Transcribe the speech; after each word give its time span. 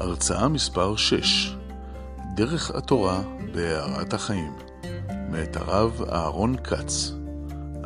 הרצאה 0.00 0.48
מספר 0.48 0.96
6 0.96 1.56
דרך 2.36 2.70
התורה 2.70 3.18
בהארת 3.54 4.12
החיים, 4.12 4.52
מאת 5.30 5.56
הרב 5.56 6.02
אהרון 6.12 6.56
כץ. 6.56 7.10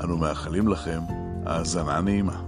אנו 0.05 0.19
מאחלים 0.19 0.69
לכם 0.69 1.01
האזנה 1.47 2.01
נעימה. 2.01 2.45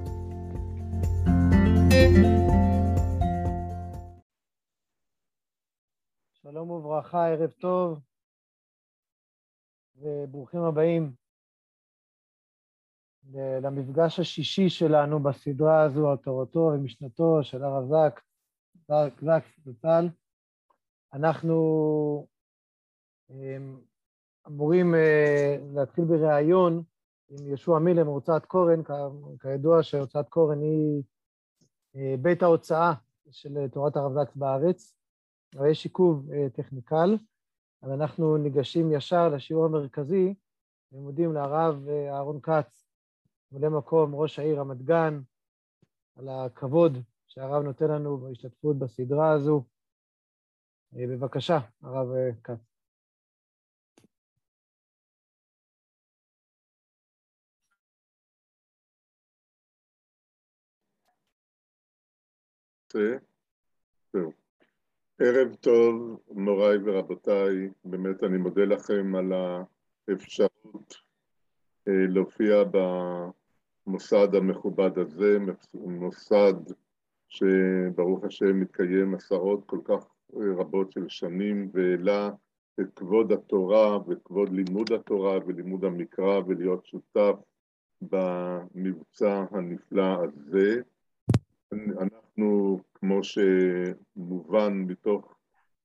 שלום 6.33 6.71
וברכה, 6.71 7.29
ערב 7.29 7.51
טוב, 7.51 8.01
וברוכים 9.97 10.61
הבאים 10.61 11.13
למפגש 13.63 14.21
השישי 14.21 14.69
שלנו 14.69 15.23
בסדרה 15.23 15.83
הזו 15.83 16.11
על 16.11 16.17
תורתו 16.17 16.71
ומשנתו 16.75 17.39
של 17.43 17.65
הרב 17.65 17.85
זק, 17.85 18.21
זק, 18.89 19.21
זק 19.21 19.45
זצ"ל. 19.65 20.09
אנחנו 21.13 21.57
אמ, 23.31 23.81
אמורים 24.47 24.95
אה, 24.95 25.57
להתחיל 25.75 26.05
בריאיון 26.05 26.83
עם 27.29 27.47
יהושע 27.47 27.79
מילר 27.79 28.05
מהוצאת 28.05 28.47
קורן, 28.47 28.81
כידוע 29.41 29.83
שהוצאת 29.83 30.29
קורן 30.29 30.61
היא 30.61 31.03
אה, 31.97 32.15
בית 32.23 32.43
ההוצאה 32.43 32.93
של 33.31 33.69
תורת 33.73 33.97
הרב 33.97 34.13
זקס 34.13 34.37
בארץ, 34.37 34.95
אבל 35.57 35.71
יש 35.71 35.85
עיכוב 35.85 36.31
אה, 36.33 36.47
טכניקל, 36.51 37.17
אז 37.83 37.91
אנחנו 37.91 38.37
ניגשים 38.37 38.93
ישר 38.93 39.29
לשיעור 39.29 39.65
המרכזי, 39.65 40.35
ומודים 40.93 41.33
לרב 41.33 41.89
אהרון 41.89 42.41
כץ, 42.43 42.89
ממלא 43.53 43.69
מקום 43.69 44.15
ראש 44.15 44.39
העיר 44.39 44.61
רמת 44.61 44.83
גן, 44.83 45.21
על 46.17 46.29
הכבוד 46.29 46.99
שהרב 47.37 47.63
נותן 47.63 47.85
לנו 47.89 48.19
בהשתתפות 48.19 48.79
בסדרה 48.79 49.33
הזו. 49.33 49.65
בבקשה, 50.93 51.59
הרב 51.83 52.09
כץ. 52.45 52.59
טוב. 64.13 64.33
ערב 65.19 65.55
טוב, 65.55 66.21
מוריי 66.31 66.79
ורבותיי, 66.85 67.71
באמת 67.85 68.23
אני 68.25 68.39
מודה 68.39 68.65
לכם 68.65 69.15
על 69.15 69.33
האפשרות 70.09 70.95
אה, 71.89 72.07
להופיע 72.09 72.55
במוסד 73.87 74.35
המכובד 74.35 74.99
הזה, 74.99 75.39
מוסד 75.75 76.55
שברוך 77.29 78.25
השם 78.25 78.61
מתקיים 78.61 79.15
עשרות 79.15 79.63
כל 79.67 79.79
כך 79.85 80.07
רבות 80.35 80.93
של 80.93 81.09
שנים 81.09 81.71
והעלה 81.73 82.31
את 82.81 82.87
כבוד 82.97 83.33
התורה 83.33 83.99
וכבוד 84.09 84.53
לימוד 84.53 84.93
התורה 84.93 85.39
ולימוד 85.47 85.85
המקרא 85.85 86.41
ולהיות 86.47 86.87
שותף 86.87 87.35
במבצע 88.03 89.45
הנפלא 89.51 90.17
הזה. 90.25 90.81
אנחנו, 91.73 92.79
כמו 92.95 93.21
שמובן 93.25 94.73
מתוך 94.73 95.37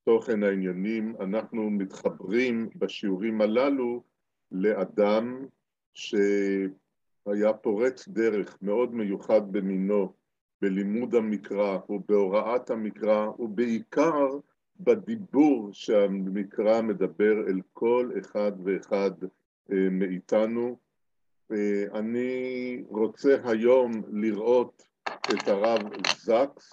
תוכן 0.03 0.43
העניינים, 0.43 1.15
אנחנו 1.19 1.69
מתחברים 1.69 2.69
בשיעורים 2.75 3.41
הללו 3.41 4.03
לאדם 4.51 5.45
שהיה 5.93 7.53
פורץ 7.61 8.07
דרך 8.07 8.57
מאוד 8.61 8.93
מיוחד 8.93 9.51
במינו 9.51 10.13
בלימוד 10.61 11.15
המקרא 11.15 11.77
ובהוראת 11.89 12.69
המקרא 12.69 13.27
ובעיקר 13.39 14.27
בדיבור 14.79 15.69
שהמקרא 15.73 16.81
מדבר 16.81 17.47
אל 17.47 17.59
כל 17.73 18.11
אחד 18.19 18.51
ואחד 18.63 19.11
אה, 19.71 19.89
מאיתנו. 19.91 20.77
אה, 21.51 21.83
אני 21.93 22.83
רוצה 22.87 23.37
היום 23.43 23.91
לראות 24.11 24.83
את 25.07 25.47
הרב 25.47 25.81
זקס 26.17 26.71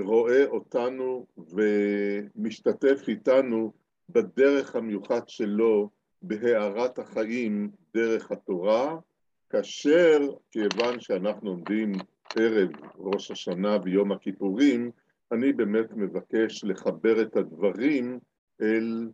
רואה 0.00 0.44
אותנו 0.46 1.26
ומשתתף 1.38 3.04
איתנו 3.08 3.72
בדרך 4.08 4.76
המיוחד 4.76 5.28
שלו 5.28 5.90
בהארת 6.22 6.98
החיים 6.98 7.70
דרך 7.94 8.32
התורה, 8.32 8.96
כאשר 9.50 10.18
כיוון 10.50 11.00
שאנחנו 11.00 11.50
עומדים 11.50 11.92
ערב 12.38 12.70
ראש 12.98 13.30
השנה 13.30 13.78
ויום 13.84 14.12
הכיפורים, 14.12 14.90
אני 15.32 15.52
באמת 15.52 15.92
מבקש 15.92 16.64
לחבר 16.64 17.22
את 17.22 17.36
הדברים 17.36 18.18
אל 18.62 19.08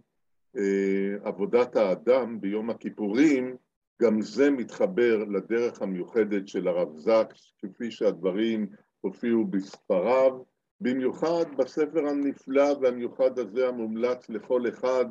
אה, 0.57 1.29
עבודת 1.29 1.77
האדם 1.77 2.41
ביום 2.41 2.71
הכיפורים 2.71 3.57
גם 4.03 4.21
זה 4.21 4.51
מתחבר 4.51 5.25
לדרך 5.25 5.83
המיוחדת 5.83 6.49
של 6.49 6.69
הרב 6.69 6.97
זקס, 6.97 7.53
כפי 7.59 7.91
שהדברים 7.91 8.67
הופיעו 9.01 9.45
בספריו, 9.45 10.43
במיוחד 10.81 11.45
בספר 11.57 12.07
הנפלא 12.09 12.75
והמיוחד 12.81 13.39
הזה 13.39 13.69
המומלץ 13.69 14.31
לכל 14.31 14.69
אחד, 14.69 15.07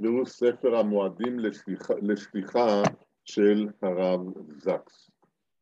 והוא 0.00 0.26
ספר 0.26 0.76
המועדים 0.76 1.38
לסליחה, 2.02 2.82
של 3.24 3.68
הרב 3.82 4.20
זקס. 4.58 5.10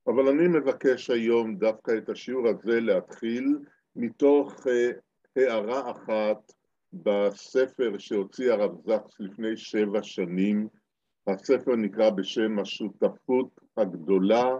אבל 0.07 0.29
אני 0.29 0.49
מבקש 0.49 1.11
היום 1.11 1.57
דווקא 1.57 1.93
את 1.99 2.09
השיעור 2.09 2.49
הזה 2.49 2.81
להתחיל 2.81 3.59
מתוך 3.97 4.67
אה, 4.67 4.91
הערה 5.37 5.91
אחת 5.91 6.53
בספר 6.93 7.99
שהוציא 7.99 8.53
הרב 8.53 8.73
זקס 8.87 9.21
לפני 9.21 9.57
שבע 9.57 10.03
שנים, 10.03 10.69
הספר 11.27 11.77
נקרא 11.77 12.11
בשם 12.11 12.59
השותפות 12.59 13.61
הגדולה, 13.77 14.51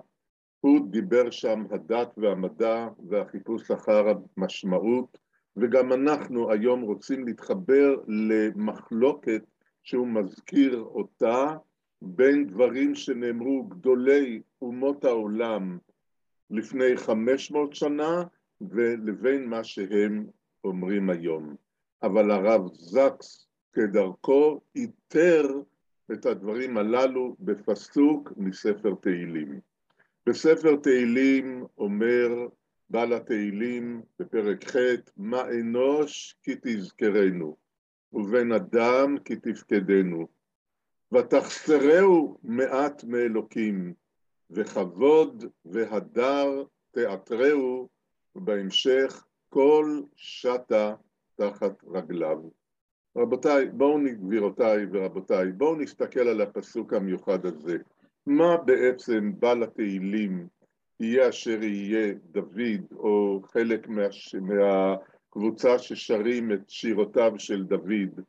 הוא 0.61 0.91
דיבר 0.91 1.31
שם 1.31 1.65
הדת 1.71 2.09
והמדע 2.17 2.89
והחיפוש 3.09 3.71
אחר 3.71 4.05
המשמעות, 4.37 5.19
וגם 5.57 5.93
אנחנו 5.93 6.53
היום 6.53 6.81
רוצים 6.81 7.27
להתחבר 7.27 7.97
למחלוקת 8.09 9.43
שהוא 9.83 10.09
מזכיר 10.09 10.81
אותה 10.81 11.57
בין 12.05 12.47
דברים 12.47 12.95
שנאמרו 12.95 13.65
גדולי 13.65 14.43
אומות 14.63 15.05
העולם 15.05 15.79
לפני 16.51 16.97
500 16.97 17.75
שנה 17.75 18.23
ולבין 18.61 19.47
מה 19.49 19.65
שהם 19.65 20.27
אומרים 20.65 21.11
היום. 21.11 21.55
אבל 22.03 22.31
הרב 22.31 22.75
זקס 22.75 23.47
כדרכו 23.73 24.61
איתר 24.77 25.49
את 26.13 26.27
הדברים 26.27 26.77
הללו 26.77 27.37
בפסוק 27.41 28.33
מספר 28.37 28.95
תהילים. 28.95 29.61
בספר 30.27 30.77
תהילים 30.77 31.65
אומר 31.79 32.29
בעל 32.91 33.13
התהילים 33.13 34.03
בפרק 34.19 34.65
ח' 34.71 34.77
מה 35.17 35.43
אנוש 35.61 36.37
כי 36.43 36.55
תזכרנו 36.63 37.57
ובן 38.13 38.53
אדם 38.53 39.17
כי 39.25 39.37
תפקדנו 39.37 40.29
ותחסרהו 41.13 42.39
מעט 42.43 43.05
מאלוקים 43.05 43.95
וכבוד 44.51 45.45
והדר 45.65 46.65
תעטרהו 46.91 47.89
ובהמשך 48.37 49.25
כל 49.49 50.01
שתה 50.17 50.95
תחת 51.37 51.85
רגליו. 51.85 52.39
רבותיי, 53.17 53.67
בואו, 53.67 53.99
גבירותיי 54.21 54.87
ורבותיי, 54.93 55.53
בואו 55.53 55.77
נסתכל 55.77 56.21
על 56.21 56.41
הפסוק 56.41 56.93
המיוחד 56.93 57.47
הזה. 57.47 57.79
מה 58.27 58.57
בעצם 58.57 59.33
בא 59.39 59.55
לתהילים, 59.55 60.47
יהיה 61.01 61.29
אשר 61.29 61.63
יהיה 61.63 62.15
דוד, 62.31 62.93
או 62.93 63.43
חלק 63.45 63.89
מהש... 63.89 64.35
מהקבוצה 64.35 65.79
ששרים 65.79 66.53
את 66.53 66.71
שירותיו 66.71 67.33
של 67.39 67.65
דוד? 67.65 68.21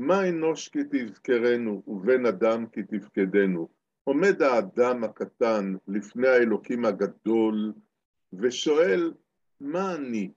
מה 0.00 0.28
אנוש 0.28 0.68
כי 0.68 0.78
תזכרנו, 0.90 1.82
ובן 1.86 2.26
אדם 2.26 2.66
כי 2.66 2.82
תפקדנו? 2.82 3.68
עומד 4.04 4.42
האדם 4.42 5.04
הקטן 5.04 5.74
לפני 5.88 6.28
האלוקים 6.28 6.84
הגדול, 6.84 7.72
ושואל, 8.32 9.12
מה 9.60 9.94
אני? 9.94 10.30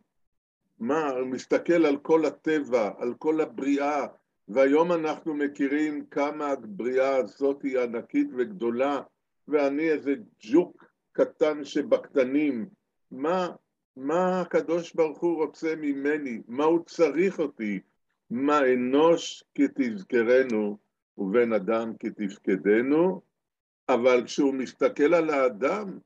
מה, 0.80 1.10
הוא 1.10 1.28
מסתכל 1.28 1.86
על 1.86 1.98
כל 1.98 2.25
הטבע, 2.25 2.92
על 2.98 3.13
כל 3.13 3.42
הבריאה, 3.42 4.08
והיום 4.48 4.92
אנחנו 4.92 5.34
מכירים 5.34 6.06
כמה 6.06 6.48
הבריאה 6.48 7.16
הזאת 7.16 7.62
היא 7.64 7.80
ענקית 7.80 8.28
וגדולה, 8.38 9.02
ואני 9.48 9.90
איזה 9.90 10.14
ג'וק 10.52 10.86
קטן 11.12 11.64
שבקטנים. 11.64 12.69
מה, 13.12 13.50
מה 13.96 14.42
הקדוש 14.42 14.94
ברוך 14.94 15.19
הוא 15.19 15.46
רוצה 15.46 15.75
ממני? 15.78 16.42
מה 16.48 16.64
הוא 16.64 16.86
צריך 16.86 17.40
אותי? 17.40 17.80
מה 18.31 18.60
אנוש 18.74 19.44
כי 19.56 19.63
תזכרנו 19.75 20.78
ובן 21.18 21.54
אדם 21.54 21.94
כי 22.00 22.10
תפקדנו? 22.10 23.22
אבל 23.89 24.24
כשהוא 24.25 24.54
מסתכל 24.54 25.13
על 25.13 25.30
האדם, 25.30 26.00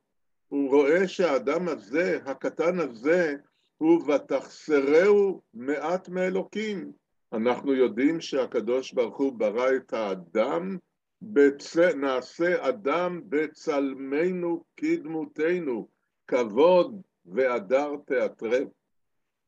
הוא 0.48 0.70
רואה 0.70 1.08
שהאדם 1.08 1.68
הזה, 1.68 2.20
הקטן 2.26 2.80
הזה, 2.80 3.36
הוא 3.78 4.12
ותחסרהו 4.12 5.42
מעט 5.54 6.10
מאלוקים. 6.10 6.92
אנחנו 7.34 7.74
יודעים 7.74 8.22
שהקדוש 8.22 8.94
ברוך 8.94 9.18
הוא 9.18 9.34
ברא 9.34 9.76
את 9.76 9.94
האדם, 9.94 10.78
בצ... 11.22 11.78
נעשה 11.78 12.70
אדם 12.70 13.22
בצלמנו 13.30 14.64
כדמותנו, 14.78 15.88
כבוד 16.28 17.02
והדר 17.26 17.92
תיאטרם. 18.06 18.68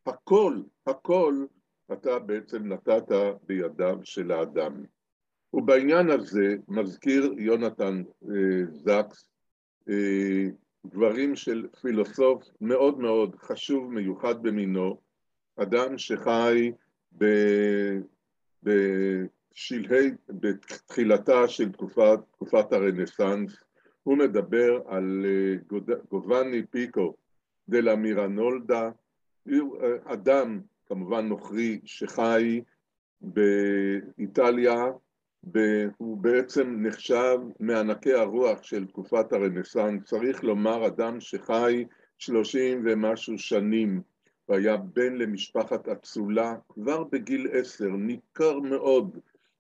הכל, 0.06 0.62
הכל, 0.88 1.46
אתה 1.94 2.20
בעצם 2.20 2.74
נתת 2.74 3.12
בידיו 3.48 4.00
של 4.04 4.32
האדם. 4.32 4.84
ובעניין 5.54 6.10
הזה 6.10 6.56
מזכיר 6.68 7.34
יונתן 7.38 8.04
אה, 8.24 8.66
זקס 8.72 9.30
אה, 9.90 10.46
דברים 10.86 11.36
של 11.36 11.68
פילוסוף 11.82 12.44
מאוד 12.62 13.00
מאוד 13.00 13.36
חשוב, 13.36 13.94
מיוחד 13.94 14.44
במינו, 14.44 14.98
אדם 15.56 15.98
שחי 15.98 16.72
ב... 17.18 17.26
בשלהי, 18.64 20.12
בתחילתה 20.30 21.48
של 21.48 21.72
תקופת, 21.72 22.20
תקופת 22.32 22.74
הרנסאנס, 22.74 23.64
הוא 24.04 24.18
מדבר 24.18 24.82
על 24.88 25.26
אה, 25.26 25.78
גובני 26.10 26.66
פיקו 26.66 27.16
דלה 27.70 27.96
מירנולדה, 27.96 28.90
אדם 30.06 30.62
כמובן 30.90 31.28
נוכרי 31.28 31.80
שחי 31.86 32.62
באיטליה, 33.22 34.86
הוא 35.98 36.18
בעצם 36.18 36.76
נחשב 36.82 37.38
מענקי 37.60 38.14
הרוח 38.14 38.64
של 38.64 38.88
תקופת 38.88 39.34
הרנסאנס, 39.34 40.04
צריך 40.04 40.44
לומר 40.44 40.88
אדם 40.88 41.20
שחי 41.20 41.86
שלושים 42.18 42.84
ומשהו 42.86 43.38
שנים 43.38 44.02
והיה 44.50 44.78
בן 44.78 45.14
למשפחת 45.14 45.88
אצולה, 45.88 46.56
כבר 46.70 47.04
בגיל 47.04 47.48
עשר 47.52 47.90
ניכר 47.90 48.60
מאוד 48.60 49.18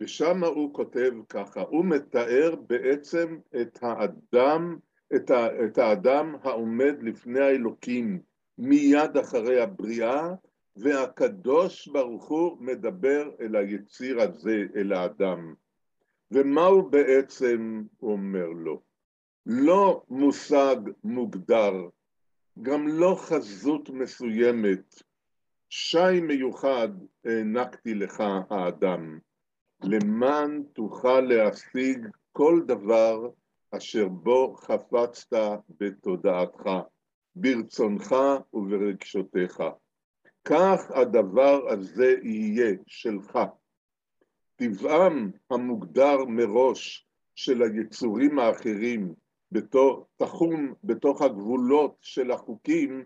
ושם 0.00 0.44
הוא 0.44 0.74
כותב 0.74 1.12
ככה, 1.28 1.60
הוא 1.60 1.84
מתאר 1.84 2.54
בעצם 2.66 3.38
את 3.60 3.78
האדם, 3.82 4.78
את, 5.16 5.30
ה, 5.30 5.64
את 5.64 5.78
האדם 5.78 6.36
העומד 6.42 6.94
לפני 7.02 7.40
האלוקים 7.40 8.20
מיד 8.58 9.16
אחרי 9.16 9.60
הבריאה, 9.60 10.34
והקדוש 10.76 11.88
ברוך 11.88 12.28
הוא 12.28 12.56
מדבר 12.60 13.30
אל 13.40 13.56
היציר 13.56 14.20
הזה, 14.20 14.64
אל 14.76 14.92
האדם. 14.92 15.54
ומה 16.30 16.64
הוא 16.64 16.90
בעצם 16.90 17.82
אומר 18.02 18.46
לו? 18.46 18.82
לא 19.46 20.02
מושג 20.08 20.76
מוגדר, 21.04 21.72
גם 22.62 22.88
לא 22.88 23.16
חזות 23.18 23.90
מסוימת. 23.90 25.02
שי 25.76 26.20
מיוחד 26.20 26.88
הענקתי 27.24 27.94
לך 27.94 28.22
האדם, 28.50 29.18
למען 29.82 30.62
תוכל 30.72 31.20
להשיג 31.20 32.08
כל 32.32 32.60
דבר 32.66 33.30
אשר 33.70 34.08
בו 34.08 34.54
חפצת 34.56 35.38
בתודעתך, 35.80 36.70
ברצונך 37.36 38.14
וברגשותיך. 38.52 39.62
כך 40.44 40.90
הדבר 40.90 41.68
הזה 41.70 42.14
יהיה 42.22 42.74
שלך. 42.86 43.38
טבעם 44.56 45.30
המוגדר 45.50 46.24
מראש 46.24 47.06
של 47.34 47.62
היצורים 47.62 48.38
האחרים 48.38 49.14
בתור, 49.52 50.06
תחום 50.16 50.74
בתוך 50.84 51.22
הגבולות 51.22 51.96
של 52.00 52.30
החוקים 52.30 53.04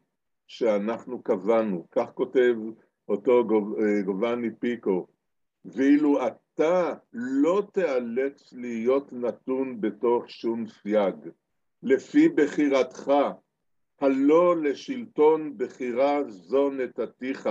שאנחנו 0.49 1.23
קבענו. 1.23 1.87
כך 1.91 2.11
כותב 2.15 2.55
אותו 3.09 3.45
גובני 4.05 4.49
פיקו. 4.59 5.07
ואילו 5.65 6.27
אתה 6.27 6.95
לא 7.13 7.63
תיאלץ 7.73 8.53
להיות 8.53 9.13
נתון 9.13 9.81
בתוך 9.81 10.31
שום 10.31 10.67
סייג. 10.67 11.15
לפי 11.83 12.29
בחירתך, 12.29 13.13
הלא 14.01 14.63
לשלטון 14.63 15.59
בחירה 15.59 16.23
זו 16.29 16.71
נתתיך, 16.71 17.49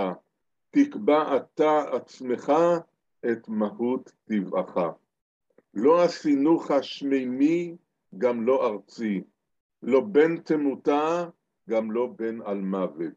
תקבע 0.70 1.36
אתה 1.36 1.84
עצמך 1.92 2.52
את 3.30 3.48
מהות 3.48 4.12
טבעך. 4.24 4.76
לא 5.74 6.02
עשינוך 6.02 6.70
שמימי, 6.82 7.76
גם 8.18 8.46
לא 8.46 8.66
ארצי, 8.66 9.22
לא 9.82 10.00
בן 10.00 10.40
תמותה, 10.40 11.28
גם 11.68 11.90
לא 11.90 12.08
בן 12.16 12.42
על 12.42 12.60
מוות. 12.60 13.12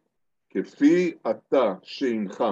כפי 0.49 1.13
אתה 1.29 1.75
שאינך, 1.83 2.43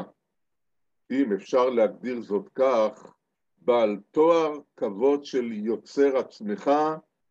אם 1.12 1.34
אפשר 1.34 1.70
להגדיר 1.70 2.22
זאת 2.22 2.50
כך, 2.56 3.14
בעל 3.58 3.98
תואר 4.12 4.60
כבוד 4.78 5.26
של 5.26 5.52
יוצר 5.52 6.18
עצמך 6.18 6.72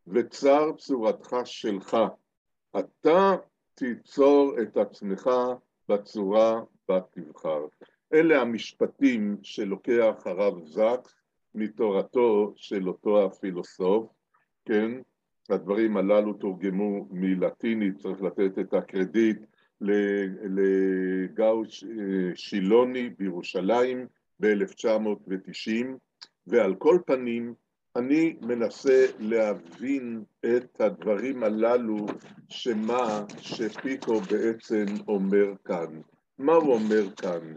וצר 0.06 0.72
צורתך 0.78 1.36
שלך. 1.44 1.96
אתה 2.78 3.36
תיצור 3.74 4.52
את 4.62 4.76
עצמך 4.76 5.30
בצורה 5.88 6.60
בה 6.88 7.00
תבחר. 7.10 7.66
אלה 8.12 8.40
המשפטים 8.40 9.36
שלוקח 9.42 10.14
הרב 10.24 10.64
זקס 10.64 11.14
מתורתו 11.54 12.52
של 12.56 12.88
אותו 12.88 13.26
הפילוסוף, 13.26 14.12
כן? 14.64 14.90
הדברים 15.50 15.96
הללו 15.96 16.32
תורגמו 16.32 17.06
מלטינית, 17.10 17.98
צריך 17.98 18.22
לתת 18.22 18.58
את 18.58 18.74
הקרדיט 18.74 19.38
לגאו 19.80 21.62
שילוני 22.34 23.10
בירושלים 23.18 24.06
ב-1990, 24.40 25.86
ועל 26.46 26.74
כל 26.74 26.98
פנים 27.06 27.54
אני 27.96 28.36
מנסה 28.42 29.06
להבין 29.18 30.22
את 30.46 30.80
הדברים 30.80 31.42
הללו 31.42 32.06
שמה 32.48 33.24
שפיקו 33.38 34.20
בעצם 34.20 34.84
אומר 35.08 35.52
כאן. 35.64 36.00
מה 36.38 36.52
הוא 36.52 36.74
אומר 36.74 37.10
כאן? 37.16 37.56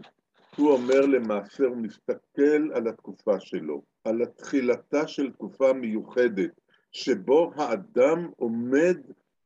הוא 0.56 0.70
אומר 0.70 1.00
למעשה, 1.00 1.64
הוא 1.64 1.76
מסתכל 1.76 2.72
על 2.74 2.88
התקופה 2.88 3.40
שלו, 3.40 3.82
על 4.04 4.22
התחילתה 4.22 5.08
של 5.08 5.32
תקופה 5.32 5.72
מיוחדת, 5.72 6.60
שבו 6.92 7.52
האדם 7.56 8.30
עומד 8.36 8.96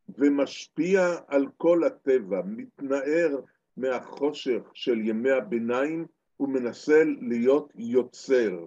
ומשפיע 0.09 1.15
על 1.26 1.47
כל 1.57 1.85
הטבע, 1.85 2.43
מתנער 2.47 3.41
מהחושך 3.76 4.61
של 4.75 4.99
ימי 4.99 5.31
הביניים 5.31 6.07
ומנסה 6.41 7.03
להיות 7.21 7.73
יוצר. 7.75 8.65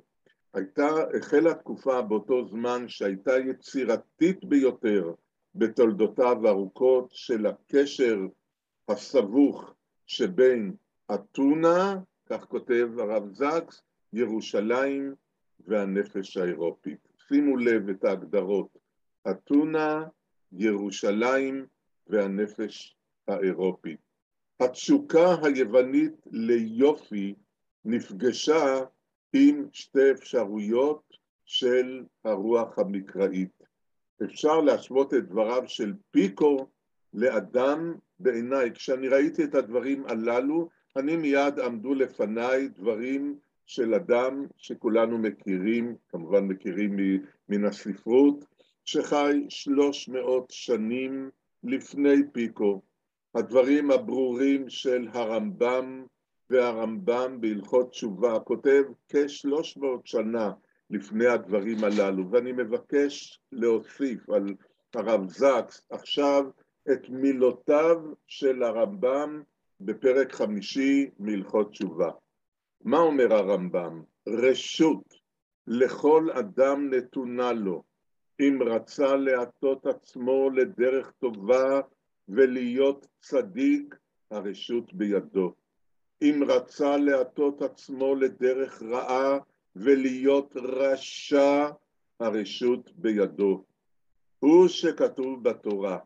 הייתה, 0.53 0.88
החלה 1.17 1.53
תקופה 1.53 2.01
באותו 2.01 2.48
זמן 2.48 2.88
שהייתה 2.88 3.38
יצירתית 3.38 4.45
ביותר 4.45 5.13
בתולדותיו 5.55 6.48
הארוכות 6.48 7.09
של 7.12 7.45
הקשר 7.45 8.19
הסבוך 8.88 9.74
שבין 10.05 10.74
אתונה 11.13 12.00
כך 12.25 12.45
כותב 12.45 12.88
הרב 13.00 13.33
זקס, 13.33 13.81
ירושלים 14.13 15.15
והנפש 15.67 16.38
האירופית. 16.38 17.08
שימו 17.29 17.57
לב 17.57 17.89
את 17.89 18.03
ההגדרות, 18.03 18.77
אתונה, 19.31 20.03
ירושלים 20.51 21.65
והנפש 22.07 22.95
האירופית. 23.27 24.00
התשוקה 24.59 25.36
היוונית 25.43 26.13
ליופי 26.31 27.36
נפגשה 27.86 28.79
עם 29.33 29.65
שתי 29.74 30.12
אפשרויות 30.12 31.03
של 31.45 32.03
הרוח 32.24 32.79
המקראית. 32.79 33.63
אפשר 34.24 34.62
להשוות 34.62 35.13
את 35.13 35.27
דבריו 35.29 35.63
של 35.67 35.93
פיקו 36.12 36.67
לאדם 37.13 37.95
בעיניי. 38.19 38.71
כשאני 38.71 39.07
ראיתי 39.07 39.43
את 39.43 39.55
הדברים 39.55 40.05
הללו, 40.05 40.69
אני 40.95 41.17
מיד 41.17 41.59
עמדו 41.59 41.93
לפניי 41.93 42.67
דברים 42.67 43.39
של 43.69 43.93
אדם 43.93 44.45
שכולנו 44.57 45.17
מכירים, 45.17 45.95
כמובן 46.09 46.43
מכירים 46.43 46.97
מן 47.49 47.65
הספרות, 47.65 48.45
שחי 48.85 49.45
שלוש 49.49 50.09
מאות 50.09 50.45
שנים 50.49 51.29
לפני 51.63 52.15
פיקו. 52.31 52.81
הדברים 53.35 53.91
הברורים 53.91 54.69
של 54.69 55.07
הרמב"ם 55.13 56.05
והרמב"ם 56.49 57.41
בהלכות 57.41 57.91
תשובה, 57.91 58.39
כותב 58.39 58.83
כשלוש 59.09 59.77
מאות 59.77 60.07
שנה 60.07 60.51
לפני 60.89 61.27
הדברים 61.27 61.83
הללו, 61.83 62.31
ואני 62.31 62.51
מבקש 62.51 63.39
להוסיף 63.51 64.29
על 64.29 64.55
הרב 64.95 65.29
זקס 65.29 65.81
עכשיו 65.89 66.43
את 66.91 67.09
מילותיו 67.09 67.97
של 68.27 68.63
הרמב"ם 68.63 69.41
בפרק 69.81 70.33
חמישי 70.33 71.09
מהלכות 71.19 71.71
תשובה. 71.71 72.09
מה 72.83 73.00
אומר 73.00 73.33
הרמב"ם? 73.33 74.03
רשות 74.27 75.13
לכל 75.67 76.31
אדם 76.31 76.93
נתונה 76.93 77.53
לו, 77.53 77.83
אם 78.39 78.59
רצה 78.65 79.15
להטות 79.15 79.86
עצמו 79.86 80.50
לדרך 80.50 81.12
טובה 81.12 81.81
ולהיות 82.29 83.07
צדיק, 83.21 83.95
הרשות 84.31 84.93
בידו. 84.93 85.53
אם 86.21 86.43
רצה 86.48 86.98
להטות 86.98 87.62
עצמו 87.62 88.15
לדרך 88.15 88.83
רעה 88.83 89.38
ולהיות 89.75 90.55
רשע, 90.55 91.69
הרשות 92.19 92.91
בידו. 92.95 93.63
הוא 94.39 94.67
שכתוב 94.67 95.43
בתורה. 95.43 95.98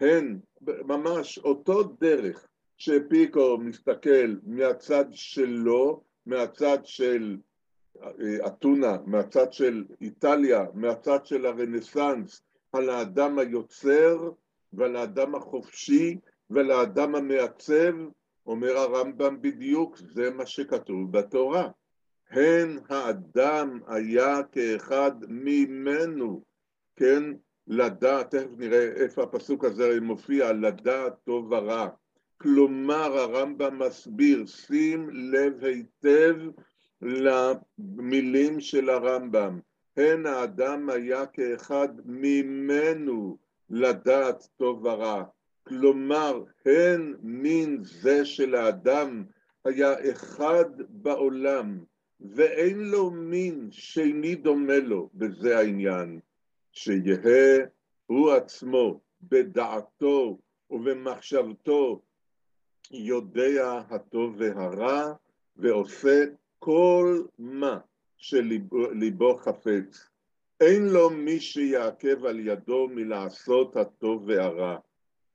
הן 0.00 0.38
ממש 0.84 1.38
אותו 1.38 1.82
דרך 1.82 2.48
שפיקו 2.76 3.58
מסתכל 3.58 4.34
מהצד 4.42 5.04
שלו, 5.10 6.02
מהצד 6.26 6.78
של 6.84 7.36
אה, 8.02 8.46
אתונה, 8.46 8.96
מהצד 9.06 9.52
של 9.52 9.84
איטליה, 10.00 10.64
מהצד 10.74 11.26
של 11.26 11.46
הרנסאנס, 11.46 12.42
על 12.72 12.90
האדם 12.90 13.38
היוצר 13.38 14.30
ועל 14.72 14.96
האדם 14.96 15.34
החופשי 15.34 16.18
ועל 16.50 16.70
האדם 16.70 17.14
המעצב, 17.14 17.94
אומר 18.46 18.76
הרמב"ם 18.76 19.42
בדיוק, 19.42 19.96
זה 19.96 20.30
מה 20.30 20.46
שכתוב 20.46 21.12
בתורה. 21.12 21.68
הן 22.30 22.78
האדם 22.88 23.80
היה 23.86 24.42
כאחד 24.52 25.12
ממנו, 25.28 26.42
כן? 26.96 27.22
לדעת, 27.66 28.34
תכף 28.34 28.48
נראה 28.56 28.82
איפה 28.82 29.22
הפסוק 29.22 29.64
הזה 29.64 30.00
מופיע, 30.00 30.52
לדעת 30.52 31.12
טוב 31.24 31.52
ורע. 31.52 31.88
כלומר, 32.42 33.18
הרמב"ם 33.18 33.78
מסביר, 33.78 34.46
שים 34.46 35.10
לב 35.12 35.64
היטב 35.64 36.36
למילים 37.02 38.60
של 38.60 38.90
הרמב"ם. 38.90 39.60
הן 39.96 40.26
האדם 40.26 40.90
היה 40.90 41.26
כאחד 41.26 41.88
ממנו 42.04 43.36
לדעת 43.70 44.48
טוב 44.56 44.84
ורע. 44.84 45.24
כלומר, 45.62 46.42
הן 46.66 47.16
מין 47.22 47.78
זה 47.82 48.24
של 48.24 48.54
האדם 48.54 49.24
היה 49.64 50.10
אחד 50.10 50.64
בעולם, 50.88 51.78
ואין 52.20 52.78
לו 52.78 53.10
מין 53.10 53.68
שני 53.70 54.34
דומה 54.34 54.78
לו, 54.78 55.10
בזה 55.14 55.58
העניין. 55.58 56.20
שיהא 56.72 57.58
הוא 58.06 58.30
עצמו 58.32 59.00
בדעתו 59.22 60.38
ובמחשבתו 60.70 62.00
יודע 62.90 63.82
הטוב 63.90 64.34
והרע 64.38 65.12
ועושה 65.56 66.24
כל 66.58 67.22
מה 67.38 67.78
שליבו 68.16 69.36
חפץ. 69.36 70.08
אין 70.60 70.88
לו 70.88 71.10
מי 71.10 71.40
שיעכב 71.40 72.24
על 72.24 72.40
ידו 72.40 72.88
מלעשות 72.88 73.76
הטוב 73.76 74.24
והרע, 74.26 74.78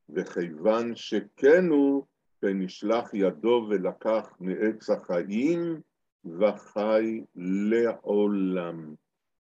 וכיוון 0.09 0.95
שכן 0.95 1.67
הוא, 1.69 2.03
ונשלח 2.43 3.13
ידו 3.13 3.67
ולקח 3.69 4.29
מעץ 4.39 4.89
החיים, 4.89 5.81
וחי 6.25 7.21
לעולם. 7.35 8.95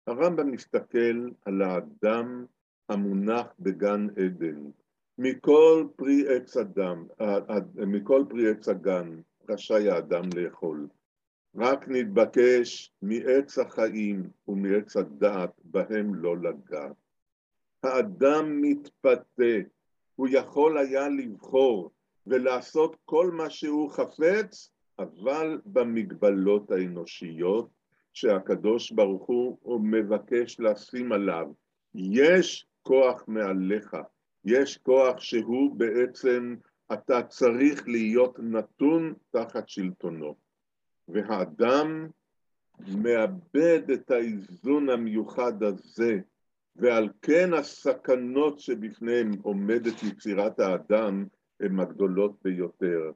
הרמב"ם 0.07 0.51
מסתכל 0.51 1.29
על 1.45 1.61
האדם 1.61 2.45
המונח 2.89 3.45
בגן 3.59 4.07
עדן. 4.09 4.63
מכל 5.17 5.87
פרי 5.95 6.35
עץ 6.35 6.57
אדם, 6.57 7.07
מכל 7.75 8.25
פרי 8.29 8.49
עץ 8.49 8.69
הגן, 8.69 9.19
רשאי 9.49 9.89
האדם 9.89 10.23
לאכול. 10.35 10.87
רק 11.55 11.87
נתבקש 11.87 12.91
מעץ 13.01 13.57
החיים 13.57 14.29
ומעץ 14.47 14.97
הדעת, 14.97 15.51
בהם 15.63 16.15
לא 16.15 16.37
לגעת. 16.37 16.95
האדם 17.83 18.61
מתפתה, 18.61 19.57
הוא 20.15 20.27
יכול 20.31 20.77
היה 20.77 21.09
לבחור 21.09 21.91
ולעשות 22.27 22.95
כל 23.05 23.31
מה 23.31 23.49
שהוא 23.49 23.91
חפץ, 23.91 24.71
אבל 24.99 25.61
במגבלות 25.65 26.71
האנושיות 26.71 27.69
שהקדוש 28.13 28.91
ברוך 28.91 29.27
הוא 29.61 29.81
מבקש 29.81 30.59
לשים 30.59 31.11
עליו. 31.11 31.47
יש 31.95 32.67
כוח 32.83 33.23
מעליך, 33.27 33.95
יש 34.47 34.77
כוח 34.77 35.19
שהוא 35.19 35.75
בעצם, 35.75 36.55
אתה 36.93 37.23
צריך 37.23 37.87
להיות 37.87 38.39
נתון 38.39 39.13
תחת 39.31 39.69
שלטונו. 39.69 40.35
והאדם 41.07 42.07
מאבד 42.97 43.91
את 43.93 44.11
האיזון 44.11 44.89
המיוחד 44.89 45.63
הזה, 45.63 46.19
ועל 46.75 47.09
כן 47.21 47.53
הסכנות 47.53 48.59
שבפניהם 48.59 49.31
עומדת 49.41 50.03
יצירת 50.03 50.59
האדם 50.59 51.25
הן 51.59 51.79
הגדולות 51.79 52.35
ביותר. 52.43 53.11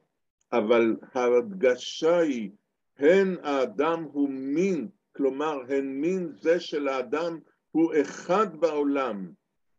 אבל 0.52 0.96
ההדגשה 1.14 2.18
היא 2.18 2.50
הן 2.98 3.36
האדם 3.42 4.02
הוא 4.12 4.28
מין, 4.30 4.88
כלומר 5.16 5.60
הן 5.68 5.86
מין 5.86 6.32
זה 6.32 6.60
של 6.60 6.88
האדם 6.88 7.38
הוא 7.70 7.92
אחד 8.00 8.56
בעולם, 8.56 9.32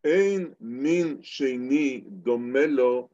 אין 0.04 0.54
מין 0.60 1.18
שני 1.22 2.04
דומה 2.08 2.66
לו 2.66 3.10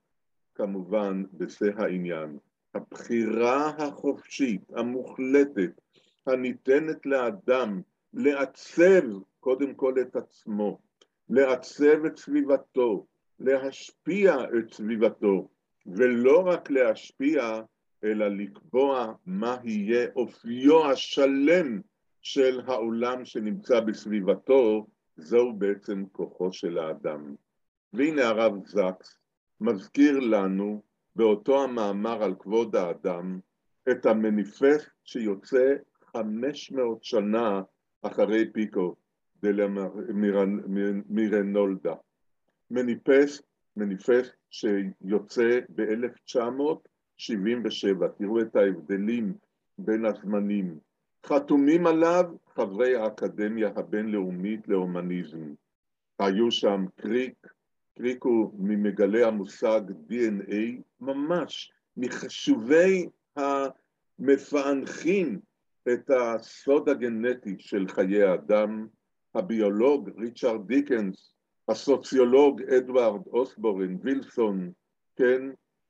כמובן 0.55 1.24
בזה 1.34 1.72
העניין. 1.77 2.38
הבחירה 2.75 3.69
החופשית, 3.77 4.62
המוחלטת, 4.75 5.81
הניתנת 6.27 7.05
לאדם 7.05 7.81
לעצב 8.13 9.03
קודם 9.39 9.74
כל 9.74 9.93
את 10.01 10.15
עצמו, 10.15 10.79
לעצב 11.29 12.05
את 12.05 12.17
סביבתו, 12.17 13.05
להשפיע 13.39 14.36
את 14.43 14.74
סביבתו, 14.74 15.48
ולא 15.86 16.48
רק 16.48 16.69
להשפיע, 16.72 17.62
אלא 18.03 18.27
לקבוע 18.27 19.13
מה 19.25 19.58
יהיה 19.63 20.08
אופיו 20.15 20.91
השלם 20.91 21.81
של 22.22 22.62
העולם 22.67 23.25
שנמצא 23.25 23.79
בסביבתו, 23.79 24.88
זהו 25.20 25.54
בעצם 25.54 26.04
כוחו 26.12 26.54
של 26.54 26.78
האדם. 26.78 27.36
והנה 27.94 28.28
הרב 28.28 28.54
זקס 28.66 29.18
מזכיר 29.62 30.20
לנו 30.20 30.82
באותו 31.16 31.64
המאמר 31.64 32.24
על 32.24 32.36
כבוד 32.40 32.76
האדם 32.76 33.40
את 33.92 34.06
המניפסט 34.06 34.90
שיוצא 35.04 35.76
500 36.06 37.04
שנה 37.04 37.62
אחרי 38.02 38.52
פיקו 38.54 38.96
דלמירנולדה. 39.44 41.94
מניפסט, 42.72 43.44
מניפסט 43.78 44.34
שיוצא 44.50 45.60
ב-1977, 45.76 48.08
תראו 48.18 48.42
את 48.42 48.56
ההבדלים 48.56 49.34
בין 49.78 50.06
הזמנים. 50.06 50.80
חתומים 51.26 51.88
עליו 51.88 52.26
חברי 52.56 52.96
האקדמיה 52.96 53.70
הבינלאומית 53.76 54.68
להומניזם. 54.68 55.54
היו 56.20 56.52
שם 56.52 56.86
קריק, 56.96 57.48
קריק 57.98 58.24
הוא 58.24 58.54
ממגלי 58.58 59.24
המושג 59.24 59.82
DNA, 60.10 60.82
ממש 61.02 61.72
מחשובי 61.98 63.10
מפענחים 64.20 65.40
את 65.94 66.10
הסוד 66.10 66.90
הגנטי 66.90 67.56
של 67.60 67.88
חיי 67.88 68.24
האדם, 68.24 68.88
הביולוג 69.36 70.10
ריצ'רד 70.18 70.68
דיקנס, 70.68 71.34
הסוציולוג 71.68 72.62
אדוארד 72.62 73.28
אוסבורן, 73.28 73.96
וילסון, 74.02 74.72
כן, 75.16 75.42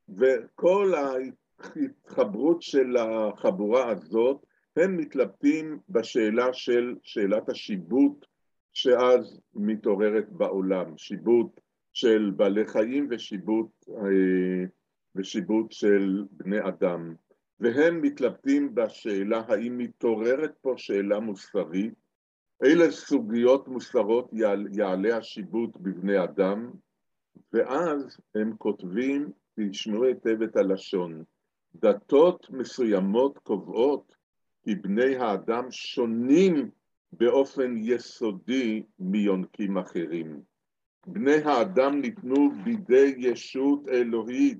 וכל 0.09 0.93
ההתחברות 0.93 2.61
של 2.61 2.97
החבורה 2.97 3.89
הזאת, 3.89 4.45
הם 4.75 4.97
מתלבטים 4.97 5.79
בשאלה 5.89 6.53
של 6.53 6.95
שאלת 7.03 7.49
השיבוט 7.49 8.25
שאז 8.73 9.39
מתעוררת 9.53 10.31
בעולם, 10.31 10.97
שיבוט 10.97 11.61
של 11.93 12.31
בעלי 12.35 12.67
חיים 12.67 13.07
ושיבוט, 13.11 13.69
אה, 13.89 14.65
ושיבוט 15.15 15.71
של 15.71 16.23
בני 16.31 16.67
אדם. 16.67 17.15
והם 17.59 18.01
מתלבטים 18.01 18.75
בשאלה 18.75 19.41
האם 19.47 19.77
מתעוררת 19.77 20.51
פה 20.61 20.73
שאלה 20.77 21.19
מוסרית, 21.19 21.93
אילו 22.63 22.91
סוגיות 22.91 23.67
מוסרות 23.67 24.31
יעלה 24.71 25.17
השיבוט 25.17 25.77
בבני 25.77 26.23
אדם, 26.23 26.71
ואז 27.53 28.17
הם 28.35 28.53
כותבים, 28.57 29.31
תשמעו 29.59 30.03
היטב 30.03 30.41
את 30.41 30.55
הלשון, 30.55 31.23
דתות 31.75 32.49
מסוימות 32.49 33.37
קובעות 33.37 34.18
כי 34.63 34.75
בני 34.75 35.15
האדם 35.15 35.71
שונים 35.71 36.69
באופן 37.11 37.75
יסודי 37.77 38.83
מיונקים 38.99 39.77
אחרים. 39.77 40.41
בני 41.07 41.35
האדם 41.35 42.01
ניתנו 42.01 42.51
בידי 42.63 43.13
ישות 43.17 43.89
אלוהית, 43.89 44.59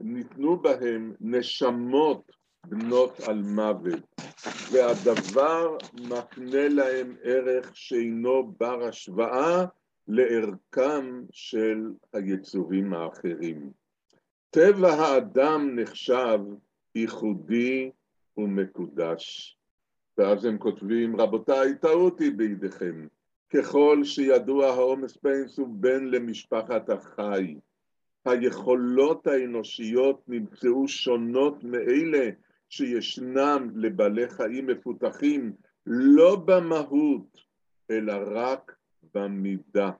ניתנו 0.00 0.56
בהם 0.56 1.14
נשמות 1.20 2.32
בנות 2.66 3.20
על 3.20 3.42
מוות, 3.42 4.22
והדבר 4.72 5.76
מקנה 5.94 6.68
להם 6.68 7.16
ערך 7.22 7.76
שאינו 7.76 8.54
בר 8.58 8.84
השוואה 8.88 9.64
לערכם 10.08 11.22
של 11.32 11.90
היצורים 12.12 12.94
האחרים. 12.94 13.70
טבע 14.50 14.92
האדם 14.92 15.78
נחשב 15.78 16.38
ייחודי 16.94 17.90
ומקודש. 18.36 19.56
ואז 20.18 20.44
הם 20.44 20.58
כותבים, 20.58 21.20
רבותיי, 21.20 21.78
טעות 21.80 22.20
בידיכם. 22.36 23.06
ככל 23.54 24.04
שידוע 24.04 24.66
העומס 24.66 25.16
פייס 25.16 25.58
הוא 25.58 25.68
בן 25.70 26.04
למשפחת 26.04 26.90
החי. 26.90 27.56
היכולות 28.24 29.26
האנושיות 29.26 30.22
נמצאו 30.28 30.88
שונות 30.88 31.64
מאלה 31.64 32.30
שישנם 32.68 33.68
לבעלי 33.74 34.28
חיים 34.28 34.66
מפותחים, 34.66 35.52
לא 35.86 36.36
במהות, 36.36 37.40
אלא 37.90 38.14
רק 38.26 38.76
במידה. 39.14 39.90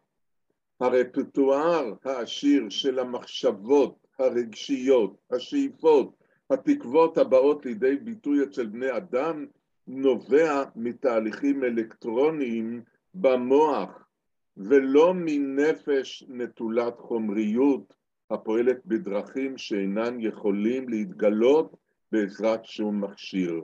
הרפטואר 0.80 1.94
העשיר 2.04 2.68
של 2.68 2.98
המחשבות, 2.98 4.06
הרגשיות, 4.18 5.16
השאיפות, 5.30 6.21
התקוות 6.52 7.18
הבאות 7.18 7.66
לידי 7.66 7.96
ביטוי 7.96 8.42
אצל 8.42 8.66
בני 8.66 8.96
אדם, 8.96 9.46
נובע 9.86 10.62
מתהליכים 10.76 11.64
אלקטרוניים 11.64 12.82
במוח, 13.14 14.08
ולא 14.56 15.14
מנפש 15.14 16.24
נטולת 16.28 16.98
חומריות 16.98 17.94
הפועלת 18.30 18.86
בדרכים 18.86 19.58
שאינן 19.58 20.20
יכולים 20.20 20.88
להתגלות 20.88 21.76
בעזרת 22.12 22.64
שום 22.64 23.04
מכשיר. 23.04 23.60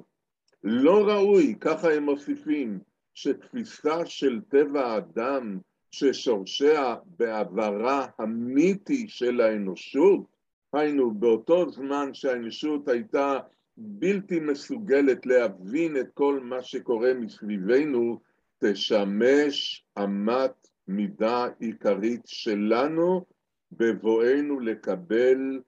לא 0.65 1.09
ראוי, 1.09 1.55
ככה 1.61 1.93
הם 1.93 2.03
מוסיפים, 2.03 2.79
שתפיסה 3.15 4.07
של 4.07 4.41
טבע 4.49 4.87
האדם 4.87 5.59
ששורשיה 5.91 6.97
בעברה 7.07 8.07
המיתי 8.19 9.09
של 9.09 9.41
האנושות, 9.41 10.38
היינו 10.73 11.11
באותו 11.11 11.71
זמן 11.71 12.15
שהאנושות 12.15 12.89
הייתה 12.89 13.39
בלתי 13.77 14.41
מסוגלת 14.41 15.27
להבין 15.27 15.97
את 15.97 16.07
כל 16.15 16.41
מה 16.41 16.63
שקורה 16.63 17.15
מסביבנו, 17.15 18.21
תשמש 18.59 19.85
אמת 20.05 20.69
מידה 20.89 21.47
עיקרית 21.59 22.23
שלנו 22.27 23.25
בבואנו 23.73 24.61
לקבל 24.61 25.61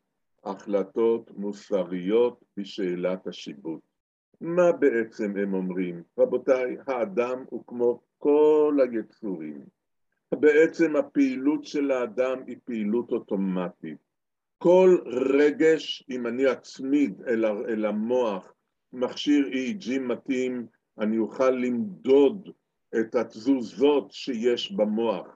החלטות 0.45 1.31
מוסריות 1.37 2.45
בשאלת 2.57 3.27
השיבוט. 3.27 3.81
מה 4.41 4.73
בעצם 4.73 5.37
הם 5.37 5.55
אומרים? 5.55 6.03
רבותיי, 6.19 6.77
האדם 6.87 7.45
הוא 7.51 7.65
כמו 7.67 8.01
כל 8.19 8.79
היצורים. 8.91 9.61
בעצם 10.35 10.97
הפעילות 10.97 11.65
של 11.65 11.91
האדם 11.91 12.39
היא 12.47 12.57
פעילות 12.65 13.13
אוטומטית. 13.13 14.10
כל 14.63 14.99
רגש, 15.07 16.05
אם 16.11 16.27
אני 16.27 16.53
אצמיד 16.53 17.23
אל, 17.27 17.45
אל 17.45 17.85
המוח 17.85 18.53
מכשיר 18.93 19.51
EEG 19.53 20.01
מתאים, 20.01 20.67
אני 20.99 21.19
אוכל 21.19 21.51
למדוד 21.51 22.49
את 23.01 23.15
התזוזות 23.15 24.13
שיש 24.13 24.73
במוח. 24.73 25.27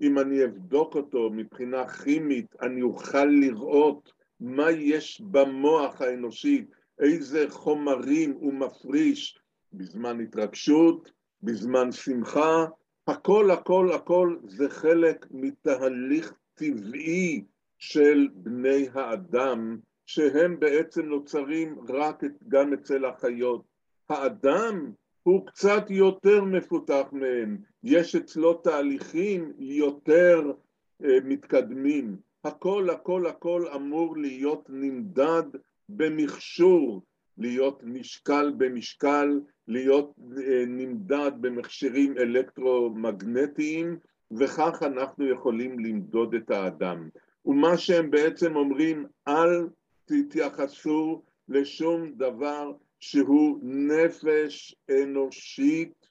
אם 0.00 0.18
אני 0.18 0.44
אבדוק 0.44 0.94
אותו 0.94 1.30
מבחינה 1.32 1.88
כימית, 1.88 2.54
אני 2.62 2.82
אוכל 2.82 3.24
לראות 3.24 4.12
מה 4.40 4.70
יש 4.70 5.20
במוח 5.20 6.00
האנושי, 6.00 6.64
איזה 6.98 7.46
חומרים 7.48 8.32
הוא 8.32 8.54
מפריש 8.54 9.38
בזמן 9.72 10.20
התרגשות, 10.20 11.10
בזמן 11.42 11.92
שמחה, 11.92 12.66
הכל 13.06 13.50
הכל 13.50 13.92
הכל 13.92 14.36
זה 14.44 14.68
חלק 14.68 15.26
מתהליך 15.30 16.34
טבעי 16.54 17.44
של 17.84 18.28
בני 18.34 18.86
האדם, 18.94 19.78
שהם 20.06 20.60
בעצם 20.60 21.02
נוצרים 21.02 21.78
רק 21.88 22.22
גם 22.48 22.72
אצל 22.72 23.04
החיות. 23.04 23.64
האדם 24.08 24.92
הוא 25.22 25.46
קצת 25.46 25.84
יותר 25.90 26.44
מפותח 26.44 27.06
מהם, 27.12 27.58
יש 27.82 28.14
אצלו 28.14 28.54
תהליכים 28.54 29.52
יותר 29.58 30.52
אה, 31.04 31.18
מתקדמים. 31.24 32.16
הכל 32.44 32.90
הכל 32.90 33.26
הכל 33.26 33.68
אמור 33.74 34.16
להיות 34.16 34.66
נמדד 34.68 35.42
במכשור, 35.88 37.02
להיות 37.38 37.80
נשקל 37.84 38.52
במשקל, 38.56 39.40
להיות 39.68 40.14
אה, 40.38 40.64
נמדד 40.66 41.32
במכשירים 41.40 42.18
אלקטרומגנטיים, 42.18 43.98
וכך 44.30 44.82
אנחנו 44.82 45.26
יכולים 45.28 45.78
למדוד 45.78 46.34
את 46.34 46.50
האדם. 46.50 47.08
ומה 47.46 47.78
שהם 47.78 48.10
בעצם 48.10 48.56
אומרים, 48.56 49.06
אל 49.28 49.68
תתייחסו 50.04 51.22
לשום 51.48 52.12
דבר 52.12 52.72
שהוא 53.00 53.58
נפש 53.62 54.76
אנושית 55.02 56.06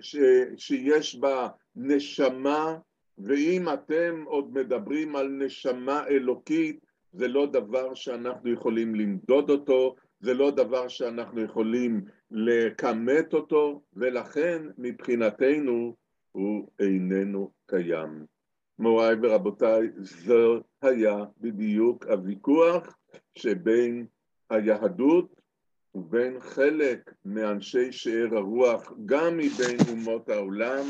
ש, 0.00 0.16
שיש 0.56 1.16
בה 1.16 1.48
נשמה, 1.76 2.76
ואם 3.18 3.68
אתם 3.68 4.24
עוד 4.26 4.54
מדברים 4.54 5.16
על 5.16 5.28
נשמה 5.28 6.06
אלוקית, 6.06 6.86
זה 7.12 7.28
לא 7.28 7.46
דבר 7.46 7.94
שאנחנו 7.94 8.52
יכולים 8.52 8.94
למדוד 8.94 9.50
אותו, 9.50 9.96
זה 10.20 10.34
לא 10.34 10.50
דבר 10.50 10.88
שאנחנו 10.88 11.40
יכולים 11.40 12.04
לכמת 12.30 13.34
אותו, 13.34 13.82
ולכן 13.92 14.62
מבחינתנו 14.78 15.96
הוא 16.32 16.68
איננו 16.80 17.50
קיים. 17.66 18.33
מוריי 18.78 19.16
ורבותיי, 19.22 19.88
זה 19.96 20.34
היה 20.82 21.16
בדיוק 21.40 22.06
הוויכוח 22.06 22.98
שבין 23.34 24.06
היהדות 24.50 25.40
ובין 25.94 26.40
חלק 26.40 27.14
מאנשי 27.24 27.92
שאר 27.92 28.36
הרוח, 28.36 28.92
גם 29.06 29.36
מבין 29.36 29.76
אומות 29.90 30.28
העולם, 30.28 30.84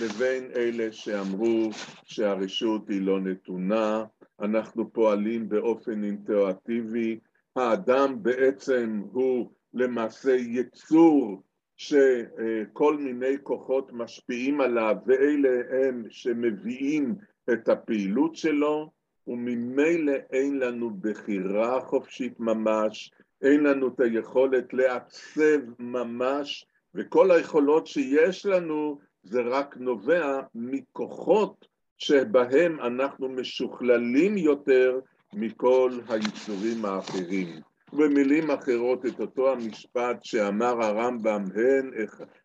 לבין 0.00 0.50
אלה 0.56 0.92
שאמרו 0.92 1.70
שהרשות 2.04 2.88
היא 2.88 3.02
לא 3.02 3.20
נתונה, 3.20 4.04
אנחנו 4.40 4.92
פועלים 4.92 5.48
באופן 5.48 6.04
אינטואטיבי, 6.04 7.18
האדם 7.56 8.22
בעצם 8.22 9.02
הוא 9.12 9.50
למעשה 9.74 10.36
יצור 10.38 11.42
שכל 11.76 12.96
מיני 12.96 13.36
כוחות 13.42 13.92
משפיעים 13.92 14.60
עליו 14.60 14.96
ואלה 15.06 15.60
הם 15.70 16.04
שמביאים 16.08 17.14
את 17.52 17.68
הפעילות 17.68 18.36
שלו 18.36 18.90
וממילא 19.26 20.12
אין 20.32 20.58
לנו 20.58 20.90
בחירה 21.00 21.80
חופשית 21.80 22.40
ממש, 22.40 23.10
אין 23.42 23.62
לנו 23.62 23.88
את 23.88 24.00
היכולת 24.00 24.74
לעצב 24.74 25.60
ממש 25.78 26.66
וכל 26.94 27.30
היכולות 27.30 27.86
שיש 27.86 28.46
לנו 28.46 28.98
זה 29.22 29.40
רק 29.40 29.76
נובע 29.76 30.40
מכוחות 30.54 31.66
שבהם 31.98 32.80
אנחנו 32.80 33.28
משוכללים 33.28 34.36
יותר 34.36 35.00
מכל 35.32 35.90
היצורים 36.08 36.84
האחרים. 36.84 37.48
במילים 37.92 38.50
אחרות 38.50 39.06
את 39.06 39.20
אותו 39.20 39.52
המשפט 39.52 40.24
שאמר 40.24 40.84
הרמב"ם, 40.84 41.44
הן 41.54 41.90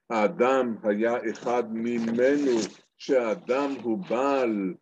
האדם 0.09 0.75
היה 0.83 1.13
אחד 1.31 1.63
ממנו, 1.71 2.51
שהאדם 2.97 3.71
הוא 3.81 3.97
בעל 4.09 4.73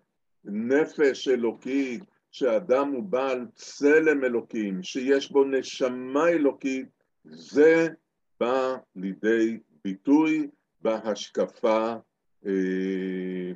נפש 0.45 1.27
אלוקית, 1.27 2.03
שהאדם 2.31 2.91
הוא 2.91 3.03
בעל 3.03 3.45
צלם 3.53 4.23
אלוקים, 4.23 4.83
שיש 4.83 5.31
בו 5.31 5.43
נשמה 5.43 6.29
אלוקית, 6.29 6.87
זה 7.23 7.87
בא 8.39 8.75
לידי 8.95 9.59
ביטוי 9.83 10.47
בהשקפה, 10.81 11.93
אה, 12.45 13.51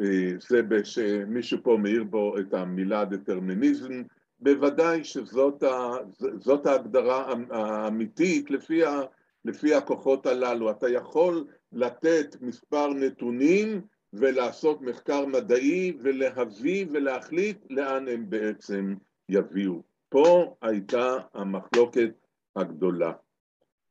אה, 0.00 0.30
זה 0.48 0.60
שמישהו 0.84 1.58
פה 1.62 1.76
מעיר 1.82 2.04
בו 2.04 2.38
את 2.38 2.54
המילה 2.54 3.04
דטרמיניזם, 3.04 4.02
בוודאי 4.40 5.04
שזאת 5.04 6.66
ההגדרה 6.66 7.34
האמיתית 7.50 8.50
לפי, 8.50 8.84
ה, 8.84 9.00
לפי 9.44 9.74
הכוחות 9.74 10.26
הללו. 10.26 10.70
אתה 10.70 10.88
יכול 10.88 11.46
לתת 11.72 12.36
מספר 12.40 12.88
נתונים 12.88 13.80
ולעשות 14.12 14.80
מחקר 14.82 15.26
מדעי 15.26 15.96
ולהביא 16.02 16.86
ולהחליט 16.90 17.58
לאן 17.70 18.08
הם 18.08 18.30
בעצם 18.30 18.94
יביאו. 19.28 19.82
פה 20.08 20.54
הייתה 20.62 21.16
המחלוקת 21.34 22.10
הגדולה. 22.56 23.12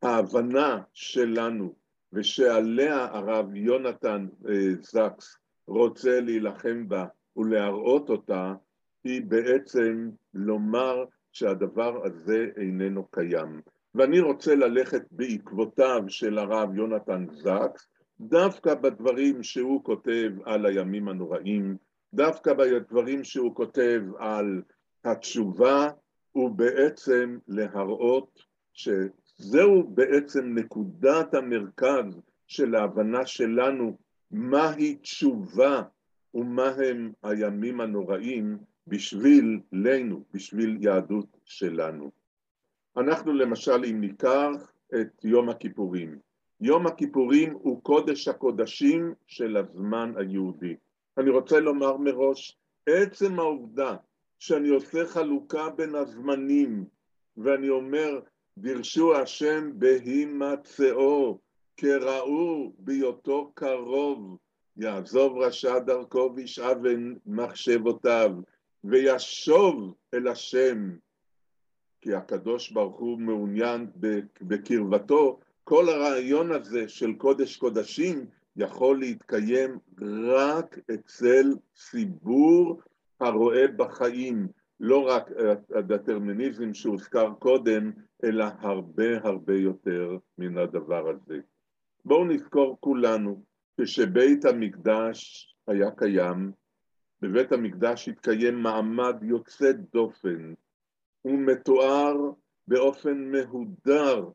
ההבנה 0.02 0.82
שלנו 0.94 1.76
ושעליה 2.14 3.06
הרב 3.06 3.56
יונתן 3.56 4.28
אה, 4.50 4.74
זקס 4.82 5.38
רוצה 5.68 6.20
להילחם 6.20 6.88
בה 6.88 7.06
ולהראות 7.38 8.10
אותה, 8.10 8.54
היא 9.08 9.22
בעצם 9.26 10.10
לומר 10.34 11.06
שהדבר 11.32 12.06
הזה 12.06 12.50
איננו 12.58 13.08
קיים. 13.08 13.62
ואני 13.96 14.20
רוצה 14.20 14.56
ללכת 14.56 15.02
בעקבותיו 15.12 16.04
של 16.08 16.38
הרב 16.38 16.76
יונתן 16.76 17.26
זקס, 17.32 17.88
דווקא 18.20 18.74
בדברים 18.74 19.44
שהוא 19.44 19.84
כותב 19.84 20.32
על 20.46 20.66
הימים 20.66 21.08
הנוראים, 21.08 21.78
דווקא 22.14 22.54
בדברים 22.54 23.24
שהוא 23.24 23.56
כותב 23.56 24.02
על 24.18 24.62
התשובה, 25.06 25.90
ובעצם 26.36 27.38
להראות 27.48 28.40
שזהו 28.74 29.84
בעצם 29.88 30.54
נקודת 30.56 31.34
המרכז 31.34 32.22
של 32.48 32.76
ההבנה 32.76 33.26
שלנו 33.26 33.98
מהי 34.32 34.96
תשובה 34.96 35.82
ומהם 36.34 37.12
הימים 37.24 37.82
הנוראים 37.82 38.58
בשבילנו, 38.88 40.24
בשביל 40.34 40.78
יהדות 40.82 41.38
שלנו. 41.46 42.12
אנחנו 42.98 43.34
למשל, 43.34 43.86
אם 43.86 44.02
ניקח 44.02 44.72
את 45.02 45.26
יום 45.26 45.50
הכיפורים, 45.50 46.20
יום 46.62 46.88
הכיפורים 46.88 47.54
הוא 47.54 47.84
קודש 47.84 48.28
הקודשים 48.28 49.14
של 49.28 49.58
הזמן 49.58 50.14
היהודי. 50.18 50.76
אני 51.18 51.30
רוצה 51.30 51.60
לומר 51.60 51.98
מראש, 51.98 52.58
עצם 52.86 53.40
העובדה 53.40 53.96
שאני 54.40 54.70
עושה 54.70 55.06
חלוקה 55.06 55.70
בין 55.70 55.96
הזמנים 55.96 56.86
ואני 57.38 57.70
אומר, 57.70 58.20
דרשו 58.58 59.16
השם 59.16 59.72
בהימצאו, 59.74 61.40
כראו 61.78 62.74
בהיותו 62.80 63.52
קרוב, 63.54 64.38
יעזוב 64.78 65.38
רשע 65.38 65.80
דרכו 65.80 66.32
וישאב 66.36 66.78
מחשבותיו, 67.26 68.32
וישוב 68.90 69.96
אל 70.14 70.28
השם, 70.28 70.90
כי 72.02 72.14
הקדוש 72.14 72.72
ברוך 72.72 73.00
הוא 73.00 73.20
מעוניין 73.20 73.88
בקרבתו, 74.42 75.40
כל 75.64 75.90
הרעיון 75.90 76.52
הזה 76.52 76.90
של 76.90 77.14
קודש 77.14 77.58
קודשים 77.58 78.26
יכול 78.56 79.00
להתקיים 79.00 79.80
רק 80.28 80.80
אצל 80.94 81.54
ציבור 81.74 82.82
הרואה 83.20 83.68
בחיים, 83.68 84.48
לא 84.80 85.08
רק 85.08 85.30
הדטרמיניזם 85.76 86.74
שהוזכר 86.74 87.34
קודם, 87.40 87.92
אלא 88.24 88.46
הרבה 88.60 89.18
הרבה 89.24 89.56
יותר 89.56 90.18
מן 90.38 90.58
הדבר 90.58 91.10
הזה. 91.10 91.40
בואו 92.06 92.26
נזכור 92.26 92.78
כולנו 92.80 93.44
כשבית 93.82 94.46
המקדש 94.46 95.48
היה 95.68 95.92
קיים, 95.92 96.52
בבית 97.22 97.52
המקדש 97.52 98.10
התקיים 98.10 98.56
מעמד 98.56 99.16
יוצא 99.22 99.72
דופן, 99.72 100.54
הוא 101.22 101.40
מתואר 101.40 102.16
באופן 102.68 103.32
מהודר 103.32 104.26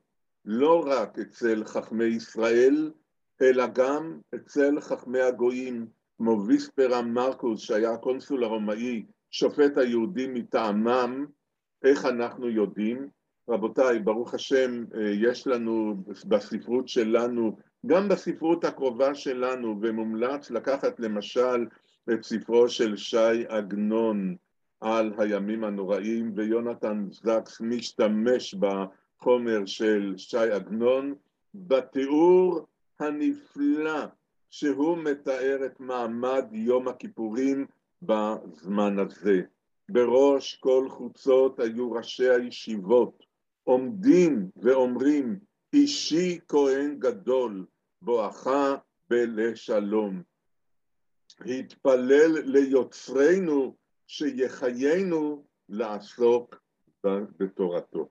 לא 0.44 0.84
רק 0.86 1.18
אצל 1.18 1.64
חכמי 1.64 2.04
ישראל, 2.04 2.90
אלא 3.42 3.66
גם 3.66 4.18
אצל 4.34 4.80
חכמי 4.80 5.20
הגויים, 5.20 5.86
כמו 6.18 6.44
ויספרה 6.46 7.02
מרקוס, 7.02 7.60
שהיה 7.60 7.92
הקונסול 7.92 8.44
הרומאי, 8.44 9.04
שופט 9.30 9.78
היהודים 9.78 10.34
מטעמם, 10.34 11.26
איך 11.84 12.04
אנחנו 12.04 12.48
יודעים? 12.48 13.08
רבותיי, 13.48 13.98
ברוך 13.98 14.34
השם, 14.34 14.84
יש 15.22 15.46
לנו 15.46 16.04
בספרות 16.26 16.88
שלנו, 16.88 17.56
גם 17.86 18.08
בספרות 18.08 18.64
הקרובה 18.64 19.14
שלנו, 19.14 19.78
ומומלץ 19.82 20.50
לקחת 20.50 21.00
למשל 21.00 21.66
את 22.10 22.22
ספרו 22.22 22.68
של 22.68 22.96
שי 22.96 23.46
עגנון 23.48 24.36
על 24.80 25.12
הימים 25.18 25.64
הנוראים, 25.64 26.32
ויונתן 26.36 27.06
זקס 27.10 27.60
משתמש 27.60 28.54
בחומר 28.54 29.66
של 29.66 30.14
שי 30.16 30.36
עגנון, 30.36 31.14
בתיאור 31.54 32.66
הנפלא 33.00 34.04
שהוא 34.50 34.98
מתאר 34.98 35.66
את 35.66 35.80
מעמד 35.80 36.44
יום 36.52 36.88
הכיפורים 36.88 37.66
בזמן 38.02 38.98
הזה. 38.98 39.40
בראש 39.88 40.54
כל 40.54 40.88
חוצות 40.88 41.60
היו 41.60 41.92
ראשי 41.92 42.28
הישיבות, 42.28 43.24
עומדים 43.64 44.50
ואומרים, 44.56 45.38
אישי 45.72 46.38
כהן 46.48 46.98
גדול, 46.98 47.64
בואכה 48.02 48.74
בלשלום. 49.10 50.31
התפלל 51.46 52.38
ליוצרנו 52.44 53.76
שיחיינו 54.06 55.44
לעסוק 55.68 56.62
בתורתו. 57.38 58.08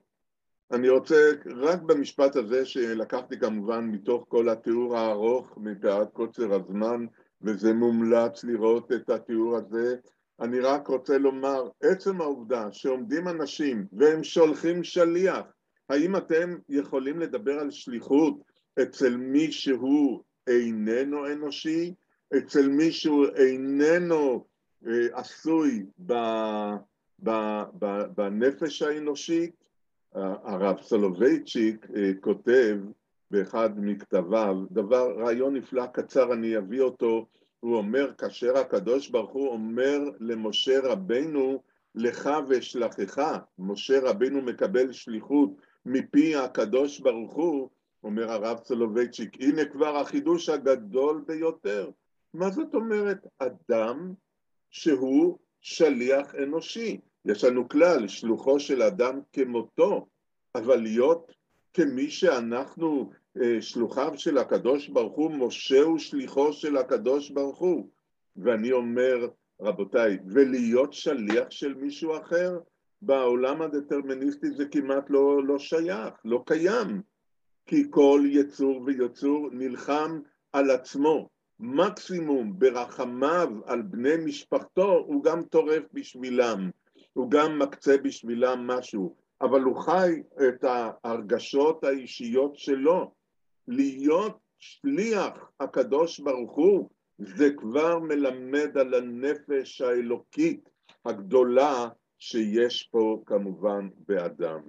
אני 0.72 0.88
רוצה 0.88 1.30
רק 1.56 1.82
במשפט 1.82 2.36
הזה 2.36 2.64
שלקחתי 2.66 3.38
כמובן 3.38 3.84
מתוך 3.84 4.24
כל 4.28 4.48
התיאור 4.48 4.96
הארוך 4.96 5.58
מפאת 5.58 6.08
קוצר 6.12 6.54
הזמן 6.54 7.06
וזה 7.42 7.72
מומלץ 7.72 8.44
לראות 8.44 8.92
את 8.92 9.10
התיאור 9.10 9.56
הזה 9.56 9.96
אני 10.40 10.60
רק 10.60 10.88
רוצה 10.88 11.18
לומר, 11.18 11.68
עצם 11.82 12.20
העובדה 12.20 12.72
שעומדים 12.72 13.28
אנשים 13.28 13.86
והם 13.92 14.24
שולחים 14.24 14.84
שליח, 14.84 15.40
האם 15.88 16.16
אתם 16.16 16.56
יכולים 16.68 17.18
לדבר 17.18 17.58
על 17.58 17.70
שליחות 17.70 18.34
אצל 18.82 19.16
מי 19.16 19.52
שהוא 19.52 20.22
איננו 20.46 21.26
אנושי, 21.26 21.94
אצל 22.38 22.68
מי 22.68 22.92
שהוא 22.92 23.26
איננו 23.36 24.44
אה, 24.86 25.06
עשוי 25.12 25.86
ב, 26.06 26.12
ב, 27.22 27.30
ב, 27.78 28.02
בנפש 28.14 28.82
האנושית? 28.82 29.62
הרב 30.14 30.80
סולובייצ'יק 30.80 31.86
אה, 31.96 32.10
כותב 32.20 32.76
באחד 33.30 33.70
מכתביו, 33.76 34.56
דבר, 34.70 35.14
רעיון 35.18 35.56
נפלא 35.56 35.86
קצר, 35.86 36.32
אני 36.32 36.58
אביא 36.58 36.80
אותו, 36.80 37.26
הוא 37.60 37.76
אומר, 37.76 38.12
כאשר 38.18 38.58
הקדוש 38.58 39.08
ברוך 39.08 39.32
הוא 39.32 39.48
אומר 39.48 39.98
למשה 40.20 40.80
רבנו, 40.82 41.62
לך 41.94 42.30
ואשלחך, 42.48 43.18
משה 43.58 44.00
רבנו 44.02 44.42
מקבל 44.42 44.92
שליחות 44.92 45.50
מפי 45.86 46.36
הקדוש 46.36 47.00
ברוך 47.00 47.34
הוא, 47.34 47.68
אומר 48.04 48.32
הרב 48.32 48.58
סולובייצ'יק, 48.64 49.40
הנה 49.40 49.64
כבר 49.64 49.96
החידוש 49.96 50.48
הגדול 50.48 51.24
ביותר. 51.26 51.90
מה 52.34 52.50
זאת 52.50 52.74
אומרת? 52.74 53.26
אדם 53.38 54.14
שהוא 54.70 55.38
שליח 55.60 56.34
אנושי. 56.34 57.00
יש 57.24 57.44
לנו 57.44 57.68
כלל, 57.68 58.08
שלוחו 58.08 58.60
של 58.60 58.82
אדם 58.82 59.20
כמותו, 59.32 60.06
אבל 60.54 60.76
להיות 60.76 61.32
כמי 61.74 62.10
שאנחנו 62.10 63.10
אה, 63.42 63.62
שלוחיו 63.62 64.12
של 64.16 64.38
הקדוש 64.38 64.88
ברוך 64.88 65.16
הוא, 65.16 65.30
משה 65.30 65.82
הוא 65.82 65.98
שליחו 65.98 66.52
של 66.52 66.76
הקדוש 66.76 67.30
ברוך 67.30 67.58
הוא. 67.58 67.88
ואני 68.36 68.72
אומר, 68.72 69.28
רבותיי, 69.60 70.18
ולהיות 70.26 70.92
שליח 70.92 71.50
של 71.50 71.74
מישהו 71.74 72.16
אחר, 72.16 72.58
בעולם 73.02 73.62
הדטרמיניסטי 73.62 74.50
זה 74.50 74.64
כמעט 74.66 75.10
לא, 75.10 75.44
לא 75.44 75.58
שייך, 75.58 76.14
לא 76.24 76.42
קיים. 76.46 77.02
כי 77.66 77.84
כל 77.90 78.22
יצור 78.24 78.82
ויצור 78.86 79.48
נלחם 79.52 80.20
על 80.52 80.70
עצמו. 80.70 81.28
מקסימום 81.64 82.58
ברחמיו 82.58 83.48
על 83.66 83.82
בני 83.82 84.16
משפחתו 84.24 84.92
הוא 85.06 85.24
גם 85.24 85.42
טורף 85.42 85.82
בשבילם. 85.92 86.70
הוא 87.12 87.30
גם 87.30 87.58
מקצה 87.58 87.96
בשבילם 87.96 88.66
משהו, 88.66 89.14
אבל 89.40 89.62
הוא 89.62 89.76
חי 89.76 90.22
את 90.48 90.64
ההרגשות 90.64 91.84
האישיות 91.84 92.56
שלו. 92.56 93.12
להיות 93.68 94.38
שליח 94.58 95.50
הקדוש 95.60 96.20
ברוך 96.20 96.56
הוא, 96.56 96.88
זה 97.18 97.50
כבר 97.56 97.98
מלמד 97.98 98.78
על 98.78 98.94
הנפש 98.94 99.80
האלוקית 99.80 100.68
הגדולה 101.04 101.88
שיש 102.18 102.88
פה 102.92 103.22
כמובן 103.26 103.88
באדם. 104.08 104.60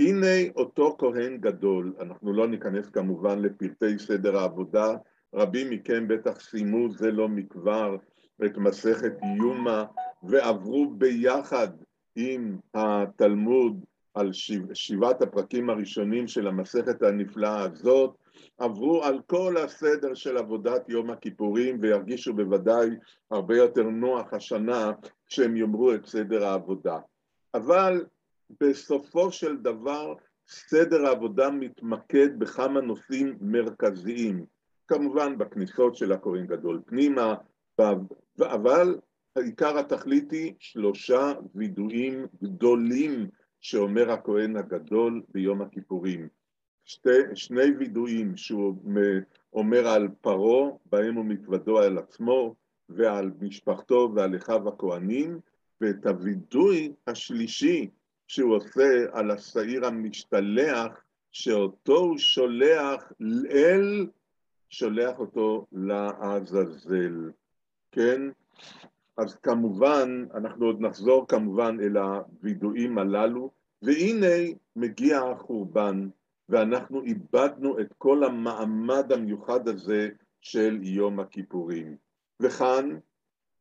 הנה 0.00 0.50
אותו 0.56 0.96
כהן 0.98 1.36
גדול, 1.36 1.94
אנחנו 2.00 2.32
לא 2.32 2.48
ניכנס 2.48 2.90
כמובן 2.90 3.38
לפרטי 3.38 3.98
סדר 3.98 4.36
העבודה, 4.36 4.96
רבים 5.34 5.70
מכם 5.70 6.08
בטח 6.08 6.40
סיימו 6.40 6.90
זה 6.90 7.10
לא 7.10 7.28
מכבר 7.28 7.96
את 8.44 8.56
מסכת 8.56 9.12
יומא 9.38 9.82
ועברו 10.22 10.90
ביחד 10.90 11.68
עם 12.16 12.58
התלמוד 12.74 13.84
על 14.14 14.30
שבעת 14.74 15.22
הפרקים 15.22 15.70
הראשונים 15.70 16.28
של 16.28 16.46
המסכת 16.46 17.02
הנפלאה 17.02 17.60
הזאת, 17.60 18.14
עברו 18.58 19.04
על 19.04 19.20
כל 19.26 19.56
הסדר 19.56 20.14
של 20.14 20.36
עבודת 20.36 20.88
יום 20.88 21.10
הכיפורים 21.10 21.78
וירגישו 21.80 22.34
בוודאי 22.34 22.90
הרבה 23.30 23.56
יותר 23.56 23.82
נוח 23.82 24.34
השנה 24.34 24.92
כשהם 25.26 25.56
יאמרו 25.56 25.94
את 25.94 26.06
סדר 26.06 26.44
העבודה. 26.44 26.98
אבל 27.54 28.04
בסופו 28.60 29.32
של 29.32 29.56
דבר 29.56 30.14
סדר 30.48 31.06
העבודה 31.06 31.50
מתמקד 31.50 32.38
בכמה 32.38 32.80
נושאים 32.80 33.36
מרכזיים, 33.40 34.44
כמובן 34.88 35.38
בכניסות 35.38 35.96
של 35.96 36.12
הכהן 36.12 36.46
גדול 36.46 36.82
פנימה, 36.86 37.34
אבל 38.40 38.98
עיקר 39.38 39.78
התכלית 39.78 40.30
היא 40.30 40.54
שלושה 40.58 41.32
וידויים 41.54 42.26
גדולים 42.42 43.28
שאומר 43.60 44.10
הכהן 44.10 44.56
הגדול 44.56 45.22
ביום 45.28 45.62
הכיפורים. 45.62 46.28
שתי, 46.84 47.10
שני 47.34 47.70
וידויים 47.78 48.36
שהוא 48.36 48.74
אומר 49.52 49.88
על 49.88 50.08
פרעה, 50.20 50.70
בהם 50.86 51.14
הוא 51.14 51.24
מתוודו 51.24 51.78
על 51.78 51.98
עצמו 51.98 52.54
ועל 52.88 53.30
משפחתו 53.40 54.12
ועל 54.14 54.36
אחיו 54.36 54.68
הכהנים, 54.68 55.40
ואת 55.80 56.06
הווידוי 56.06 56.92
השלישי 57.06 57.90
שהוא 58.26 58.56
עושה 58.56 59.04
על 59.12 59.30
השעיר 59.30 59.86
המשתלח, 59.86 61.04
שאותו 61.32 61.96
הוא 61.96 62.18
שולח 62.18 63.12
אל, 63.50 64.06
שולח 64.68 65.18
אותו 65.18 65.66
לעזאזל, 65.72 67.30
כן? 67.92 68.20
אז 69.16 69.34
כמובן, 69.34 70.24
אנחנו 70.34 70.66
עוד 70.66 70.80
נחזור 70.80 71.28
כמובן 71.28 71.76
אל 71.82 71.96
הווידויים 71.96 72.98
הללו, 72.98 73.50
והנה 73.82 74.52
מגיע 74.76 75.20
החורבן, 75.22 76.08
ואנחנו 76.48 77.02
איבדנו 77.02 77.80
את 77.80 77.94
כל 77.98 78.24
המעמד 78.24 79.12
המיוחד 79.12 79.68
הזה 79.68 80.08
של 80.40 80.78
יום 80.82 81.20
הכיפורים. 81.20 81.96
וכאן 82.40 82.98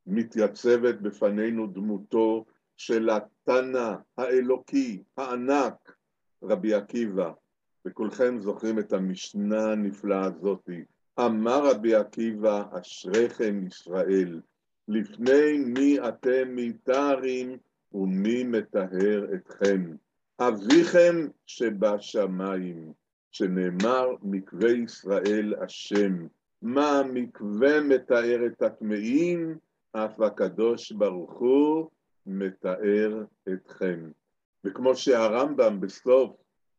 מתייצבת 0.08 0.96
בפנינו 0.96 1.68
דמותו 1.68 2.46
של 2.78 3.10
התנא 3.10 3.96
האלוקי 4.18 5.04
הענק, 5.18 5.96
רבי 6.44 6.74
עקיבא, 6.74 7.32
וכולכם 7.86 8.40
זוכרים 8.40 8.80
את 8.80 8.94
המשנה 8.94 9.72
הנפלאה 9.72 10.26
הזאתי. 10.26 10.84
אמר 11.20 11.70
רבי 11.70 11.96
עקיבא, 11.96 12.64
אשריכם 12.72 13.68
ישראל, 13.68 14.42
לפני 14.88 15.58
מי 15.58 15.98
אתם 16.08 16.56
מתארים 16.56 17.58
ומי 17.94 18.44
מטהר 18.44 19.26
אתכם. 19.36 19.96
אביכם 20.40 21.28
שבשמיים, 21.46 22.94
שנאמר 23.32 24.08
מקווה 24.24 24.72
ישראל 24.72 25.54
השם. 25.62 26.28
מה 26.62 27.00
המקווה 27.00 27.82
מתאר 27.82 28.46
את 28.46 28.62
הטמאים, 28.62 29.58
אף 29.92 30.22
הקדוש 30.22 30.92
ברוך 30.92 31.34
הוא 31.34 31.90
מתאר 32.26 33.24
אתכם. 33.54 34.12
וכמו 34.64 34.96
שהרמב"ם 34.96 35.80
בסוף 35.80 36.32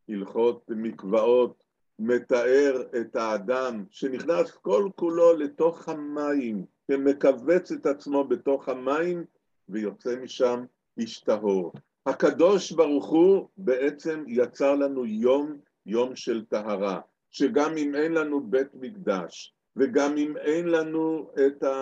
הלכות 0.08 0.70
מקוואות 0.70 1.63
מתאר 1.98 2.82
את 3.00 3.16
האדם 3.16 3.84
שנכנס 3.90 4.50
כל 4.50 4.88
כולו 4.96 5.36
לתוך 5.36 5.88
המים, 5.88 6.64
ומכווץ 6.88 7.72
את 7.72 7.86
עצמו 7.86 8.24
בתוך 8.24 8.68
המים 8.68 9.24
ויוצא 9.68 10.16
משם 10.22 10.64
איש 10.98 11.20
טהור. 11.20 11.72
הקדוש 12.06 12.72
ברוך 12.72 13.06
הוא 13.06 13.48
בעצם 13.56 14.24
יצר 14.26 14.74
לנו 14.74 15.06
יום, 15.06 15.58
יום 15.86 16.16
של 16.16 16.44
טהרה, 16.44 17.00
שגם 17.30 17.76
אם 17.76 17.94
אין 17.94 18.12
לנו 18.12 18.40
בית 18.40 18.74
מקדש, 18.74 19.54
וגם 19.76 20.16
אם 20.16 20.36
אין 20.36 20.68
לנו 20.68 21.30
את 21.46 21.62
ה... 21.62 21.74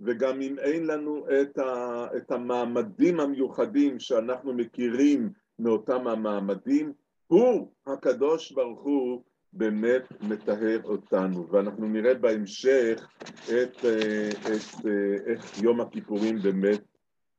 וגם 0.00 0.40
אם 0.40 0.58
אין 0.58 0.86
לנו 0.86 1.26
את, 1.40 1.58
ה, 1.58 2.06
את 2.16 2.30
המעמדים 2.30 3.20
המיוחדים 3.20 3.98
שאנחנו 3.98 4.54
מכירים 4.54 5.32
מאותם 5.58 6.06
המעמדים, 6.06 6.92
הוא, 7.28 7.72
הקדוש 7.86 8.52
ברוך 8.52 8.80
הוא, 8.80 9.22
באמת 9.52 10.02
מטהר 10.20 10.80
אותנו, 10.84 11.48
ואנחנו 11.50 11.88
נראה 11.88 12.14
בהמשך 12.14 13.08
את, 13.44 13.76
את, 13.76 14.86
איך 15.26 15.62
יום 15.62 15.80
הכיפורים 15.80 16.38
באמת 16.38 16.82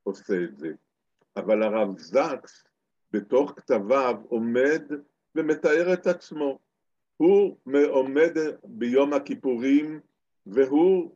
עושה 0.04 0.43
את 0.43 0.58
זה. 0.58 0.71
אבל 1.36 1.63
הרב 1.63 1.99
זקס 1.99 2.63
בתוך 3.12 3.54
כתביו 3.56 4.15
עומד 4.28 4.84
ומתאר 5.36 5.93
את 5.93 6.08
עצמו. 6.08 6.60
הוא 7.17 7.58
עומד 7.88 8.32
ביום 8.63 9.13
הכיפורים 9.13 9.99
והוא 10.45 11.15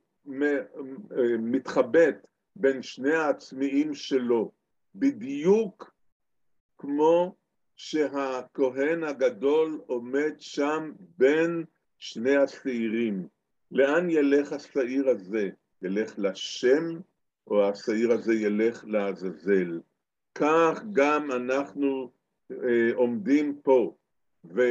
מתחבט 1.39 2.27
בין 2.55 2.81
שני 2.81 3.13
העצמיים 3.13 3.93
שלו, 3.93 4.51
בדיוק 4.95 5.93
כמו 6.77 7.35
שהכהן 7.85 9.03
הגדול 9.03 9.81
עומד 9.85 10.33
שם 10.39 10.91
בין 11.17 11.63
שני 11.99 12.35
השעירים. 12.35 13.27
לאן 13.71 14.09
ילך 14.09 14.53
השעיר 14.53 15.09
הזה? 15.09 15.49
ילך 15.81 16.13
לשם 16.17 16.99
או 17.47 17.69
השעיר 17.69 18.11
הזה 18.11 18.33
ילך 18.33 18.85
לעזאזל? 18.87 19.79
כך 20.35 20.83
גם 20.91 21.31
אנחנו 21.31 22.11
אה, 22.51 22.89
עומדים 22.95 23.59
פה 23.63 23.95
ו... 24.45 24.61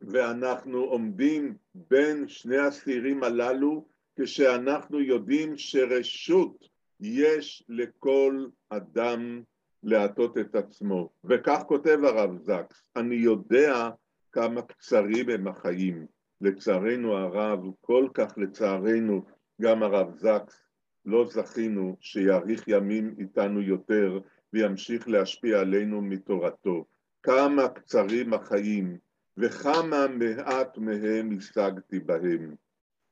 ואנחנו 0.00 0.78
עומדים 0.78 1.56
בין 1.74 2.28
שני 2.28 2.58
השעירים 2.58 3.22
הללו 3.22 3.84
כשאנחנו 4.20 5.00
יודעים 5.00 5.56
שרשות 5.56 6.68
יש 7.00 7.64
לכל 7.68 8.46
אדם 8.68 9.42
להטות 9.82 10.38
את 10.38 10.54
עצמו. 10.54 11.10
וכך 11.24 11.62
כותב 11.66 11.98
הרב 12.04 12.38
זקס, 12.38 12.88
אני 12.96 13.14
יודע 13.14 13.90
כמה 14.32 14.62
קצרים 14.62 15.30
הם 15.30 15.48
החיים. 15.48 16.06
לצערנו 16.40 17.16
הרב, 17.16 17.60
כל 17.80 18.08
כך 18.14 18.34
לצערנו, 18.36 19.24
גם 19.60 19.82
הרב 19.82 20.16
זקס, 20.16 20.62
לא 21.04 21.26
זכינו 21.26 21.96
שיאריך 22.00 22.64
ימים 22.68 23.14
איתנו 23.18 23.60
יותר 23.60 24.18
וימשיך 24.52 25.08
להשפיע 25.08 25.60
עלינו 25.60 26.02
מתורתו. 26.02 26.84
כמה 27.22 27.68
קצרים 27.68 28.34
החיים 28.34 28.98
וכמה 29.36 30.06
מעט 30.08 30.78
מהם 30.78 31.36
השגתי 31.36 32.00
בהם. 32.00 32.54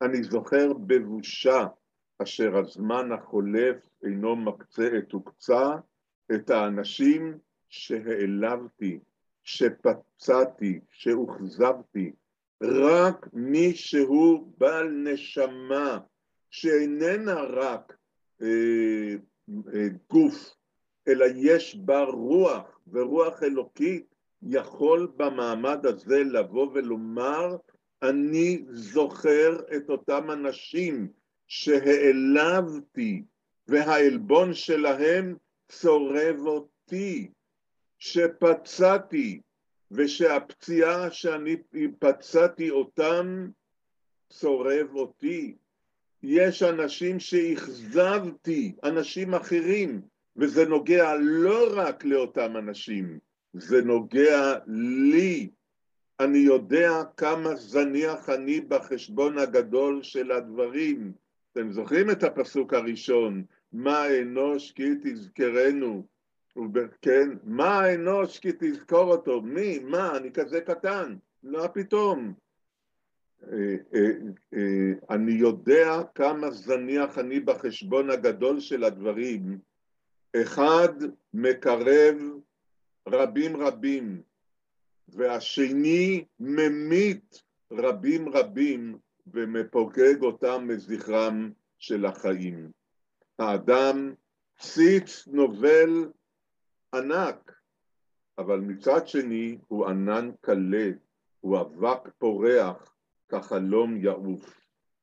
אני 0.03 0.23
זוכר 0.23 0.73
בבושה 0.73 1.67
אשר 2.23 2.57
הזמן 2.57 3.13
החולף 3.13 3.77
אינו 4.05 4.37
מקצה 4.37 4.89
את 4.99 5.13
הוקצה 5.13 5.71
את 6.35 6.51
האנשים 6.51 7.39
שהעלבתי, 7.69 8.99
שפצעתי, 9.45 10.81
שאוכזבתי, 10.93 12.13
רק 12.63 13.27
מי 13.33 13.75
שהוא 13.75 14.53
בעל 14.59 14.89
נשמה, 14.89 15.99
שאיננה 16.51 17.43
רק 17.43 17.97
אה, 18.43 19.15
אה, 19.75 19.87
גוף, 20.11 20.55
אלא 21.09 21.27
יש 21.37 21.77
בה 21.77 22.03
רוח, 22.05 22.81
ורוח 22.93 23.43
אלוקית 23.43 24.15
יכול 24.43 25.13
במעמד 25.17 25.87
הזה 25.87 26.25
לבוא 26.25 26.71
ולומר, 26.75 27.57
אני 28.03 28.65
זוכר 28.69 29.57
את 29.77 29.91
אותם 29.91 30.31
אנשים 30.31 31.09
שהעלבתי, 31.47 33.23
והעלבון 33.69 34.55
שלהם 34.55 35.37
צורב 35.71 36.37
אותי, 36.47 37.31
שפצעתי, 37.99 39.41
ושהפציעה 39.91 41.11
שאני 41.11 41.57
פצעתי 41.99 42.71
אותם 42.71 43.51
צורב 44.31 44.87
אותי. 44.95 45.55
יש 46.23 46.63
אנשים 46.63 47.21
שאכזבתי, 47.21 48.75
אנשים 48.85 49.35
אחרים, 49.35 50.01
וזה 50.37 50.65
נוגע 50.65 51.15
לא 51.21 51.69
רק 51.75 52.05
לאותם 52.05 52.57
אנשים, 52.57 53.19
זה 53.53 53.83
נוגע 53.83 54.55
לי. 54.97 55.51
אני 56.21 56.39
יודע 56.39 56.91
כמה 57.17 57.55
זניח 57.55 58.29
אני 58.29 58.61
בחשבון 58.61 59.39
הגדול 59.39 60.03
של 60.03 60.33
הדברים. 60.33 61.13
אתם 61.53 61.73
זוכרים 61.73 62.11
את 62.11 62.23
הפסוק 62.23 62.75
הראשון, 62.75 63.45
מה 63.73 64.19
אנוש 64.23 64.73
כי 64.73 64.89
תזכרנו, 65.03 66.07
כן, 67.03 67.29
מה 67.45 67.81
האנוש 67.81 68.39
כי 68.39 68.49
תזכור 68.59 69.13
אותו, 69.13 69.43
מי, 69.43 69.79
מה, 69.79 70.17
אני 70.17 70.33
כזה 70.33 70.61
קטן, 70.61 71.17
לא 71.43 71.69
פתאום. 71.75 72.35
אה, 73.53 73.77
אה, 73.95 74.11
אה, 74.55 74.93
אני 75.11 75.33
יודע 75.33 76.03
כמה 76.15 76.51
זניח 76.51 77.19
אני 77.19 77.41
בחשבון 77.41 78.11
הגדול 78.11 78.61
של 78.61 78.85
הדברים, 78.85 79.59
אחד 80.37 80.95
מקרב 81.35 82.17
רבים 83.09 83.57
רבים, 83.57 84.23
והשני 85.09 86.25
ממית 86.41 87.43
רבים 87.73 88.29
רבים 88.29 88.99
ומפוגג 89.27 90.23
אותם 90.23 90.69
מזכרם 90.69 91.51
של 91.79 92.07
החיים. 92.07 92.80
האדם 93.41 94.15
ציץ 94.59 95.27
נובל 95.27 96.11
ענק, 96.95 97.53
אבל 98.39 98.61
מצד 98.61 99.09
שני 99.09 99.59
הוא 99.69 99.87
ענן 99.87 100.31
קלה, 100.41 100.91
הוא 101.41 101.61
אבק 101.61 102.09
פורח, 102.19 102.95
כחלום 103.29 103.97
יעוף. 103.97 104.61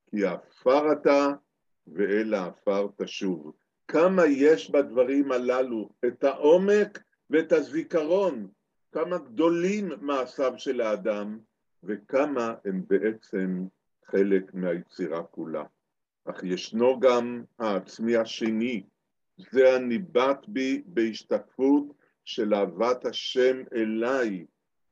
כי 0.09 0.25
עפר 0.25 0.91
אתה 0.91 1.27
ואל 1.87 2.33
העפר 2.33 2.87
תשוב. 2.97 3.53
כמה 3.87 4.25
יש 4.25 4.71
בדברים 4.71 5.31
הללו, 5.31 5.89
את 6.07 6.23
העומק 6.23 7.03
ואת 7.29 7.51
הזיכרון, 7.51 8.47
כמה 8.91 9.17
גדולים 9.17 9.89
מעשיו 10.01 10.53
של 10.57 10.81
האדם, 10.81 11.39
וכמה 11.83 12.55
הם 12.65 12.83
בעצם 12.87 13.65
חלק 14.05 14.53
מהיצירה 14.53 15.23
כולה. 15.23 15.63
אך 16.29 16.43
ישנו 16.43 16.99
גם 16.99 17.43
העצמי 17.59 18.15
השני, 18.15 18.83
זה 19.37 19.75
הניבט 19.75 20.45
בי 20.47 20.81
בהשתקפות 20.85 21.85
של 22.25 22.53
אהבת 22.53 23.05
השם 23.05 23.63
אליי. 23.75 24.45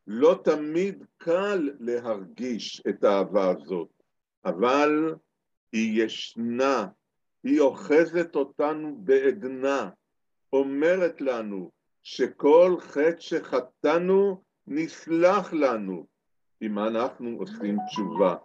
לא 0.07 0.41
תמיד 0.43 1.03
קל 1.17 1.69
להרגיש 1.79 2.83
את 2.89 3.03
האהבה 3.03 3.49
הזאת, 3.49 3.89
אבל 4.45 5.15
היא 5.71 6.03
ישנה, 6.03 6.87
היא 7.43 7.59
אוחזת 7.59 8.35
אותנו 8.35 8.95
בעדנה, 8.99 9.89
אומרת 10.53 11.21
לנו 11.21 11.71
שכל 12.03 12.75
חטא 12.79 13.19
שחטאנו 13.19 14.43
נסלח 14.67 15.53
לנו 15.53 16.05
אם 16.61 16.79
אנחנו 16.79 17.29
עושים 17.39 17.77
תשובה, 17.87 18.35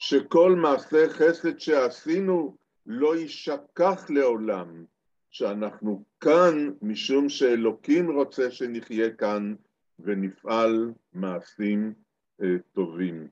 שכל 0.00 0.54
מעשה 0.56 1.08
חסד 1.08 1.58
שעשינו 1.58 2.56
לא 2.86 3.16
יישכח 3.16 4.10
לעולם, 4.10 4.84
שאנחנו 5.30 6.04
כאן 6.20 6.70
משום 6.82 7.28
שאלוקים 7.28 8.10
רוצה 8.10 8.50
שנחיה 8.50 9.10
כאן 9.10 9.54
ונפעל 9.98 10.92
מעשים 11.12 11.94
אה, 12.42 12.46
טובים. 12.72 13.28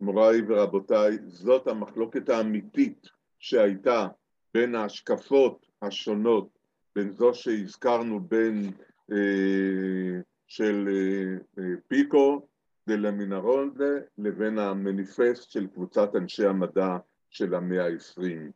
מוריי 0.00 0.40
ורבותיי, 0.48 1.18
זאת 1.26 1.66
המחלוקת 1.66 2.28
האמיתית 2.28 3.06
שהייתה 3.38 4.06
בין 4.54 4.74
ההשקפות 4.74 5.66
השונות, 5.82 6.58
בין 6.96 7.10
זו 7.10 7.34
שהזכרנו 7.34 8.20
בין 8.20 8.70
אה, 9.12 10.20
של 10.46 10.88
אה, 10.88 11.62
אה, 11.62 11.70
פיקו 11.88 12.46
דלמינרולדה 12.88 13.94
לבין 14.18 14.58
המניפסט 14.58 15.50
של 15.50 15.66
קבוצת 15.66 16.16
אנשי 16.16 16.46
המדע 16.46 16.96
של 17.30 17.54
המאה 17.54 17.84
העשרים. 17.84 18.50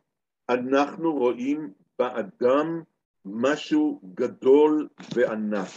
אנחנו 0.49 1.13
רואים 1.13 1.73
באדם 1.99 2.83
משהו 3.25 4.01
גדול 4.15 4.89
וענק. 5.15 5.69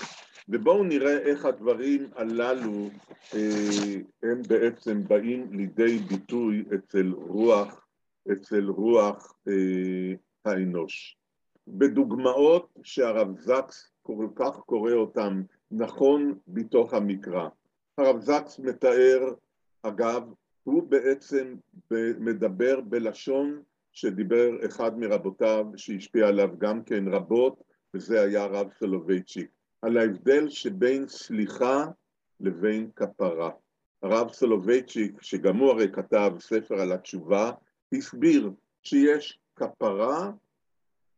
ובואו 0.49 0.83
נראה 0.83 1.17
איך 1.17 1.45
הדברים 1.45 2.05
הללו 2.15 2.89
אה, 3.33 3.95
הם 4.23 4.41
בעצם 4.47 5.03
באים 5.07 5.53
לידי 5.53 5.97
ביטוי 5.97 6.65
אצל 6.75 7.11
רוח, 7.11 7.87
אצל 8.31 8.69
רוח 8.69 9.35
אה, 9.47 10.13
האנוש. 10.45 11.17
בדוגמאות 11.67 12.69
שהרב 12.83 13.39
זקס 13.39 13.91
כל 14.01 14.27
כך 14.35 14.55
קורא 14.55 14.91
אותן 14.91 15.41
נכון 15.71 16.37
בתוך 16.47 16.93
המקרא. 16.93 17.47
הרב 17.97 18.19
זקס 18.19 18.59
מתאר, 18.59 19.33
אגב, 19.81 20.23
הוא 20.63 20.83
בעצם 20.83 21.55
מדבר 22.19 22.81
בלשון 22.81 23.61
שדיבר 23.91 24.65
אחד 24.65 24.99
מרבותיו 24.99 25.65
שהשפיע 25.75 26.27
עליו 26.27 26.49
גם 26.57 26.83
כן 26.83 27.07
רבות, 27.07 27.63
וזה 27.93 28.21
היה 28.21 28.43
הרב 28.43 28.67
סולובייצ'יק, 28.79 29.49
על 29.81 29.97
ההבדל 29.97 30.49
שבין 30.49 31.07
סליחה 31.07 31.85
לבין 32.39 32.89
כפרה. 32.95 33.51
הרב 34.01 34.31
סולובייצ'יק, 34.31 35.21
שגם 35.21 35.57
הוא 35.57 35.69
הרי 35.69 35.91
כתב 35.91 36.31
ספר 36.39 36.81
על 36.81 36.91
התשובה, 36.91 37.51
הסביר 37.93 38.51
שיש 38.83 39.39
כפרה 39.55 40.31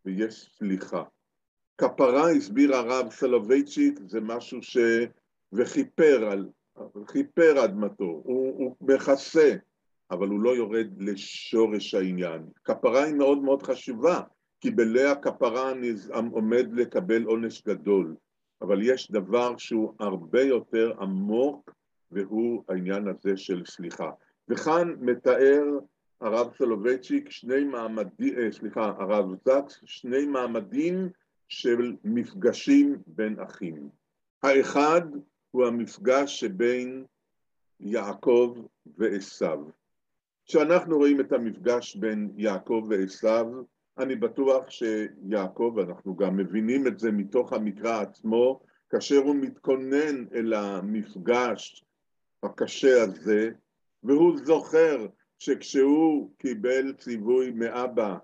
ויש 0.06 0.50
סליחה. 0.58 1.04
כפרה, 1.78 2.32
הסביר 2.32 2.76
הרב 2.76 3.12
סולובייצ'יק, 3.12 4.00
זה 4.08 4.22
משהו 4.22 4.64
ש... 4.64 4.78
וכיפר 5.54 6.30
על... 6.32 6.50
כיפר 7.12 7.66
אדמתו, 7.66 8.04
הוא, 8.04 8.56
הוא 8.58 8.76
מכסה, 8.82 9.56
אבל 10.12 10.28
הוא 10.28 10.40
לא 10.40 10.56
יורד 10.56 10.88
לשורש 10.98 11.94
העניין. 11.94 12.42
כפרה 12.64 13.04
היא 13.04 13.16
מאוד 13.16 13.38
מאוד 13.38 13.64
חשובה, 13.64 14.22
כי 14.62 14.72
בלאה 14.72 15.16
כפרה 15.16 15.72
אני 15.72 15.92
עומד 16.32 16.68
לקבל 16.74 17.24
עונש 17.24 17.64
גדול, 17.68 18.16
אבל 18.62 18.82
יש 18.82 19.12
דבר 19.12 19.58
שהוא 19.58 19.94
הרבה 20.00 20.42
יותר 20.42 20.94
עמוק, 21.02 21.72
והוא 22.12 22.64
העניין 22.70 23.08
הזה 23.08 23.38
של 23.38 23.64
סליחה. 23.66 24.10
וכאן 24.50 24.96
מתאר 25.00 25.64
הרב 26.22 26.54
סולובייצ'יק 26.58 27.30
שני 27.30 27.64
מעמדים, 27.64 28.38
אה, 28.38 28.52
סליחה, 28.52 28.94
הרב 29.00 29.26
זקס, 29.46 29.80
שני 29.86 30.26
מעמדים 30.26 31.10
של 31.48 31.96
מפגשים 32.04 32.98
בין 33.08 33.40
אחים. 33.40 33.90
האחד 34.44 35.02
הוא 35.52 35.66
המפגש 35.66 36.40
שבין 36.40 37.06
יעקב 37.80 38.58
ועשיו. 38.98 39.60
כשאנחנו 40.46 40.98
רואים 40.98 41.20
את 41.22 41.32
המפגש 41.32 41.96
בין 41.96 42.32
יעקב 42.38 42.88
ועשיו, 42.90 43.48
אני 43.98 44.16
בטוח 44.16 44.70
שיעקב, 44.70 45.76
אנחנו 45.88 46.16
גם 46.16 46.38
מבינים 46.38 46.88
את 46.88 47.00
זה 47.00 47.12
מתוך 47.12 47.54
המקרא 47.54 48.02
עצמו, 48.02 48.60
כאשר 48.90 49.18
הוא 49.18 49.36
מתכונן 49.36 50.26
אל 50.36 50.54
המפגש 50.54 51.86
הקשה 52.44 53.04
הזה, 53.04 53.50
והוא 54.04 54.38
זוכר 54.44 55.08
שכשהוא 55.40 56.32
קיבל 56.38 56.94
ציווי 56.94 57.52
מאבא 57.52 58.18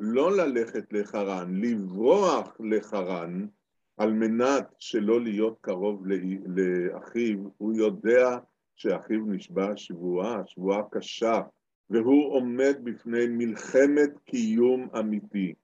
לא 0.00 0.36
ללכת 0.36 0.92
לחרן, 0.92 1.60
לברוח 1.60 2.56
לחרן, 2.60 3.46
על 3.96 4.12
מנת 4.12 4.74
שלא 4.78 5.20
להיות 5.20 5.58
קרוב 5.60 6.06
לאחיו, 6.46 7.38
הוא 7.56 7.74
יודע 7.74 8.38
שאחיו 8.76 9.20
נשבע 9.26 9.76
שבועה, 9.76 10.42
שבועה 10.46 10.82
קשה, 10.90 11.40
והוא 11.90 12.32
עומד 12.32 12.76
בפני 12.84 13.26
מלחמת 13.28 14.10
קיום 14.24 14.88
אמיתי. 14.98 15.54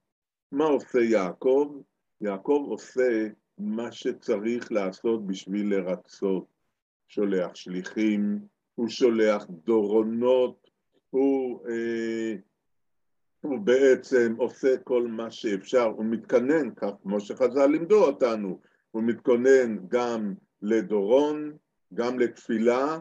מה 0.53 0.65
עושה 0.65 1.01
יעקב? 1.01 1.81
יעקב 2.21 2.67
עושה 2.69 3.29
מה 3.59 3.93
שצריך 3.93 4.73
לעשות 4.73 5.27
בשביל 5.27 5.75
לרצות. 5.75 6.53
שולח 7.09 7.55
שליחים, 7.55 8.39
הוא 8.75 8.89
שולח 8.89 9.47
דורונות, 9.51 10.71
הוא, 11.11 11.69
אה, 11.69 12.35
הוא 13.43 13.59
בעצם 13.59 14.35
עושה 14.39 14.77
כל 14.85 15.07
מה 15.07 15.31
שאפשר, 15.31 15.85
הוא 15.85 16.05
מתכנן, 16.05 16.75
כך 16.75 16.91
כמו 17.03 17.21
שחז"ל 17.21 17.67
לימדו 17.67 18.05
אותנו, 18.05 18.61
הוא 18.91 19.03
מתכונן 19.03 19.77
גם 19.89 20.35
לדורון, 20.63 21.53
גם 21.95 22.19
לתפילה 22.19 22.99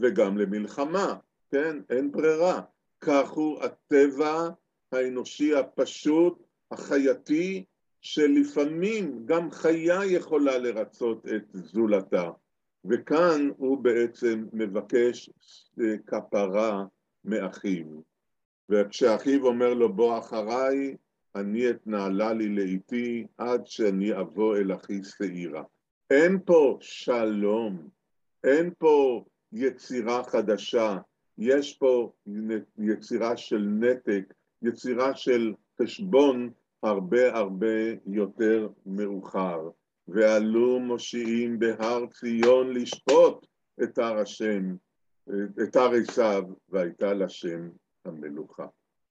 וגם 0.00 0.38
למלחמה, 0.38 1.14
כן? 1.50 1.76
אין 1.90 2.12
ברירה. 2.12 2.60
כך 3.00 3.30
הוא 3.30 3.62
הטבע 3.62 4.48
האנושי 4.92 5.54
הפשוט, 5.54 6.42
החייתי, 6.70 7.64
שלפעמים 8.00 9.22
גם 9.26 9.50
חיה 9.50 10.04
יכולה 10.04 10.58
לרצות 10.58 11.26
את 11.36 11.42
זולתה. 11.52 12.30
וכאן 12.84 13.50
הוא 13.56 13.78
בעצם 13.78 14.44
מבקש 14.52 15.30
אה, 15.80 15.94
כפרה 16.06 16.84
מאחיו. 17.24 17.86
וכשאחיו 18.70 19.46
אומר 19.46 19.74
לו 19.74 19.92
בוא 19.92 20.18
אחריי, 20.18 20.96
אני 21.34 21.70
אתנעלה 21.70 22.32
לי 22.32 22.48
לאיתי 22.48 23.26
עד 23.38 23.66
שאני 23.66 24.20
אבוא 24.20 24.56
אל 24.56 24.74
אחי 24.74 25.00
שעירה. 25.04 25.62
אין 26.10 26.38
פה 26.44 26.78
שלום, 26.80 27.88
אין 28.44 28.70
פה 28.78 29.24
יצירה 29.52 30.24
חדשה, 30.24 30.98
יש 31.38 31.74
פה 31.74 32.12
יצירה 32.78 33.36
של 33.36 33.68
נתק, 33.80 34.34
יצירה 34.62 35.16
של 35.16 35.54
חשבון 35.82 36.50
הרבה 36.82 37.36
הרבה 37.36 37.76
יותר 38.06 38.68
מאוחר. 38.86 39.68
ועלו 40.08 40.80
מושיעים 40.80 41.58
בהר 41.58 42.06
ציון 42.06 42.72
לשפוט 42.72 43.46
את 43.82 43.98
הר 43.98 44.18
השם, 44.18 44.76
את 45.62 45.76
הר 45.76 45.90
עשיו, 45.94 46.42
והייתה 46.68 47.14
לשם 47.14 47.68
המלוכה. 48.06 48.66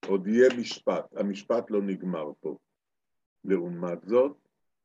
עוד 0.06 0.26
יהיה 0.26 0.48
משפט, 0.58 1.04
המשפט 1.16 1.70
לא 1.70 1.82
נגמר 1.82 2.32
פה. 2.40 2.56
לעומת 3.44 3.98
זאת, 4.04 4.36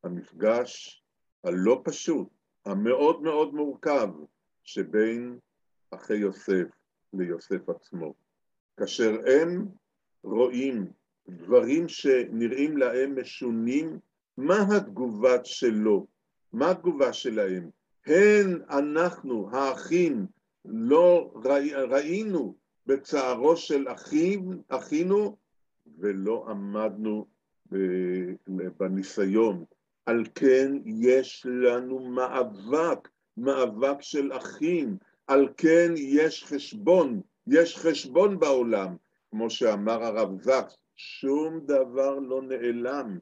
המפגש 0.03 1.03
הלא 1.43 1.81
פשוט, 1.83 2.27
המאוד 2.65 3.21
מאוד 3.21 3.53
מורכב, 3.53 4.09
שבין 4.63 5.39
אחי 5.91 6.15
יוסף 6.15 6.67
ליוסף 7.13 7.69
עצמו. 7.69 8.13
כאשר 8.77 9.21
הם 9.27 9.67
רואים 10.23 10.91
דברים 11.29 11.87
שנראים 11.87 12.77
להם 12.77 13.21
משונים, 13.21 13.99
מה 14.37 14.65
התגובה 14.77 15.45
שלו? 15.45 16.07
מה 16.53 16.71
התגובה 16.71 17.13
שלהם? 17.13 17.69
הן 18.05 18.61
אנחנו, 18.69 19.49
האחים, 19.51 20.25
לא 20.65 21.33
ראי, 21.35 21.73
ראינו 21.73 22.55
בצערו 22.85 23.57
של 23.57 23.85
אחיו, 23.87 24.41
אחינו 24.69 25.37
ולא 25.97 26.45
עמדנו 26.49 27.25
בניסיון. 28.77 29.65
על 30.05 30.23
כן 30.35 30.71
יש 30.85 31.45
לנו 31.49 31.99
מאבק, 31.99 33.09
מאבק 33.37 34.01
של 34.01 34.31
אחים, 34.33 34.97
על 35.27 35.47
כן 35.57 35.93
יש 35.97 36.43
חשבון, 36.43 37.21
יש 37.47 37.77
חשבון 37.77 38.39
בעולם, 38.39 38.95
כמו 39.31 39.49
שאמר 39.49 40.03
הרב 40.03 40.41
זקס, 40.41 40.77
שום 40.95 41.59
דבר 41.65 42.19
לא 42.19 42.41
נעלם. 42.41 43.17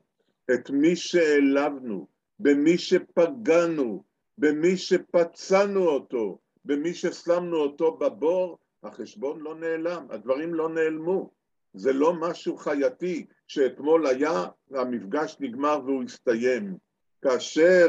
את 0.53 0.69
מי 0.69 0.95
שהעלבנו, 0.95 2.07
במי 2.39 2.77
שפגענו, 2.77 4.03
במי 4.37 4.77
שפצענו 4.77 5.87
אותו, 5.87 6.37
במי 6.65 6.93
ששמנו 6.93 7.57
אותו 7.57 7.97
בבור, 7.97 8.57
החשבון 8.83 9.39
לא 9.39 9.55
נעלם, 9.55 10.05
הדברים 10.09 10.53
לא 10.53 10.69
נעלמו. 10.69 11.31
זה 11.73 11.93
לא 11.93 12.13
משהו 12.13 12.57
חייתי 12.57 13.25
שאתמול 13.47 14.07
היה, 14.07 14.45
המפגש 14.71 15.37
נגמר 15.39 15.79
והוא 15.85 16.03
הסתיים. 16.03 16.77
כאשר 17.21 17.87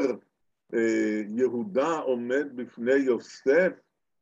אה, 0.73 1.21
יהודה 1.27 1.97
עומד 1.97 2.47
בפני 2.55 2.93
יוסף, 2.93 3.71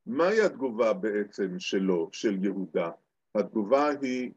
מהי 0.05 0.41
התגובה 0.41 0.93
בעצם 0.93 1.59
שלו, 1.59 2.09
של 2.11 2.43
יהודה? 2.43 2.89
התגובה 3.35 3.89
היא, 4.01 4.31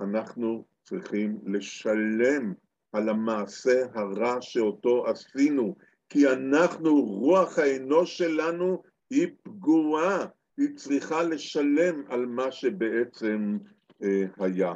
אנחנו 0.00 0.64
צריכים 0.82 1.38
לשלם 1.46 2.54
על 2.92 3.08
המעשה 3.08 3.86
הרע 3.94 4.36
שאותו 4.40 5.06
עשינו, 5.06 5.76
כי 6.08 6.28
אנחנו, 6.28 7.00
רוח 7.04 7.58
האנוש 7.58 8.18
שלנו 8.18 8.82
היא 9.10 9.28
פגועה, 9.42 10.26
היא 10.58 10.76
צריכה 10.76 11.22
לשלם 11.22 12.02
על 12.08 12.26
מה 12.26 12.52
שבעצם 12.52 13.58
אה, 14.02 14.24
היה, 14.38 14.74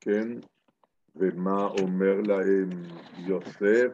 כן? 0.00 0.28
ומה 1.16 1.66
אומר 1.66 2.20
להם 2.20 2.68
יוסף? 3.18 3.92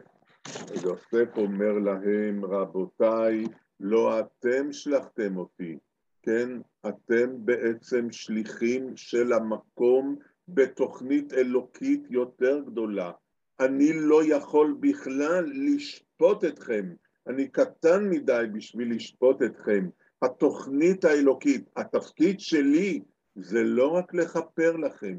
יוסף 0.83 1.37
אומר 1.37 1.73
להם, 1.73 2.45
רבותיי, 2.45 3.43
לא 3.79 4.19
אתם 4.19 4.73
שלחתם 4.73 5.37
אותי, 5.37 5.77
כן? 6.23 6.49
אתם 6.87 7.45
בעצם 7.45 8.11
שליחים 8.11 8.97
של 8.97 9.33
המקום 9.33 10.15
בתוכנית 10.47 11.33
אלוקית 11.33 12.03
יותר 12.09 12.59
גדולה. 12.65 13.11
אני 13.59 13.93
לא 13.93 14.21
יכול 14.25 14.77
בכלל 14.79 15.45
לשפוט 15.53 16.43
אתכם, 16.43 16.93
אני 17.27 17.47
קטן 17.47 18.09
מדי 18.09 18.45
בשביל 18.53 18.95
לשפוט 18.95 19.41
אתכם. 19.41 19.89
התוכנית 20.21 21.05
האלוקית, 21.05 21.69
התפקיד 21.75 22.39
שלי 22.39 23.01
זה 23.35 23.63
לא 23.63 23.87
רק 23.87 24.13
לכפר 24.13 24.75
לכם, 24.77 25.17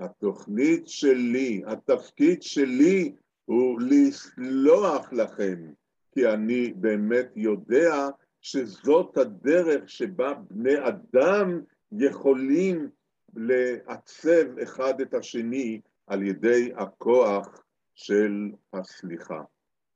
התוכנית 0.00 0.88
שלי, 0.88 1.62
התפקיד 1.66 2.42
שלי 2.42 3.12
הוא 3.44 3.80
לסלוח 3.80 5.12
לכם, 5.12 5.72
כי 6.12 6.28
אני 6.28 6.72
באמת 6.76 7.32
יודע 7.36 8.08
שזאת 8.40 9.16
הדרך 9.16 9.88
שבה 9.90 10.34
בני 10.34 10.88
אדם 10.88 11.60
יכולים 11.92 12.88
לעצב 13.36 14.58
אחד 14.62 15.00
את 15.00 15.14
השני 15.14 15.80
על 16.06 16.22
ידי 16.22 16.72
הכוח 16.76 17.64
של 17.94 18.50
הסליחה. 18.72 19.42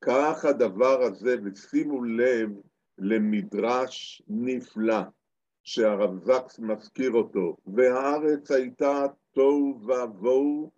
כך 0.01 0.45
הדבר 0.45 1.03
הזה, 1.03 1.36
ושימו 1.45 2.05
לב 2.05 2.51
למדרש 2.99 4.22
נפלא 4.28 5.03
שהרב 5.62 6.24
זקס 6.24 6.59
מזכיר 6.59 7.11
אותו, 7.12 7.57
והארץ 7.66 8.51
הייתה 8.51 9.07
תוהו 9.34 9.80
ובוהו 9.82 10.70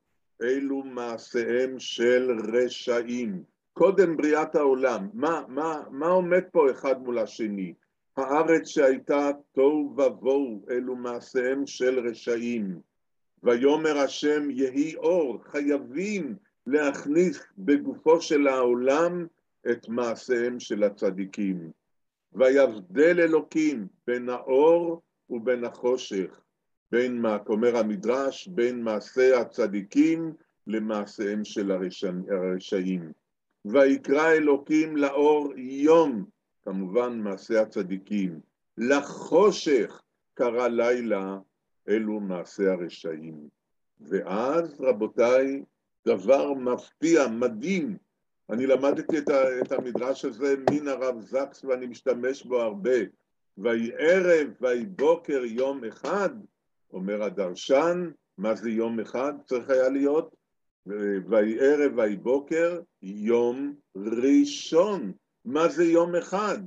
אלו 0.42 0.82
מעשיהם 0.82 1.78
של 1.78 2.30
רשעים. 2.52 3.42
קודם 3.72 4.16
בריאת 4.16 4.54
העולם, 4.54 5.08
מה, 5.14 5.42
מה, 5.48 5.82
מה 5.90 6.06
עומד 6.06 6.42
פה 6.52 6.70
אחד 6.70 7.02
מול 7.02 7.18
השני? 7.18 7.74
הארץ 8.16 8.66
שהייתה 8.68 9.30
תוהו 9.52 9.94
ובוהו, 9.96 10.64
אלו 10.70 10.96
מעשיהם 10.96 11.66
של 11.66 12.08
רשעים. 12.08 12.80
ויאמר 13.42 13.98
השם 13.98 14.50
יהי 14.50 14.96
אור, 14.96 15.38
חייבים 15.44 16.36
להכניס 16.66 17.40
בגופו 17.58 18.20
של 18.20 18.46
העולם 18.46 19.26
את 19.70 19.88
מעשיהם 19.88 20.60
של 20.60 20.84
הצדיקים. 20.84 21.70
ויבדל 22.32 23.20
אלוקים 23.20 23.86
בין 24.06 24.28
האור 24.28 25.02
ובין 25.30 25.64
החושך, 25.64 26.40
בין 26.92 27.20
מה, 27.22 27.38
אומר 27.48 27.76
המדרש, 27.76 28.48
בין 28.48 28.82
מעשי 28.82 29.32
הצדיקים 29.34 30.32
למעשיהם 30.66 31.44
של 31.44 31.70
הרשעים. 31.70 33.12
ויקרא 33.64 34.32
אלוקים 34.32 34.96
לאור 34.96 35.52
יום, 35.56 36.24
כמובן 36.62 37.18
מעשי 37.18 37.56
הצדיקים, 37.56 38.40
לחושך 38.78 40.02
קרא 40.34 40.68
לילה, 40.68 41.38
אלו 41.88 42.20
מעשי 42.20 42.66
הרשעים. 42.66 43.48
ואז, 44.00 44.80
רבותיי, 44.80 45.62
דבר 46.06 46.54
מפתיע, 46.54 47.28
מדהים. 47.28 47.96
אני 48.52 48.66
למדתי 48.66 49.18
את, 49.18 49.30
את 49.62 49.72
המדרש 49.72 50.24
הזה 50.24 50.54
מן 50.70 50.88
הרב 50.88 51.20
זקס 51.20 51.64
ואני 51.64 51.86
משתמש 51.86 52.44
בו 52.44 52.60
הרבה. 52.60 52.98
ויהי 53.58 53.90
ערב 53.98 54.48
ויהי 54.60 54.86
בוקר 54.86 55.42
יום 55.44 55.84
אחד, 55.84 56.30
אומר 56.92 57.22
הדרשן, 57.22 58.10
מה 58.38 58.54
זה 58.54 58.70
יום 58.70 59.00
אחד 59.00 59.32
צריך 59.44 59.70
היה 59.70 59.88
להיות? 59.88 60.34
ויהי 60.86 61.60
ערב 61.60 61.92
ויהי 61.98 62.16
בוקר, 62.16 62.80
יום 63.02 63.74
ראשון. 63.96 65.12
מה 65.44 65.68
זה 65.68 65.84
יום 65.84 66.14
אחד? 66.14 66.58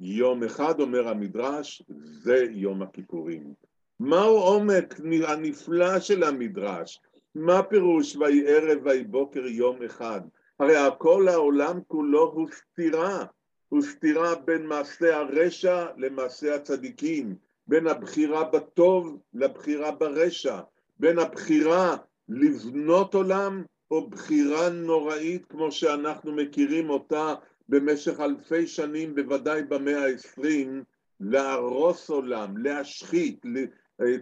יום 0.00 0.44
אחד, 0.44 0.80
אומר 0.80 1.08
המדרש, 1.08 1.82
זה 1.98 2.46
יום 2.50 2.82
הכיפורים. 2.82 3.54
מהו 4.00 4.36
עומק 4.36 4.94
הנפלא 5.26 6.00
של 6.00 6.22
המדרש? 6.22 7.00
מה 7.34 7.62
פירוש 7.62 8.16
ויהי 8.16 8.46
ערב 8.46 8.78
ויהי 8.84 9.04
בוקר 9.04 9.46
יום 9.46 9.82
אחד? 9.82 10.20
הרי 10.58 10.74
כל 10.98 11.28
העולם 11.28 11.80
כולו 11.88 12.32
הוא 12.32 12.48
סתירה, 12.50 13.24
הוא 13.68 13.82
סתירה 13.82 14.34
בין 14.34 14.66
מעשה 14.66 15.16
הרשע 15.16 15.86
למעשה 15.96 16.54
הצדיקים, 16.54 17.34
בין 17.66 17.86
הבחירה 17.86 18.44
בטוב 18.44 19.18
לבחירה 19.34 19.90
ברשע, 19.90 20.60
בין 20.98 21.18
הבחירה 21.18 21.96
לבנות 22.28 23.14
עולם 23.14 23.64
או 23.90 24.10
בחירה 24.10 24.68
נוראית 24.68 25.46
כמו 25.48 25.72
שאנחנו 25.72 26.32
מכירים 26.32 26.90
אותה 26.90 27.34
במשך 27.68 28.20
אלפי 28.20 28.66
שנים, 28.66 29.14
בוודאי 29.14 29.62
במאה 29.62 30.04
העשרים, 30.04 30.84
להרוס 31.20 32.10
עולם, 32.10 32.56
להשחית, 32.56 33.42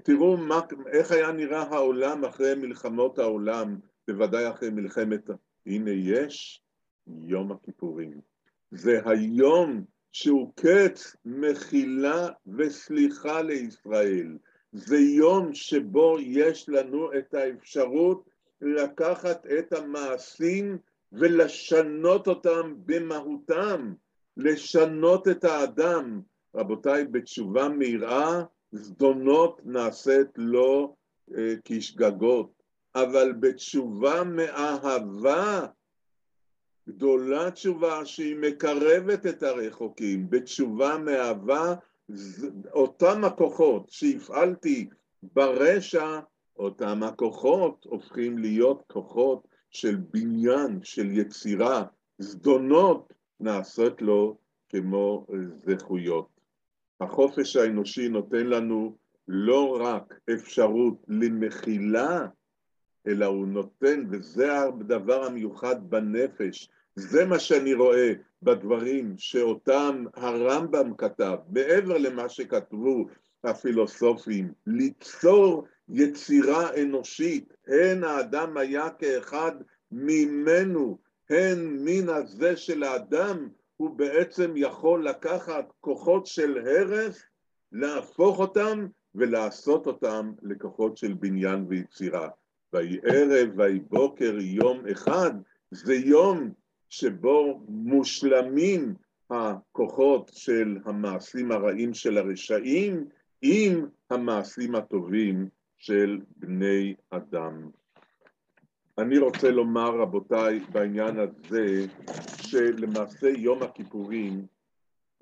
תראו 0.03 0.37
מה, 0.37 0.61
איך 0.87 1.13
היה 1.13 1.33
נראה 1.33 1.63
העולם 1.63 2.25
אחרי 2.25 2.55
מלחמות 2.55 3.19
העולם, 3.19 3.77
בוודאי 4.09 4.51
אחרי 4.51 4.71
מלחמת... 4.71 5.31
הנה 5.67 5.91
יש 5.91 6.63
יום 7.07 7.53
הכיפורים. 7.53 8.21
זה 8.71 9.01
היום 9.05 9.85
שהוא 10.13 10.53
קץ 10.55 11.17
מחילה 11.25 12.29
וסליחה 12.47 13.43
לישראל. 13.43 14.39
זה 14.73 14.99
יום 14.99 15.55
שבו 15.55 16.17
יש 16.21 16.69
לנו 16.69 17.13
את 17.19 17.35
האפשרות 17.35 18.29
לקחת 18.61 19.47
את 19.59 19.73
המעשים 19.73 20.79
ולשנות 21.13 22.29
אותם 22.29 22.75
במהותם, 22.87 23.95
לשנות 24.37 25.29
את 25.29 25.45
האדם. 25.45 26.21
רבותיי, 26.55 27.05
בתשובה 27.05 27.69
מהירה, 27.69 28.45
זדונות 28.73 29.61
נעשית 29.65 30.29
לא 30.37 30.95
אה, 31.37 31.55
כשגגות, 31.65 32.56
אבל 33.03 33.33
בתשובה 33.33 34.25
מאהבה, 34.25 35.67
גדולה 36.89 37.51
תשובה 37.51 38.05
שהיא 38.05 38.37
מקרבת 38.37 39.27
את 39.27 39.43
הרחוקים, 39.43 40.31
בתשובה 40.31 40.99
מאהבה, 40.99 41.75
אותם 42.73 43.25
הכוחות 43.25 43.87
שהפעלתי 43.91 44.89
ברשע, 45.23 46.21
אותם 46.59 47.03
הכוחות 47.03 47.85
הופכים 47.85 48.39
להיות 48.39 48.83
כוחות 48.93 49.49
של 49.71 49.97
בניין, 49.97 50.81
של 50.83 51.19
יצירה, 51.19 51.85
זדונות 52.19 53.13
נעשות 53.41 54.03
לו 54.03 54.39
כמו 54.69 55.27
זכויות. 55.67 56.29
החופש 57.01 57.57
האנושי 57.57 58.09
נותן 58.09 58.47
לנו 58.47 58.97
לא 59.29 59.79
רק 59.81 60.21
אפשרות 60.35 61.05
למחילה, 61.09 62.27
אלא 63.07 63.27
הוא 63.27 63.47
נותן, 63.47 64.07
וזה 64.11 64.61
הדבר 64.61 65.25
המיוחד 65.25 65.91
בנפש, 65.91 66.71
זה 66.97 67.25
מה 67.25 67.39
שאני 67.39 67.75
רואה 67.75 68.13
בדברים 68.43 69.15
שאותם 69.19 70.05
הרמב"ם 70.15 70.95
כתב, 70.99 71.37
מעבר 71.49 71.99
למה 71.99 72.29
שכתבו 72.29 73.07
הפילוסופים, 73.45 74.53
ליצור 74.67 75.65
יצירה 75.89 76.75
אנושית, 76.83 77.55
הן 77.67 78.05
האדם 78.05 78.57
היה 78.57 78.91
כאחד 78.91 79.53
ממנו, 79.93 80.99
הן 81.31 81.77
מן 81.85 82.09
הזה 82.09 82.57
של 82.57 82.83
האדם, 82.83 83.49
הוא 83.77 83.91
בעצם 83.91 84.53
יכול 84.57 85.09
לקחת 85.09 85.73
כוחות 85.81 86.27
של 86.27 86.59
הרס, 86.67 87.23
להפוך 87.73 88.39
אותם 88.39 88.87
ולעשות 89.15 89.87
אותם 89.87 90.33
לכוחות 90.43 90.97
של 90.97 91.13
בניין 91.13 91.67
ויצירה. 91.69 92.29
ויהי 92.73 92.99
ערב 93.03 93.49
ויהי 93.57 93.81
בוקר 93.81 94.37
יום 94.41 94.87
אחד, 94.93 95.31
זה 95.71 95.95
יום 95.95 96.51
שבו 96.89 97.61
מושלמים 97.69 98.95
הכוחות 99.31 100.31
של 100.35 100.79
המעשים 100.85 101.53
הרעים 101.53 101.95
של 101.95 102.19
הרשעים 102.19 103.07
עם 103.43 103.87
המעשים 104.11 104.75
הטובים 104.75 105.49
של 105.77 106.21
בני 106.37 106.95
אדם. 107.11 107.71
אני 108.99 109.19
רוצה 109.19 109.51
לומר, 109.51 110.01
רבותיי, 110.01 110.61
בעניין 110.61 111.19
הזה, 111.19 111.87
שלמעשה 112.43 113.29
יום 113.29 113.63
הכיפורים 113.63 114.47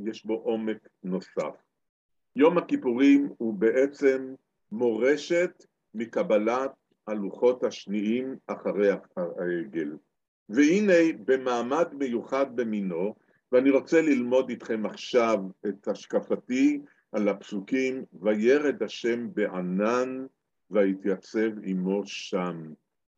יש 0.00 0.26
בו 0.26 0.34
עומק 0.34 0.88
נוסף. 1.02 1.54
יום 2.36 2.58
הכיפורים 2.58 3.28
הוא 3.38 3.54
בעצם 3.54 4.34
מורשת 4.72 5.64
מקבלת 5.94 6.70
הלוחות 7.06 7.64
השניים 7.64 8.36
אחרי 8.46 8.90
העגל. 9.16 9.96
והנה 10.48 11.18
במעמד 11.24 11.86
מיוחד 11.92 12.56
במינו, 12.56 13.14
ואני 13.52 13.70
רוצה 13.70 14.02
ללמוד 14.02 14.50
איתכם 14.50 14.86
עכשיו 14.86 15.38
את 15.66 15.88
השקפתי 15.88 16.80
על 17.12 17.28
הפסוקים, 17.28 18.04
וירד 18.22 18.82
השם 18.82 19.34
בענן 19.34 20.26
ויתייצב 20.70 21.50
עמו 21.62 22.02
שם, 22.06 22.72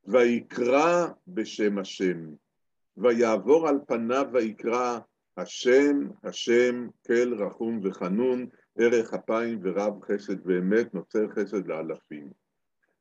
ויקרא 0.05 1.07
בשם 1.29 1.79
השם, 1.79 2.19
ויעבור 2.97 3.69
על 3.69 3.79
פניו 3.87 4.27
ויקרא 4.33 4.99
השם, 5.37 6.01
השם, 6.25 6.89
כל 7.07 7.35
רחום 7.45 7.81
וחנון, 7.83 8.47
ערך 8.79 9.15
אפיים 9.15 9.59
ורב 9.63 10.03
חסד 10.05 10.47
ואמת, 10.47 10.95
נוצר 10.95 11.29
חסד 11.29 11.67
לאלפים. 11.67 12.46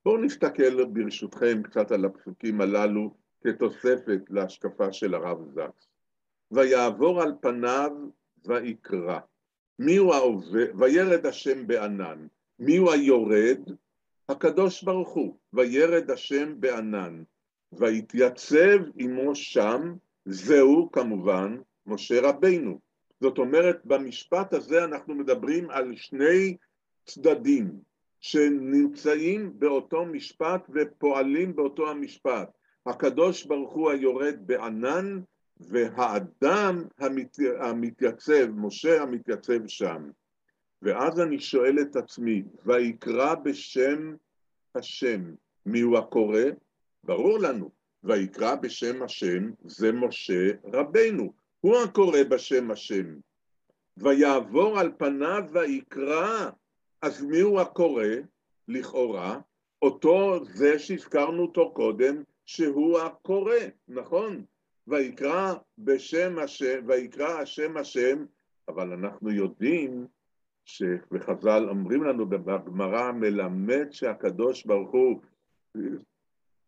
בואו 0.06 0.18
נסתכל 0.18 0.86
ברשותכם 0.86 1.64
קצת 1.64 1.92
על 1.92 2.06
הפסוקים 2.06 2.62
הללו 2.62 3.16
כתוספת 3.44 4.20
להשקפה 4.30 4.94
של 4.94 5.14
הרב 5.14 5.38
זקס. 5.54 5.88
ויעבור 6.52 7.22
על 7.22 7.34
פניו 7.42 7.92
ויקרא. 8.46 9.20
מיהו 9.80 10.14
העובד? 10.14 10.68
וירד 10.80 11.26
השם 11.26 11.68
בענן. 11.68 12.28
מיהו 12.60 12.92
היורד? 12.92 13.60
הקדוש 14.30 14.84
ברוך 14.84 15.10
הוא. 15.10 15.38
וירד 15.54 16.12
השם 16.12 16.60
בענן. 16.60 17.24
ויתייצב 17.72 18.80
עמו 18.98 19.36
שם, 19.36 19.96
זהו 20.26 20.92
כמובן 20.92 21.58
משה 21.86 22.22
רבינו. 22.22 22.80
זאת 23.22 23.38
אומרת, 23.38 23.86
במשפט 23.86 24.54
הזה 24.54 24.84
אנחנו 24.84 25.16
מדברים 25.16 25.70
על 25.70 25.96
שני 25.96 26.58
צדדים 27.06 27.80
שנמצאים 28.20 29.60
באותו 29.60 30.06
משפט 30.06 30.70
ופועלים 30.74 31.56
באותו 31.56 31.90
המשפט. 31.90 32.50
הקדוש 32.86 33.46
ברוך 33.46 33.74
הוא 33.74 33.92
היורד 33.92 34.36
בענן 34.40 35.20
והאדם 35.60 36.84
המת... 37.00 37.38
המתייצב, 37.60 38.46
משה 38.56 39.02
המתייצב 39.02 39.68
שם. 39.68 40.10
ואז 40.82 41.20
אני 41.20 41.40
שואל 41.40 41.80
את 41.82 41.96
עצמי, 41.96 42.44
ויקרא 42.66 43.36
בשם 43.36 44.16
השם, 44.76 45.22
מי 45.66 45.82
הוא 45.82 45.98
הקורא? 45.98 46.42
ברור 47.04 47.40
לנו, 47.40 47.72
ויקרא 48.04 48.56
בשם 48.56 49.04
השם 49.04 49.52
זה 49.64 49.92
משה 49.92 50.52
רבנו, 50.64 51.34
הוא 51.62 51.78
הקורא 51.78 52.24
בשם 52.30 52.72
השם. 52.72 53.16
ויעבור 53.98 54.80
על 54.80 54.92
פניו 54.98 55.44
ויקרא, 55.52 56.50
אז 57.02 57.24
מי 57.24 57.40
הוא 57.40 57.60
הקורא? 57.60 58.06
לכאורה, 58.68 59.40
אותו 59.82 60.46
זה 60.46 60.80
שהזכרנו 60.80 61.42
אותו 61.42 61.74
קודם, 61.74 62.24
שהוא 62.46 63.00
הקורא, 63.00 63.56
נכון? 63.88 64.46
ויקרא 64.88 65.54
בשם 65.78 66.40
השם, 66.40 66.80
ויקרא 66.88 67.40
השם 67.42 67.78
השם, 67.78 68.26
אבל 68.68 68.94
אנחנו 68.94 69.32
יודעים 69.32 70.08
וחז"ל 71.12 71.70
אומרים 71.70 72.04
לנו 72.04 72.26
בגמרא, 72.26 73.12
מלמד 73.12 73.88
שהקדוש 73.92 74.66
ברוך 74.66 74.92
הוא 74.92 75.22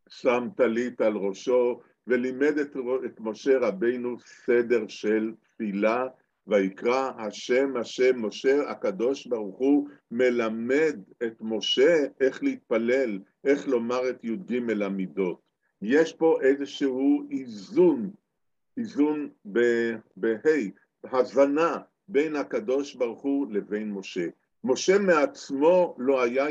שם 0.09 0.47
טלית 0.57 1.01
על 1.01 1.17
ראשו 1.17 1.79
ולימד 2.07 2.57
את, 2.57 2.75
את 3.05 3.19
משה 3.19 3.57
רבינו 3.61 4.19
סדר 4.19 4.87
של 4.87 5.33
תפילה, 5.41 6.07
ויקרא 6.47 7.11
השם 7.17 7.77
השם 7.77 8.25
משה, 8.25 8.69
הקדוש 8.69 9.27
ברוך 9.27 9.57
הוא 9.57 9.87
מלמד 10.11 10.99
את 11.23 11.33
משה 11.41 12.05
איך 12.21 12.43
להתפלל, 12.43 13.19
איך 13.45 13.67
לומר 13.67 14.09
את 14.09 14.23
י"ג 14.23 14.81
המידות. 14.81 15.41
יש 15.81 16.13
פה 16.13 16.37
איזשהו 16.41 17.27
איזון, 17.31 18.11
איזון 18.77 19.29
בה', 19.45 20.37
הזנה 21.03 21.77
בין 22.07 22.35
הקדוש 22.35 22.95
ברוך 22.95 23.21
הוא 23.21 23.47
לבין 23.51 23.91
משה. 23.91 24.27
משה 24.63 24.99
מעצמו 24.99 25.95
לא 25.97 26.21
היה 26.21 26.45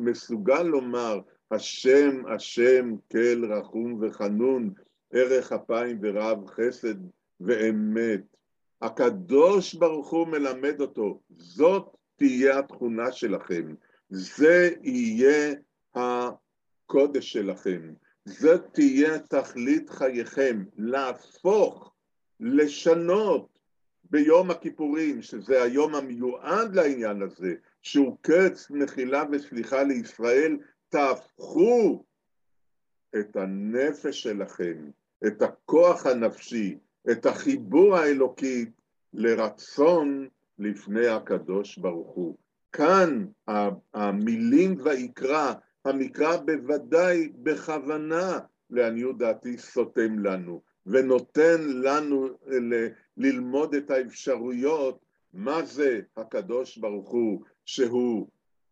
מסוגל 0.00 0.62
לומר 0.62 1.20
השם, 1.50 2.22
השם, 2.34 2.94
כל 3.12 3.52
רחום 3.52 3.98
וחנון, 4.00 4.70
ערך 5.12 5.52
אפיים 5.52 5.98
ורב 6.02 6.46
חסד 6.46 6.94
ואמת. 7.40 8.20
הקדוש 8.82 9.74
ברוך 9.74 10.10
הוא 10.10 10.28
מלמד 10.28 10.80
אותו, 10.80 11.20
זאת 11.30 11.96
תהיה 12.16 12.58
התכונה 12.58 13.12
שלכם, 13.12 13.74
זה 14.08 14.70
יהיה 14.82 15.54
הקודש 15.94 17.32
שלכם, 17.32 17.92
זאת 18.24 18.62
תהיה 18.72 19.18
תכלית 19.18 19.90
חייכם, 19.90 20.64
להפוך, 20.76 21.92
לשנות 22.40 23.58
ביום 24.04 24.50
הכיפורים, 24.50 25.22
שזה 25.22 25.62
היום 25.62 25.94
המיועד 25.94 26.74
לעניין 26.74 27.22
הזה, 27.22 27.54
שהוא 27.82 28.16
קץ 28.20 28.70
מחילה 28.70 29.24
וסליחה 29.32 29.82
לישראל, 29.82 30.58
תהפכו 30.88 32.04
את 33.20 33.36
הנפש 33.36 34.22
שלכם, 34.22 34.90
את 35.26 35.42
הכוח 35.42 36.06
הנפשי, 36.06 36.78
את 37.10 37.26
החיבור 37.26 37.96
האלוקי 37.96 38.66
לרצון 39.14 40.28
לפני 40.58 41.06
הקדוש 41.06 41.78
ברוך 41.78 42.10
הוא. 42.14 42.36
כאן 42.72 43.26
המילים 43.94 44.76
ויקרא, 44.84 45.52
המקרא 45.84 46.36
בוודאי 46.36 47.28
בכוונה, 47.42 48.38
לעניות 48.70 49.18
דעתי, 49.18 49.58
סותם 49.58 50.18
לנו, 50.18 50.62
ונותן 50.86 51.60
לנו 51.60 52.28
ללמוד 53.16 53.74
את 53.74 53.90
האפשרויות, 53.90 54.98
מה 55.34 55.64
זה 55.64 56.00
הקדוש 56.16 56.76
ברוך 56.76 57.10
הוא 57.10 57.42
שהוא 57.64 58.28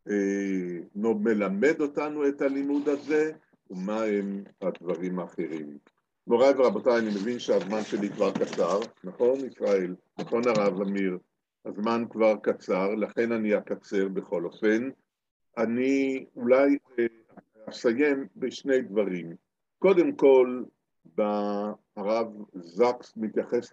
אה, 0.08 0.78
מלמד 0.94 1.80
אותנו 1.80 2.28
את 2.28 2.42
הלימוד 2.42 2.88
הזה, 2.88 3.32
ומהם 3.70 4.44
הדברים 4.62 5.18
האחרים. 5.18 5.78
מוריי 6.26 6.54
ורבותיי, 6.56 6.98
אני 6.98 7.08
מבין 7.08 7.38
שהזמן 7.38 7.82
שלי 7.82 8.08
כבר 8.08 8.32
קצר, 8.32 8.78
נכון 9.04 9.36
ישראל? 9.46 9.94
נכון 10.18 10.42
הרב 10.48 10.80
אמיר? 10.80 11.18
הזמן 11.64 12.04
כבר 12.10 12.36
קצר, 12.42 12.94
לכן 12.94 13.32
אני 13.32 13.58
אקצר 13.58 14.08
בכל 14.08 14.44
אופן. 14.44 14.90
אני 15.58 16.24
אולי 16.36 16.78
אה, 16.98 17.06
אסיים 17.68 18.26
בשני 18.36 18.82
דברים. 18.82 19.34
קודם 19.78 20.12
כל, 20.12 20.62
הרב 21.96 22.28
זקס 22.54 23.16
מתייחס 23.16 23.72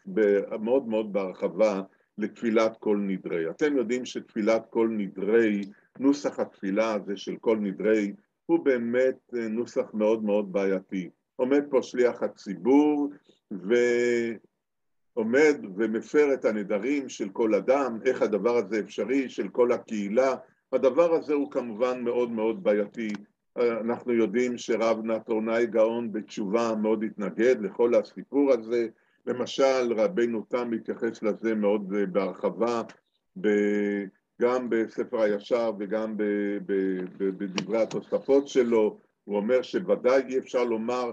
מאוד 0.60 0.88
מאוד 0.88 1.14
בהרחבה 1.14 1.82
לתפילת 2.18 2.78
כל 2.80 2.98
נדרי. 2.98 3.50
אתם 3.50 3.78
יודעים 3.78 4.06
שתפילת 4.06 4.66
כל 4.70 4.90
נדרי, 4.98 5.62
נוסח 6.00 6.40
התפילה 6.40 6.94
הזה 6.94 7.18
של 7.18 7.36
כל 7.42 7.58
נדרי, 7.58 8.14
הוא 8.46 8.66
באמת 8.66 9.16
אה, 9.36 9.48
נוסח 9.48 9.94
מאוד 9.94 10.24
מאוד 10.24 10.52
בעייתי. 10.52 11.10
עומד 11.38 11.64
פה 11.70 11.82
שליח 11.82 12.24
הציבור 12.24 13.10
ועומד 15.16 15.56
ומפר 15.76 16.34
את 16.34 16.46
הנדרים 16.46 17.10
של 17.10 17.30
כל 17.30 17.56
אדם, 17.56 18.00
איך 18.06 18.22
הדבר 18.22 18.58
הזה 18.58 18.80
אפשרי, 18.80 19.30
של 19.30 19.48
כל 19.50 19.72
הקהילה. 19.72 20.36
הדבר 20.74 21.14
הזה 21.14 21.34
הוא 21.34 21.52
כמובן 21.52 22.04
מאוד 22.04 22.32
מאוד 22.32 22.64
בעייתי. 22.64 23.08
אנחנו 23.58 24.14
יודעים 24.14 24.58
שרב 24.58 25.06
נטרונאי 25.06 25.66
גאון 25.66 26.12
בתשובה 26.12 26.76
מאוד 26.82 27.04
התנגד 27.04 27.56
לכל 27.62 27.96
הסיפור 27.96 28.54
הזה. 28.54 28.88
למשל, 29.26 29.94
רבינו 29.96 30.46
תם 30.50 30.72
מתייחס 30.72 31.24
לזה 31.24 31.56
מאוד 31.56 31.94
בהרחבה, 32.12 32.82
גם 34.42 34.70
בספר 34.70 35.22
הישר 35.22 35.72
וגם 35.80 36.16
בדברי 37.18 37.82
התוספות 37.82 38.48
שלו. 38.48 39.00
הוא 39.24 39.38
אומר 39.38 39.62
שוודאי 39.62 40.24
אי 40.28 40.38
אפשר 40.38 40.64
לומר 40.64 41.12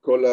כל, 0.00 0.24
ה, 0.24 0.30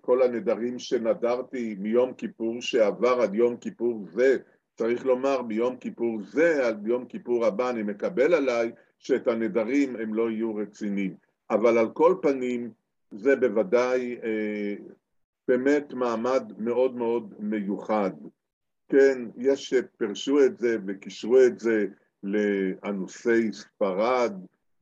כל 0.00 0.22
הנדרים 0.22 0.78
שנדרתי 0.78 1.76
מיום 1.78 2.14
כיפור 2.14 2.62
שעבר 2.62 3.20
עד 3.20 3.34
יום 3.34 3.56
כיפור 3.56 4.04
זה, 4.12 4.36
צריך 4.74 5.06
לומר 5.06 5.42
ביום 5.42 5.76
כיפור 5.76 6.22
זה, 6.22 6.66
עד 6.66 6.86
יום 6.86 7.06
כיפור 7.06 7.46
הבא 7.46 7.70
אני 7.70 7.82
מקבל 7.82 8.34
עליי 8.34 8.72
שאת 8.98 9.28
הנדרים 9.28 9.96
הם 9.96 10.14
לא 10.14 10.30
יהיו 10.30 10.54
רציניים. 10.54 11.14
אבל 11.50 11.78
על 11.78 11.90
כל 11.90 12.16
פנים 12.22 12.70
זה 13.10 13.36
בוודאי 13.36 14.18
אה, 14.24 14.74
באמת 15.48 15.92
מעמד 15.92 16.52
מאוד 16.58 16.96
מאוד 16.96 17.34
מיוחד. 17.38 18.10
כן, 18.88 19.18
יש 19.36 19.68
שפרשו 19.68 20.44
את 20.44 20.58
זה 20.58 20.76
וקישרו 20.86 21.38
את 21.46 21.58
זה 21.58 21.86
לאנוסי 22.22 23.52
ספרד, 23.52 24.32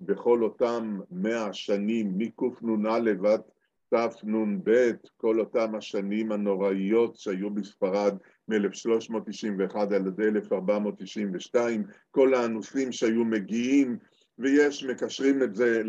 בכל 0.00 0.42
אותם 0.42 1.00
מאה 1.10 1.52
שנים, 1.52 2.18
מקנ"א 2.18 3.00
ועד 3.22 4.10
תנ"ב, 4.20 4.90
כל 5.16 5.40
אותם 5.40 5.74
השנים 5.74 6.32
הנוראיות 6.32 7.16
שהיו 7.16 7.50
בספרד 7.50 8.16
מ-1391 8.48 9.76
עד 9.78 9.92
1492, 9.92 11.84
כל 12.10 12.34
האנוסים 12.34 12.92
שהיו 12.92 13.24
מגיעים, 13.24 13.96
ויש, 14.38 14.84
מקשרים 14.84 15.42
את 15.42 15.54
זה 15.54 15.82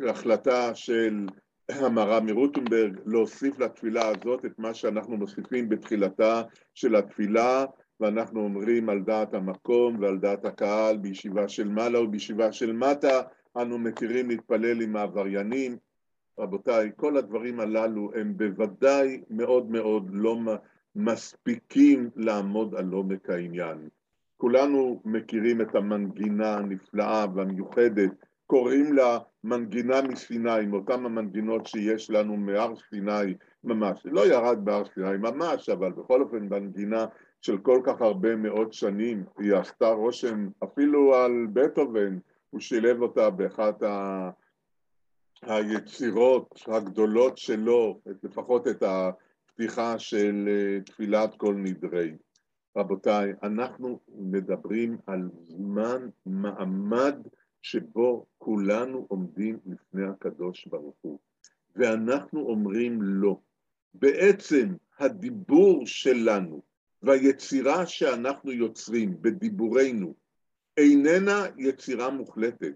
להחלטה 0.00 0.74
של 0.74 1.26
המרא 1.68 2.20
מרוטנברג 2.20 3.00
להוסיף 3.06 3.58
לתפילה 3.58 4.08
הזאת 4.08 4.44
את 4.44 4.58
מה 4.58 4.74
שאנחנו 4.74 5.16
מוסיפים 5.16 5.68
בתחילתה 5.68 6.42
של 6.74 6.96
התפילה 6.96 7.64
ואנחנו 8.00 8.40
אומרים 8.40 8.88
על 8.88 9.00
דעת 9.00 9.34
המקום 9.34 9.96
ועל 10.00 10.18
דעת 10.18 10.44
הקהל 10.44 10.96
בישיבה 10.96 11.48
של 11.48 11.68
מעלה 11.68 12.00
ובישיבה 12.00 12.52
של 12.52 12.72
מטה, 12.72 13.22
אנו 13.56 13.78
מתירים 13.78 14.28
להתפלל 14.28 14.82
עם 14.82 14.96
העבריינים. 14.96 15.76
רבותיי, 16.38 16.90
כל 16.96 17.16
הדברים 17.16 17.60
הללו 17.60 18.10
הם 18.14 18.36
בוודאי 18.36 19.22
מאוד 19.30 19.70
מאוד 19.70 20.10
לא 20.12 20.36
מספיקים 20.96 22.10
לעמוד 22.16 22.74
על 22.74 22.92
עומק 22.92 23.30
העניין. 23.30 23.88
כולנו 24.36 25.02
מכירים 25.04 25.60
את 25.60 25.74
המנגינה 25.74 26.56
הנפלאה 26.56 27.26
והמיוחדת, 27.34 28.10
קוראים 28.46 28.92
לה 28.92 29.18
מנגינה 29.44 30.02
מסיני, 30.02 30.66
מאותן 30.66 31.04
המנגינות 31.04 31.66
שיש 31.66 32.10
לנו 32.10 32.36
מהר 32.36 32.72
סיני 32.90 33.34
ממש. 33.64 34.00
לא 34.04 34.26
ירד 34.26 34.64
בהר 34.64 34.82
סיני 34.94 35.16
ממש, 35.18 35.68
אבל 35.68 35.92
בכל 35.92 36.22
אופן 36.22 36.48
מנגינה 36.48 37.06
של 37.42 37.58
כל 37.58 37.80
כך 37.84 38.00
הרבה 38.00 38.36
מאות 38.36 38.72
שנים, 38.72 39.24
היא 39.38 39.54
עשתה 39.54 39.88
רושם 39.88 40.48
אפילו 40.64 41.14
על 41.14 41.46
בטהובן, 41.52 42.18
הוא 42.50 42.60
שילב 42.60 43.02
אותה 43.02 43.30
באחת 43.30 43.82
ה... 43.82 44.30
היצירות 45.42 46.60
הגדולות 46.66 47.38
שלו, 47.38 48.00
לפחות 48.22 48.68
את 48.68 48.82
הפתיחה 48.82 49.98
של 49.98 50.48
אה, 50.48 50.80
תפילת 50.80 51.34
כל 51.34 51.54
נדרי. 51.54 52.12
רבותיי, 52.76 53.32
אנחנו 53.42 54.00
מדברים 54.08 54.96
על 55.06 55.30
זמן 55.42 56.08
מעמד 56.26 57.16
שבו 57.62 58.26
כולנו 58.38 59.06
עומדים 59.08 59.58
לפני 59.66 60.06
הקדוש 60.06 60.66
ברוך 60.66 60.96
הוא, 61.00 61.18
ואנחנו 61.76 62.40
אומרים 62.40 63.02
לא. 63.02 63.36
בעצם 63.94 64.74
הדיבור 64.98 65.86
שלנו 65.86 66.62
והיצירה 67.02 67.86
שאנחנו 67.86 68.52
יוצרים 68.52 69.16
בדיבורנו 69.22 70.14
איננה 70.76 71.46
יצירה 71.58 72.10
מוחלטת. 72.10 72.72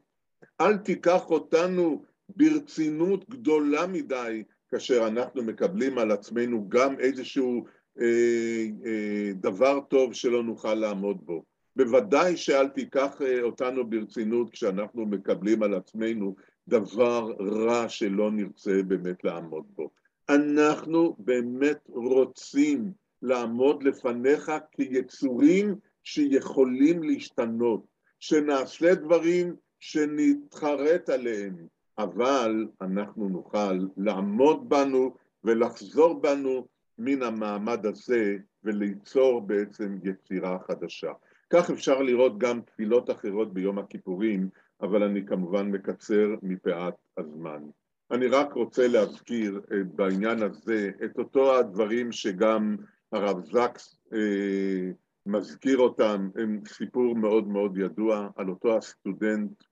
אל 0.61 0.77
תיקח 0.77 1.31
אותנו 1.31 2.05
ברצינות 2.29 3.29
גדולה 3.31 3.87
מדי 3.87 4.43
כאשר 4.69 5.07
אנחנו 5.07 5.43
מקבלים 5.43 5.99
על 5.99 6.11
עצמנו 6.11 6.69
גם 6.69 7.01
איזשהו 7.01 7.65
אה, 8.01 8.67
אה, 8.87 9.33
דבר 9.35 9.81
טוב 9.81 10.15
שלא 10.15 10.43
נוכל 10.43 10.75
לעמוד 10.75 11.27
בו. 11.27 11.45
בוודאי 11.77 12.37
שאל 12.37 12.69
תיקח 12.69 13.23
אה, 13.23 13.43
אותנו 13.43 13.91
ברצינות 13.91 14.51
כשאנחנו 14.51 15.07
מקבלים 15.07 15.63
על 15.63 15.75
עצמנו 15.75 16.37
דבר 16.69 17.33
רע 17.41 17.89
שלא 17.89 18.31
נרצה 18.31 18.83
באמת 18.83 19.25
לעמוד 19.25 19.65
בו. 19.77 19.91
אנחנו 20.29 21.17
באמת 21.19 21.79
רוצים 21.89 22.93
לעמוד 23.23 23.83
לפניך 23.83 24.53
כיצורים 24.73 25.75
שיכולים 26.05 27.03
להשתנות, 27.03 27.85
שנעשה 28.21 28.95
דברים 28.95 29.55
שנתחרט 29.81 31.09
עליהם, 31.09 31.67
אבל 31.99 32.67
אנחנו 32.81 33.29
נוכל 33.29 33.87
לעמוד 33.97 34.69
בנו 34.69 35.15
ולחזור 35.45 36.21
בנו 36.21 36.67
מן 36.99 37.23
המעמד 37.23 37.87
הזה 37.87 38.37
וליצור 38.65 39.41
בעצם 39.41 39.99
יצירה 40.05 40.59
חדשה. 40.69 41.13
כך 41.51 41.71
אפשר 41.71 42.03
לראות 42.03 42.39
גם 42.39 42.61
תפילות 42.61 43.11
אחרות 43.11 43.55
ביום 43.55 43.79
הכיפורים, 43.79 44.49
אבל 44.81 45.03
אני 45.03 45.27
כמובן 45.27 45.71
מקצר 45.71 46.35
מפאת 46.43 46.95
הזמן. 47.19 47.63
אני 48.11 48.27
רק 48.27 48.53
רוצה 48.53 48.89
להזכיר 48.89 49.61
בעניין 49.95 50.43
הזה 50.43 50.91
את 51.05 51.19
אותו 51.19 51.59
הדברים 51.59 52.13
שגם 52.13 52.77
הרב 53.13 53.45
זקס 53.45 53.99
אה, 54.13 54.91
מזכיר 55.27 55.79
אותם, 55.79 56.31
הם 56.35 56.61
סיפור 56.67 57.15
מאוד 57.17 57.49
מאוד 57.49 57.79
ידוע 57.79 58.29
על 58.37 58.49
אותו 58.49 58.77
הסטודנט 58.77 59.65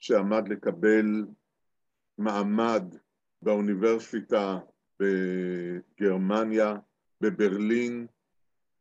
שעמד 0.00 0.48
לקבל 0.48 1.26
מעמד 2.18 2.84
באוניברסיטה 3.42 4.58
בגרמניה, 5.00 6.76
בברלין, 7.20 8.06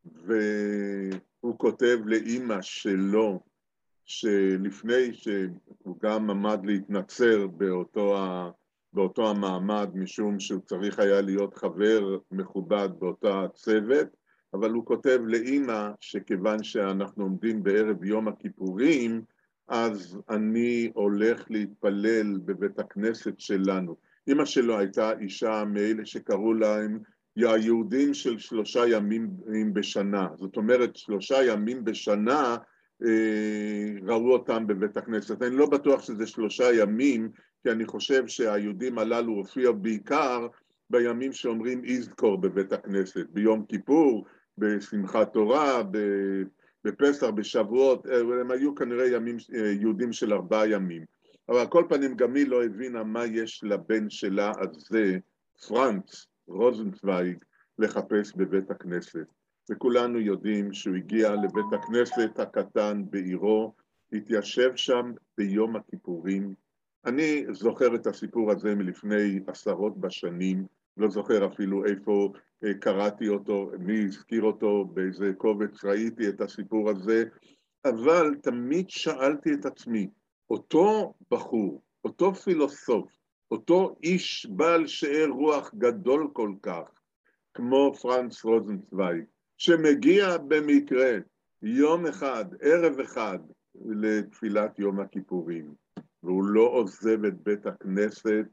והוא 0.05 1.57
כותב 1.57 1.97
לאימא 2.05 2.62
שלו, 2.62 3.43
שלפני 4.05 5.14
שהוא 5.14 5.99
גם 6.01 6.30
עמד 6.30 6.66
להתנצר 6.66 7.47
באותו, 7.47 8.18
ה, 8.18 8.51
באותו 8.94 9.30
המעמד, 9.30 9.89
משום 9.94 10.39
שהוא 10.39 10.62
צריך 10.62 11.00
היה 11.00 11.22
להיות 11.22 11.54
חבר 11.54 12.18
מכובד 12.32 12.89
באותה 13.00 13.46
צוות, 13.54 14.08
אבל 14.54 14.72
הוא 14.72 14.86
כותב 14.86 15.20
לאימא 15.26 15.89
שכיוון 16.00 16.64
שאנחנו 16.64 17.24
עומדים 17.24 17.64
בערב 17.64 18.04
יום 18.04 18.28
הכיפורים, 18.28 19.22
אז 19.68 20.20
אני 20.30 20.92
הולך 20.94 21.52
להתפלל 21.52 22.38
בבית 22.46 22.80
הכנסת 22.80 23.39
שלנו. 23.39 23.96
אימא 24.28 24.46
שלו 24.46 24.80
הייתה 24.80 25.12
אישה 25.20 25.64
מאלה 25.68 26.06
שקראו 26.06 26.54
להם 26.54 27.00
היהודים 27.36 28.14
של 28.14 28.39
שלושה 28.39 28.88
ימים 28.88 29.30
בשנה. 29.74 30.28
זאת 30.36 30.58
אומרת, 30.58 30.96
שלושה 30.96 31.44
ימים 31.44 31.84
בשנה 31.84 32.58
אה, 33.06 33.91
ראו 34.02 34.34
אותם 34.34 34.68
בבית 34.68 34.97
הכנסת. 34.97 35.41
אני 35.41 35.56
לא 35.56 35.70
בטוח 35.70 36.02
שזה 36.02 36.28
שלושה 36.28 36.74
ימים, 36.74 37.30
כי 37.64 37.72
אני 37.72 37.86
חושב 37.86 38.28
שהיהודים 38.28 38.97
הללו 38.97 39.34
הופיעו 39.34 39.74
בעיקר 39.74 40.47
בימים 40.89 41.34
שאומרים 41.34 41.84
איזכור 41.86 42.38
בבית 42.38 42.74
הכנסת, 42.74 43.26
ביום 43.30 43.66
כיפור, 43.66 44.26
בשמחת 44.58 45.34
תורה, 45.34 45.84
בפסח, 46.86 47.28
בשבועות, 47.28 48.06
הם 48.41 48.52
היו 48.52 48.76
כנראה 48.76 49.08
ימים, 49.08 49.38
אה, 49.56 49.72
יהודים 49.72 50.14
של 50.14 50.34
ארבעה 50.34 50.70
ימים. 50.70 51.06
אבל 51.49 51.60
על 51.60 51.68
כל 51.68 51.84
פנים 51.89 52.16
גם 52.16 52.36
היא 52.36 52.47
לא 52.47 52.64
הבינה 52.64 53.04
מה 53.04 53.26
יש 53.26 53.64
לבן 53.64 54.10
שלה 54.10 54.52
הזה, 54.60 55.18
פרנץ 55.68 56.28
רוזנצוויג, 56.47 57.38
לחפש 57.80 58.36
בבית 58.36 58.72
הכנסת. 58.72 59.26
וכולנו 59.72 60.20
יודעים 60.20 60.74
שהוא 60.74 60.95
הגיע 60.95 61.32
לבית 61.32 61.74
הכנסת 61.74 62.39
הקטן 62.39 63.04
בעירו, 63.10 63.74
התיישב 64.14 64.76
שם 64.76 65.12
ביום 65.38 65.76
הכיפורים. 65.76 66.53
אני 67.05 67.45
זוכר 67.51 67.95
את 67.95 68.07
הסיפור 68.07 68.51
הזה 68.51 68.76
מלפני 68.76 69.39
עשרות 69.47 69.97
בשנים, 69.97 70.66
לא 70.97 71.09
זוכר 71.09 71.47
אפילו 71.53 71.86
איפה 71.86 72.34
אה, 72.64 72.74
קראתי 72.74 73.28
אותו, 73.30 73.72
מי 73.80 74.03
הזכיר 74.05 74.43
אותו, 74.43 74.86
באיזה 74.86 75.32
קובץ 75.38 75.84
ראיתי 75.84 76.30
את 76.30 76.41
הסיפור 76.41 76.89
הזה, 76.89 77.24
אבל 77.86 78.36
תמיד 78.41 78.89
שאלתי 78.89 79.53
את 79.53 79.66
עצמי, 79.66 80.07
אותו 80.49 81.14
בחור, 81.32 81.82
אותו 82.03 82.36
פילוסוף, 82.36 83.12
אותו 83.51 83.95
איש 84.03 84.47
בעל 84.49 84.88
שאר 84.88 85.28
רוח 85.30 85.74
גדול 85.78 86.28
כל 86.34 86.53
כך, 86.62 87.01
כמו 87.53 87.93
פרנץ 88.01 88.43
רוזנצוויג, 88.43 89.24
שמגיע 89.57 90.38
במקרה 90.38 91.12
יום 91.62 92.07
אחד, 92.07 92.45
ערב 92.62 92.99
אחד, 92.99 93.39
לתפילת 93.86 94.80
יום 94.80 94.99
הכיפורים, 94.99 95.74
והוא 96.24 96.43
לא 96.43 96.61
עוזב 96.61 97.26
את 97.26 97.43
בית 97.43 97.65
הכנסת, 97.65 98.45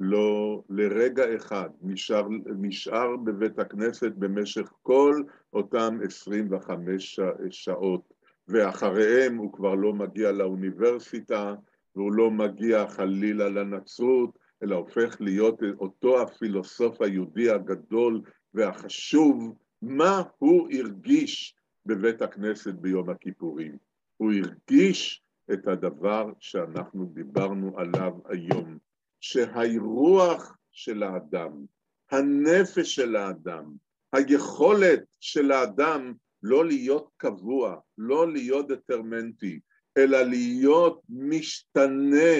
לא 0.00 0.62
לרגע 0.70 1.36
אחד, 1.36 1.70
נשאר, 1.82 2.28
נשאר 2.60 3.16
בבית 3.16 3.58
הכנסת 3.58 4.12
במשך 4.12 4.72
כל 4.82 5.22
אותם 5.52 5.98
25 6.04 7.20
שעות, 7.50 8.12
ואחריהם 8.48 9.36
הוא 9.36 9.52
כבר 9.52 9.74
לא 9.74 9.92
מגיע 9.92 10.32
לאוניברסיטה, 10.32 11.54
והוא 11.96 12.12
לא 12.12 12.30
מגיע 12.30 12.88
חלילה 12.88 13.48
לנצרות, 13.48 14.38
אלא 14.62 14.76
הופך 14.76 15.16
להיות 15.20 15.62
אותו 15.78 16.22
הפילוסוף 16.22 17.02
היהודי 17.02 17.50
הגדול 17.50 18.20
והחשוב, 18.54 19.54
מה 19.82 20.22
הוא 20.38 20.68
הרגיש 20.72 21.56
בבית 21.86 22.22
הכנסת 22.22 22.74
ביום 22.74 23.10
הכיפורים. 23.10 23.91
הוא 24.22 24.32
הרגיש 24.32 25.22
את 25.52 25.66
הדבר 25.66 26.32
שאנחנו 26.40 27.04
דיברנו 27.06 27.78
עליו 27.78 28.12
היום, 28.28 28.78
שהרוח 29.20 30.56
של 30.72 31.02
האדם, 31.02 31.64
הנפש 32.10 32.94
של 32.94 33.16
האדם, 33.16 33.72
היכולת 34.12 35.04
של 35.20 35.52
האדם 35.52 36.14
לא 36.42 36.66
להיות 36.66 37.08
קבוע, 37.16 37.76
לא 37.98 38.32
להיות 38.32 38.68
דטרמנטי, 38.68 39.60
אלא 39.98 40.22
להיות 40.22 41.02
משתנה, 41.08 42.34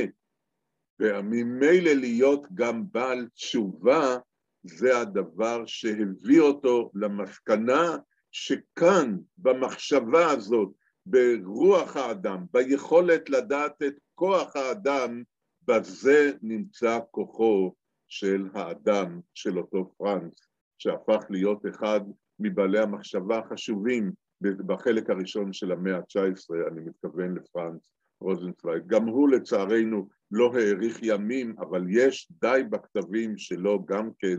וממילא 1.01 1.93
להיות 1.93 2.47
גם 2.55 2.85
בעל 2.93 3.29
תשובה, 3.35 4.17
זה 4.63 4.99
הדבר 4.99 5.67
שהביא 5.67 6.41
אותו 6.41 6.91
למסקנה 6.95 7.97
שכאן, 8.31 9.17
במחשבה 9.39 10.31
הזאת, 10.31 10.82
ברוח 11.07 11.97
האדם, 11.97 12.45
ביכולת 12.53 13.31
לדעת 13.31 13.83
את 13.83 13.95
כוח 14.15 14.57
האדם, 14.57 15.23
בזה 15.69 16.33
נמצא 16.43 16.99
כוחו 17.11 17.75
של 18.09 18.49
האדם, 18.55 19.21
של 19.35 19.59
אותו 19.59 19.93
פרנץ, 19.97 20.47
שהפך 20.79 21.25
להיות 21.31 21.67
אחד 21.67 22.01
מבעלי 22.39 22.79
המחשבה 22.79 23.39
החשובים 23.39 24.13
בחלק 24.41 25.11
הראשון 25.11 25.53
של 25.53 25.73
המאה 25.73 25.97
ה-19, 25.97 26.73
אני 26.73 26.81
מתכוון 26.81 27.35
לפרנץ 27.35 27.89
רוזנצוויג. 28.21 28.83
גם 28.87 29.07
הוא 29.07 29.31
לצערנו 29.31 30.09
לא 30.31 30.53
האריך 30.55 30.99
ימים, 31.03 31.55
אבל 31.59 31.85
יש 31.89 32.33
די 32.41 32.63
בכתבים 32.71 33.39
שלו 33.39 33.85
גם 33.85 34.11
כן 34.19 34.37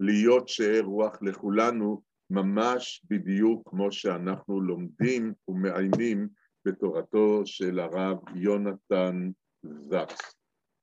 להיות 0.00 0.48
שאר 0.48 0.80
רוח 0.80 1.22
לכולנו, 1.22 2.02
ממש 2.30 3.02
בדיוק 3.10 3.68
כמו 3.70 3.92
שאנחנו 3.92 4.60
לומדים 4.60 5.34
ומעיינים 5.48 6.28
בתורתו 6.64 7.42
של 7.44 7.78
הרב 7.78 8.18
יונתן 8.34 9.30
זקס. 9.62 10.18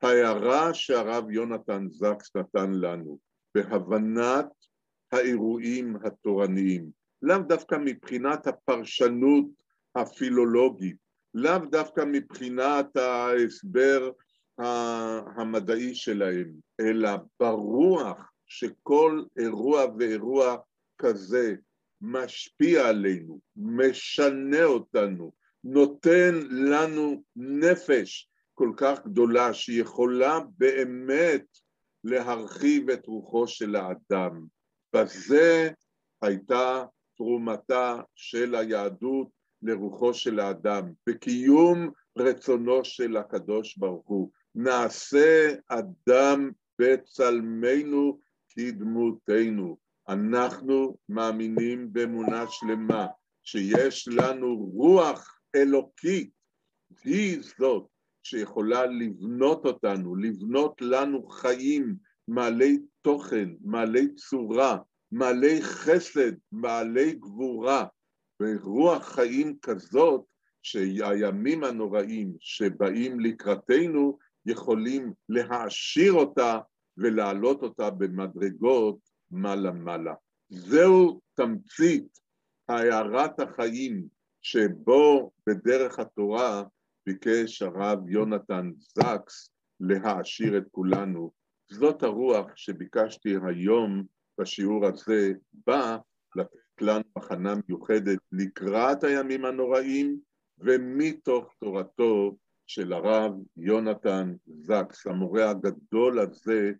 ההערה 0.02 0.74
שהרב 0.74 1.32
יונתן 1.32 1.88
זקס 1.90 2.36
נתן 2.36 2.72
לנו 2.72 3.20
בהבנת 3.56 4.48
האירועים 5.12 5.96
התורניים, 6.06 6.90
לאו 7.22 7.38
דווקא 7.38 7.76
מבחינת 7.86 8.48
הפרשנות 8.48 9.46
הפילולוגית, 9.96 10.98
לאו 11.34 11.58
דווקא 11.72 12.04
מבחינת 12.08 12.98
ההסבר 12.98 14.12
המדעי 15.38 15.96
שלהם, 15.96 16.52
אלא 16.82 17.10
ברוח 17.40 18.32
שכל 18.46 19.24
אירוע 19.38 19.86
ואירוע 20.00 20.58
כזה 20.98 21.56
משפיע 22.02 22.88
עלינו, 22.88 23.40
משנה 23.56 24.64
אותנו, 24.64 25.32
נותן 25.64 26.36
לנו 26.50 27.24
נפש 27.36 28.30
כל 28.54 28.72
כך 28.78 29.06
גדולה 29.06 29.54
שיכולה 29.54 30.40
באמת 30.58 31.46
להרחיב 32.04 32.90
את 32.90 33.06
רוחו 33.06 33.48
של 33.48 33.76
האדם. 33.76 34.46
בזה 34.96 35.70
הייתה 36.22 36.86
תרומתה 37.18 38.02
של 38.16 38.56
היהדות 38.56 39.28
לרוחו 39.62 40.14
של 40.14 40.40
האדם, 40.40 40.92
בקיום 41.08 41.92
רצונו 42.18 42.86
של 42.86 43.18
הקדוש 43.18 43.78
ברוך 43.78 44.08
הוא. 44.08 44.32
נעשה 44.56 45.54
אדם 45.68 46.52
בצלמנו 46.82 48.20
כדמותנו. 48.50 49.78
אנחנו 50.10 50.98
מאמינים 51.10 51.94
באמונה 51.94 52.46
שלמה 52.50 53.08
שיש 53.44 54.08
לנו 54.08 54.56
רוח 54.74 55.40
אלוקית, 55.56 56.30
היא 57.04 57.40
זאת 57.60 57.88
שיכולה 58.24 58.86
לבנות 58.86 59.66
אותנו, 59.66 60.16
לבנות 60.16 60.82
לנו 60.82 61.28
חיים 61.28 61.96
מעלי 62.28 62.80
תוכן, 63.02 63.50
מעלי 63.62 64.16
צורה, 64.16 64.78
מעלי 65.12 65.62
חסד, 65.62 66.32
מעלי 66.52 67.14
גבורה, 67.14 67.86
ורוח 68.42 69.06
חיים 69.06 69.58
כזאת 69.62 70.22
שהימים 70.64 71.64
הנוראים 71.64 72.34
שבאים 72.40 73.20
לקראתנו 73.20 74.18
יכולים 74.46 75.14
להעשיר 75.30 76.14
אותה 76.14 76.60
ולהעלות 76.98 77.64
אותה 77.64 77.90
במדרגות 77.90 78.98
מעלה-מעלה. 79.32 80.14
זהו 80.50 81.20
תמצית 81.34 82.20
הערת 82.70 83.40
החיים 83.40 84.08
שבו 84.42 85.32
בדרך 85.48 86.00
התורה 86.00 86.64
ביקש 87.06 87.62
הרב 87.62 88.10
יונתן 88.10 88.72
זקס 88.78 89.50
להעשיר 89.80 90.58
את 90.58 90.64
כולנו. 90.72 91.32
זאת 91.72 92.04
הרוח 92.04 92.46
שביקשתי 92.56 93.36
היום 93.48 94.04
בשיעור 94.40 94.86
הזה, 94.86 95.32
בא 95.54 95.98
לתת 96.36 96.82
לנו 96.82 97.04
הכנה 97.16 97.54
מיוחדת 97.68 98.20
לקראת 98.32 99.04
הימים 99.04 99.46
הנוראים 99.46 100.20
ומתוך 100.58 101.54
תורתו 101.60 102.38
של 102.68 102.94
הרב 102.94 103.32
יונתן 103.58 104.34
זקס, 104.48 105.08
המורה 105.08 105.50
הגדול 105.50 106.20
הזה, 106.20 106.72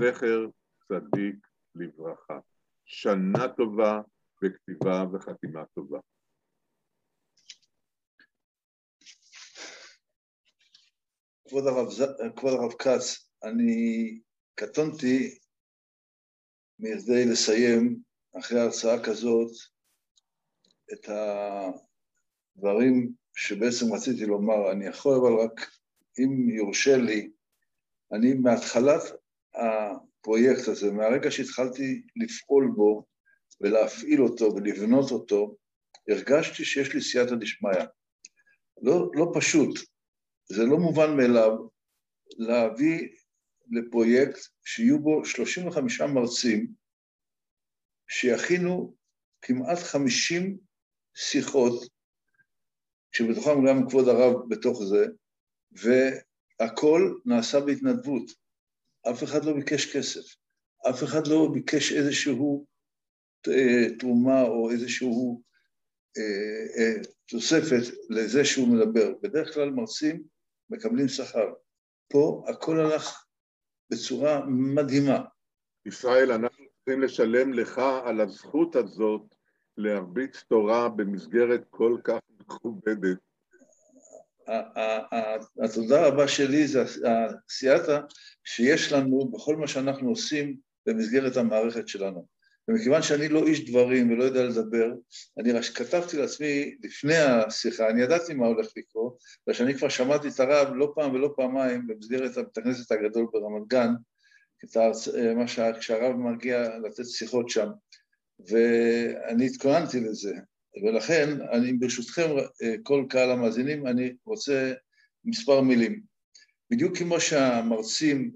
זכר 0.00 0.46
צדיק 0.88 1.46
לברכה. 1.78 2.38
שנה 2.84 3.48
טובה 3.56 4.00
וכתיבה 4.42 5.04
וחתימה 5.12 5.64
טובה. 5.74 5.98
כבוד 11.48 11.66
הרב, 11.66 11.86
כבוד 12.36 12.52
הרב 12.52 12.72
כץ, 12.72 13.30
אני 13.44 14.20
קטונתי 14.54 15.38
מכדי 16.78 17.24
לסיים 17.32 18.02
אחרי 18.38 18.60
הרצאה 18.60 19.04
כזאת 19.04 19.50
את 20.92 21.08
הדברים 22.56 23.12
שבעצם 23.36 23.94
רציתי 23.94 24.26
לומר. 24.26 24.72
אני 24.72 24.86
יכול 24.86 25.14
אבל 25.14 25.32
רק, 25.44 25.70
אם 26.18 26.50
יורשה 26.50 26.96
לי, 26.96 27.30
אני 28.12 28.34
מהתחלת 28.34 29.02
הפרויקט 30.26 30.68
הזה, 30.68 30.92
מהרגע 30.92 31.30
שהתחלתי 31.30 32.02
לפעול 32.16 32.72
בו 32.76 33.04
ולהפעיל 33.60 34.22
אותו 34.22 34.44
ולבנות 34.44 35.10
אותו, 35.10 35.56
הרגשתי 36.08 36.64
שיש 36.64 36.94
לי 36.94 37.00
סייעתא 37.00 37.34
דשמיא. 37.34 37.86
לא, 38.82 39.10
לא 39.14 39.32
פשוט, 39.34 39.78
זה 40.44 40.64
לא 40.64 40.78
מובן 40.78 41.16
מאליו 41.16 41.50
להביא 42.38 43.08
לפרויקט 43.70 44.38
שיהיו 44.64 44.98
בו 44.98 45.24
35 45.24 46.00
מרצים 46.00 46.72
שיכינו 48.08 48.94
כמעט 49.42 49.78
50 49.78 50.58
שיחות, 51.14 51.88
שבתוכם 53.12 53.66
גם 53.68 53.88
כבוד 53.88 54.08
הרב 54.08 54.34
בתוך 54.48 54.82
זה, 54.84 55.06
הכל 56.60 57.14
נעשה 57.24 57.60
בהתנדבות. 57.60 58.45
אף 59.10 59.24
אחד 59.24 59.44
לא 59.44 59.52
ביקש 59.52 59.96
כסף. 59.96 60.36
אף 60.90 61.04
אחד 61.04 61.26
לא 61.26 61.48
ביקש 61.52 61.92
איזשהו 61.92 62.66
אה, 63.48 63.96
תרומה 63.98 64.42
או 64.42 64.70
איזשהו 64.70 65.42
אה, 66.18 66.82
אה, 66.82 67.02
תוספת 67.28 67.94
לזה 68.10 68.44
שהוא 68.44 68.68
מדבר. 68.68 69.14
בדרך 69.22 69.54
כלל 69.54 69.70
מרצים 69.70 70.22
מקבלים 70.70 71.08
שכר. 71.08 71.52
פה 72.08 72.44
הכל 72.48 72.80
הלך 72.80 73.24
בצורה 73.90 74.46
מדהימה. 74.46 75.24
ישראל, 75.86 76.32
אנחנו 76.32 76.64
צריכים 76.76 77.02
לשלם 77.02 77.52
לך 77.52 77.78
על 78.04 78.20
הזכות 78.20 78.76
הזאת 78.76 79.34
להרביץ 79.76 80.42
תורה 80.48 80.88
במסגרת 80.88 81.60
כל 81.70 81.98
כך 82.04 82.18
מכובדת. 82.40 83.18
התודה 85.62 86.06
רבה 86.06 86.28
שלי 86.28 86.66
זה 86.68 86.84
הסייעתא 87.04 88.00
שיש 88.44 88.92
לנו 88.92 89.30
בכל 89.34 89.56
מה 89.56 89.68
שאנחנו 89.68 90.08
עושים 90.08 90.56
במסגרת 90.86 91.36
המערכת 91.36 91.88
שלנו. 91.88 92.36
ומכיוון 92.68 93.02
שאני 93.02 93.28
לא 93.28 93.46
איש 93.46 93.70
דברים 93.70 94.10
ולא 94.10 94.24
יודע 94.24 94.44
לדבר, 94.44 94.92
אני 95.38 95.52
רק 95.52 95.64
כתבתי 95.64 96.16
לעצמי 96.16 96.76
לפני 96.82 97.16
השיחה, 97.16 97.88
אני 97.88 98.02
ידעתי 98.02 98.34
מה 98.34 98.46
הולך 98.46 98.66
לקרות, 98.76 99.18
ושאני 99.48 99.74
כבר 99.74 99.88
שמעתי 99.88 100.28
את 100.28 100.40
הרב 100.40 100.74
לא 100.74 100.92
פעם 100.94 101.14
ולא 101.14 101.32
פעמיים 101.36 101.86
במסגרת 101.86 102.34
בית 102.34 102.58
הכנסת 102.58 102.92
הגדול 102.92 103.26
ברמת 103.32 103.68
גן, 103.68 103.90
מה 105.36 105.48
שה, 105.48 105.72
כשהרב 105.78 106.16
מגיע 106.16 106.78
לתת 106.78 107.06
שיחות 107.06 107.48
שם, 107.48 107.68
ואני 108.48 109.46
התכוננתי 109.46 110.00
לזה, 110.00 110.34
ולכן 110.82 111.40
אני 111.52 111.72
ברשותכם, 111.72 112.30
כל 112.82 113.04
קהל 113.08 113.30
המאזינים, 113.30 113.86
אני 113.86 114.14
רוצה 114.24 114.72
מספר 115.24 115.60
מילים. 115.60 116.02
בדיוק 116.70 116.98
כמו 116.98 117.20
שהמרצים 117.20 118.30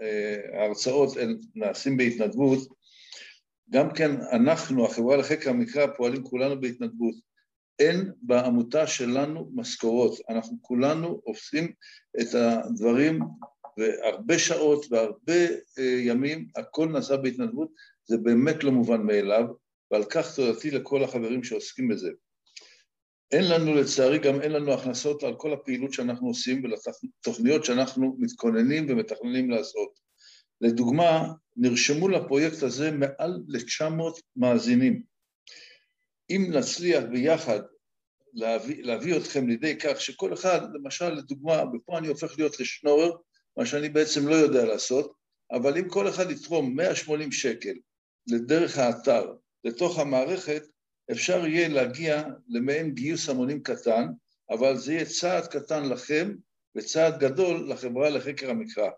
וההרצאות 0.00 1.16
נעשים 1.54 1.96
בהתנדבות, 1.96 2.68
גם 3.70 3.92
כן 3.94 4.10
אנחנו, 4.32 4.86
החברה 4.86 5.16
לחקר 5.16 5.50
המקרא, 5.50 5.86
פועלים 5.86 6.22
כולנו 6.22 6.60
בהתנדבות. 6.60 7.14
אין 7.78 8.10
בעמותה 8.22 8.86
שלנו 8.86 9.50
משכורות, 9.54 10.18
אנחנו 10.28 10.58
כולנו 10.62 11.20
עושים 11.24 11.72
את 12.20 12.34
הדברים 12.34 13.20
והרבה 13.78 14.38
שעות 14.38 14.86
והרבה 14.90 15.46
אה, 15.78 15.84
ימים, 15.84 16.48
הכל 16.56 16.88
נעשה 16.88 17.16
בהתנדבות, 17.16 17.68
זה 18.04 18.18
באמת 18.18 18.64
לא 18.64 18.72
מובן 18.72 19.02
מאליו, 19.02 19.44
ועל 19.94 20.04
כך 20.04 20.34
תודתי 20.36 20.70
לכל 20.70 21.04
החברים 21.04 21.44
שעוסקים 21.44 21.88
בזה. 21.88 22.10
אין 23.32 23.44
לנו, 23.48 23.74
לצערי, 23.74 24.18
גם 24.18 24.40
אין 24.40 24.52
לנו 24.52 24.72
הכנסות 24.72 25.22
על 25.22 25.34
כל 25.36 25.52
הפעילות 25.52 25.92
שאנחנו 25.92 26.28
עושים 26.28 26.62
ולתוכניות 26.64 27.64
שאנחנו 27.64 28.16
מתכוננים 28.18 28.86
ומתכננים 28.88 29.50
לעשות. 29.50 29.98
לדוגמה, 30.60 31.32
נרשמו 31.56 32.08
לפרויקט 32.08 32.62
הזה 32.62 32.90
מעל 32.90 33.42
ל-900 33.48 34.20
מאזינים. 34.36 35.02
אם 36.30 36.46
נצליח 36.50 37.04
ביחד 37.10 37.60
להביא, 38.32 38.84
להביא 38.84 39.16
אתכם 39.16 39.48
לידי 39.48 39.76
כך 39.78 40.00
שכל 40.00 40.34
אחד, 40.34 40.60
למשל, 40.74 41.10
לדוגמה, 41.10 41.62
ופה 41.74 41.98
אני 41.98 42.08
הופך 42.08 42.38
להיות 42.38 42.60
לשנורר, 42.60 43.12
מה 43.56 43.66
שאני 43.66 43.88
בעצם 43.88 44.28
לא 44.28 44.34
יודע 44.34 44.64
לעשות, 44.64 45.12
אבל 45.52 45.78
אם 45.78 45.88
כל 45.88 46.08
אחד 46.08 46.30
יתרום 46.30 46.76
180 46.76 47.32
שקל 47.32 47.74
לדרך 48.26 48.78
האתר, 48.78 49.34
לתוך 49.64 49.98
המערכת, 49.98 50.62
אפשר 51.10 51.46
יהיה 51.46 51.68
להגיע 51.68 52.24
למעין 52.48 52.94
גיוס 52.94 53.28
המונים 53.28 53.62
קטן, 53.62 54.06
אבל 54.50 54.76
זה 54.76 54.92
יהיה 54.92 55.04
צעד 55.04 55.46
קטן 55.46 55.88
לכם 55.88 56.34
וצעד 56.76 57.18
גדול 57.18 57.70
לחברה 57.70 58.10
לחקר 58.10 58.50
המקרא. 58.50 58.90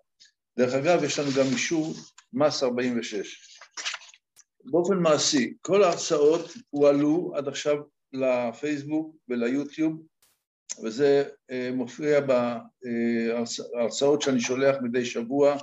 דרך 0.59 0.75
אגב, 0.75 1.05
יש 1.05 1.19
לנו 1.19 1.29
גם 1.39 1.47
אישור 1.53 1.95
מס 2.33 2.63
46. 2.63 3.59
באופן 4.65 4.97
מעשי, 4.97 5.55
כל 5.61 5.83
ההרצאות 5.83 6.53
הועלו 6.71 7.33
עד 7.37 7.49
עכשיו 7.49 7.77
לפייסבוק 8.13 9.17
וליוטיוב, 9.29 10.03
וזה 10.85 11.25
אה, 11.51 11.71
מופיע 11.73 12.21
בהרצאות 13.71 14.23
שאני 14.23 14.41
שולח 14.41 14.77
מדי 14.83 15.05
שבוע 15.05 15.57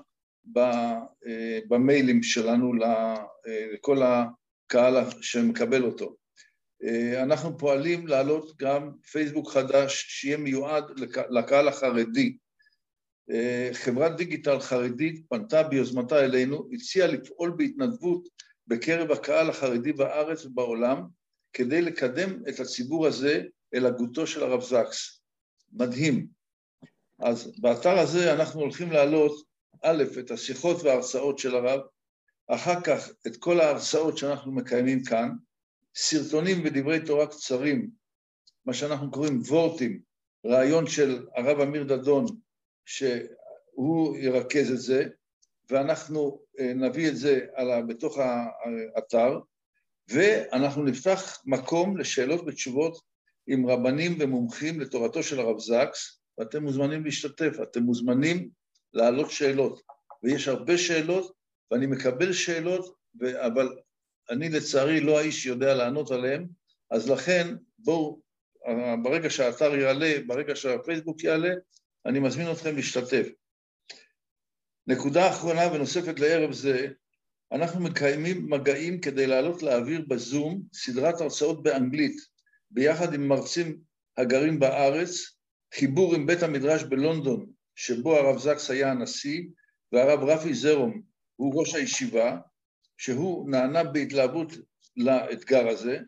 אה, 0.58 1.60
במיילים 1.68 2.24
שלנו 2.24 2.84
אה, 2.84 3.16
לכל 3.74 4.02
הקהל 4.66 4.96
שמקבל 5.22 5.84
אותו. 5.84 6.16
אנחנו 7.22 7.58
פועלים 7.58 8.08
להעלות 8.08 8.58
גם 8.58 8.92
פייסבוק 9.12 9.52
חדש 9.52 10.06
שיהיה 10.08 10.38
מיועד 10.38 10.84
לקהל 11.30 11.68
החרדי, 11.68 12.38
אה, 13.32 13.70
חברת 13.74 14.18
דיגיטל 14.18 14.60
חרדית 14.60 15.26
פנתה 15.30 15.64
ביוזמתה 15.64 16.26
אלינו, 16.26 16.70
הציעה 16.74 17.08
לפעול 17.08 17.54
בהתנדבות 17.58 18.28
בקרב 18.68 19.12
הקהל 19.12 19.50
החרדי 19.50 19.94
בארץ 19.94 20.46
ובעולם 20.46 21.04
כדי 21.54 21.82
לקדם 21.82 22.44
את 22.50 22.60
הציבור 22.60 23.08
הזה 23.08 23.44
אל 23.74 23.86
הגותו 23.86 24.28
של 24.28 24.44
הרב 24.44 24.62
זקס. 24.62 25.22
מדהים. 25.74 26.28
אז 27.20 27.52
באתר 27.58 28.00
הזה 28.00 28.34
אנחנו 28.34 28.62
הולכים 28.62 28.92
להעלות 28.92 29.46
א', 29.82 30.04
את 30.20 30.32
השיחות 30.32 30.84
וההרצאות 30.84 31.40
של 31.40 31.56
הרב, 31.56 31.80
אחר 32.48 32.82
כך 32.82 33.10
את 33.28 33.38
כל 33.38 33.60
ההרצאות 33.60 34.18
שאנחנו 34.18 34.52
מקיימים 34.52 35.04
כאן, 35.04 35.30
סרטונים 35.96 36.62
ודברי 36.66 37.06
תורה 37.06 37.28
קצרים, 37.28 37.90
מה 38.66 38.74
שאנחנו 38.74 39.12
קוראים 39.12 39.42
וורטים, 39.48 40.00
רעיון 40.46 40.88
של 40.88 41.26
הרב 41.36 41.60
אמיר 41.60 41.84
דדון 41.84 42.26
שהוא 42.86 44.18
ירכז 44.18 44.72
את 44.72 44.80
זה, 44.80 45.06
ואנחנו 45.70 46.40
אה, 46.60 46.74
נביא 46.74 47.10
את 47.10 47.18
זה 47.18 47.40
בתוך 47.88 48.18
האתר, 48.18 49.40
ואנחנו 50.08 50.84
נפתח 50.84 51.42
מקום 51.46 51.98
לשאלות 51.98 52.42
ותשובות 52.48 53.02
עם 53.48 53.70
רבנים 53.70 54.18
ומומחים 54.20 54.80
לתורתו 54.80 55.24
של 55.24 55.40
הרב 55.40 55.60
זקס, 55.60 56.20
ואתם 56.38 56.64
מוזמנים 56.64 57.06
להשתתף, 57.06 57.58
אתם 57.64 57.84
מוזמנים 57.84 58.50
להעלות 58.94 59.32
שאלות, 59.32 59.82
ויש 60.24 60.48
הרבה 60.48 60.78
שאלות, 60.78 61.34
ואני 61.72 61.86
מקבל 61.86 62.34
שאלות, 62.34 62.96
אבל 63.22 63.78
אני 64.30 64.50
לצערי 64.50 65.02
לא 65.02 65.20
האיש 65.20 65.44
שיודע 65.44 65.74
לענות 65.74 66.12
עליהן, 66.12 66.48
אז 66.92 67.10
לכן 67.10 67.56
בואו, 67.78 68.22
ברגע 69.04 69.30
שהאתר 69.30 69.76
יעלה, 69.76 70.16
ברגע 70.28 70.56
שהפייסבוק 70.56 71.24
יעלה, 71.24 71.54
אני 72.06 72.20
מזמין 72.20 72.52
אתכם 72.52 72.76
להשתתף. 72.76 73.28
נקודה 74.88 75.30
אחרונה 75.30 75.74
ונוספת 75.74 76.20
לערב 76.20 76.52
זה, 76.52 76.88
אנחנו 77.52 77.80
מקיימים 77.80 78.50
מגעים 78.50 79.02
כדי 79.02 79.28
לעלות 79.28 79.64
לאוויר 79.64 80.06
בזום 80.08 80.62
סדרת 80.74 81.22
הרצאות 81.22 81.64
באנגלית, 81.64 82.18
ביחד 82.72 83.14
עם 83.14 83.28
מרצים 83.28 83.80
הגרים 84.18 84.60
בארץ, 84.60 85.10
חיבור 85.74 86.16
עם 86.16 86.26
בית 86.26 86.44
המדרש 86.44 86.84
בלונדון, 86.84 87.50
שבו 87.76 88.18
הרב 88.18 88.38
זקס 88.38 88.70
היה 88.70 88.92
הנשיא, 88.92 89.44
והרב 89.92 90.24
רפי 90.24 90.54
זרום 90.54 91.02
הוא 91.36 91.60
ראש 91.60 91.76
הישיבה, 91.76 92.38
שהוא 92.98 93.50
נענה 93.52 93.84
בהתלהבות 93.84 94.52
לאתגר 94.98 95.68
הזה. 95.68 96.00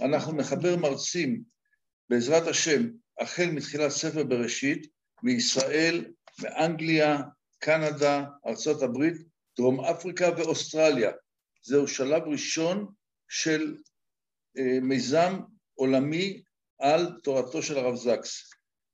אנחנו 0.00 0.32
נחבר 0.32 0.76
מרצים, 0.76 1.42
בעזרת 2.10 2.46
השם, 2.46 2.82
החל 3.20 3.50
מתחילת 3.50 3.90
ספר 3.90 4.24
בראשית, 4.24 4.86
מישראל, 5.22 6.04
מאנגליה, 6.42 7.22
קנדה, 7.58 8.24
ארצות 8.46 8.82
הברית, 8.82 9.16
דרום 9.56 9.84
אפריקה 9.84 10.30
ואוסטרליה. 10.36 11.10
זהו 11.62 11.88
שלב 11.88 12.22
ראשון 12.22 12.86
של 13.28 13.76
אה, 14.58 14.80
מיזם 14.82 15.40
עולמי 15.74 16.42
על 16.78 17.20
תורתו 17.22 17.62
של 17.62 17.78
הרב 17.78 17.94
זקס. 17.94 18.50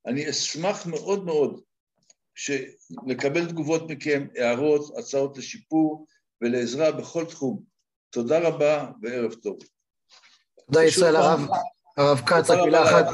אני 0.06 0.30
אשמח 0.30 0.86
מאוד 0.86 1.24
מאוד 1.24 1.62
לקבל 3.06 3.48
תגובות 3.48 3.90
מכם, 3.90 4.26
הערות, 4.36 4.98
הצעות 4.98 5.38
לשיפור 5.38 6.06
ולעזרה 6.42 6.92
בכל 6.92 7.24
תחום. 7.24 7.62
תודה 8.10 8.38
רבה 8.38 8.90
וערב 9.02 9.34
טוב. 9.34 9.58
תודה 10.66 10.84
ישראל 10.84 11.16
הרב, 11.16 11.40
הרב 11.96 12.20
כץ, 12.26 12.50
רק 12.50 12.64
מילה 12.64 12.84
אחת. 12.84 13.06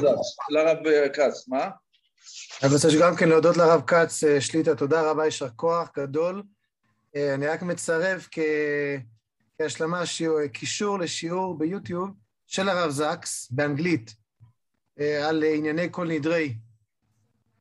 לרב 0.49 0.77
כץ, 1.13 1.47
מה? 1.47 1.69
אני 2.63 2.73
רוצה 2.73 2.87
גם 3.01 3.15
כן 3.15 3.29
להודות 3.29 3.57
לרב 3.57 3.81
כץ 3.87 4.23
אה, 4.23 4.41
שליטה, 4.41 4.75
תודה 4.75 5.11
רבה, 5.11 5.25
יישר 5.25 5.49
כוח 5.55 5.89
גדול. 5.97 6.43
אה, 7.15 7.33
אני 7.33 7.47
רק 7.47 7.61
מצרף 7.61 8.27
כ... 8.31 8.39
כהשלמה 9.57 10.05
שיעור, 10.05 10.47
קישור 10.47 10.99
לשיעור 10.99 11.57
ביוטיוב 11.57 12.09
של 12.47 12.69
הרב 12.69 12.89
זקס 12.89 13.47
באנגלית 13.51 14.15
אה, 14.99 15.29
על 15.29 15.43
ענייני 15.43 15.87
כל 15.91 16.07
נדרי. 16.07 16.55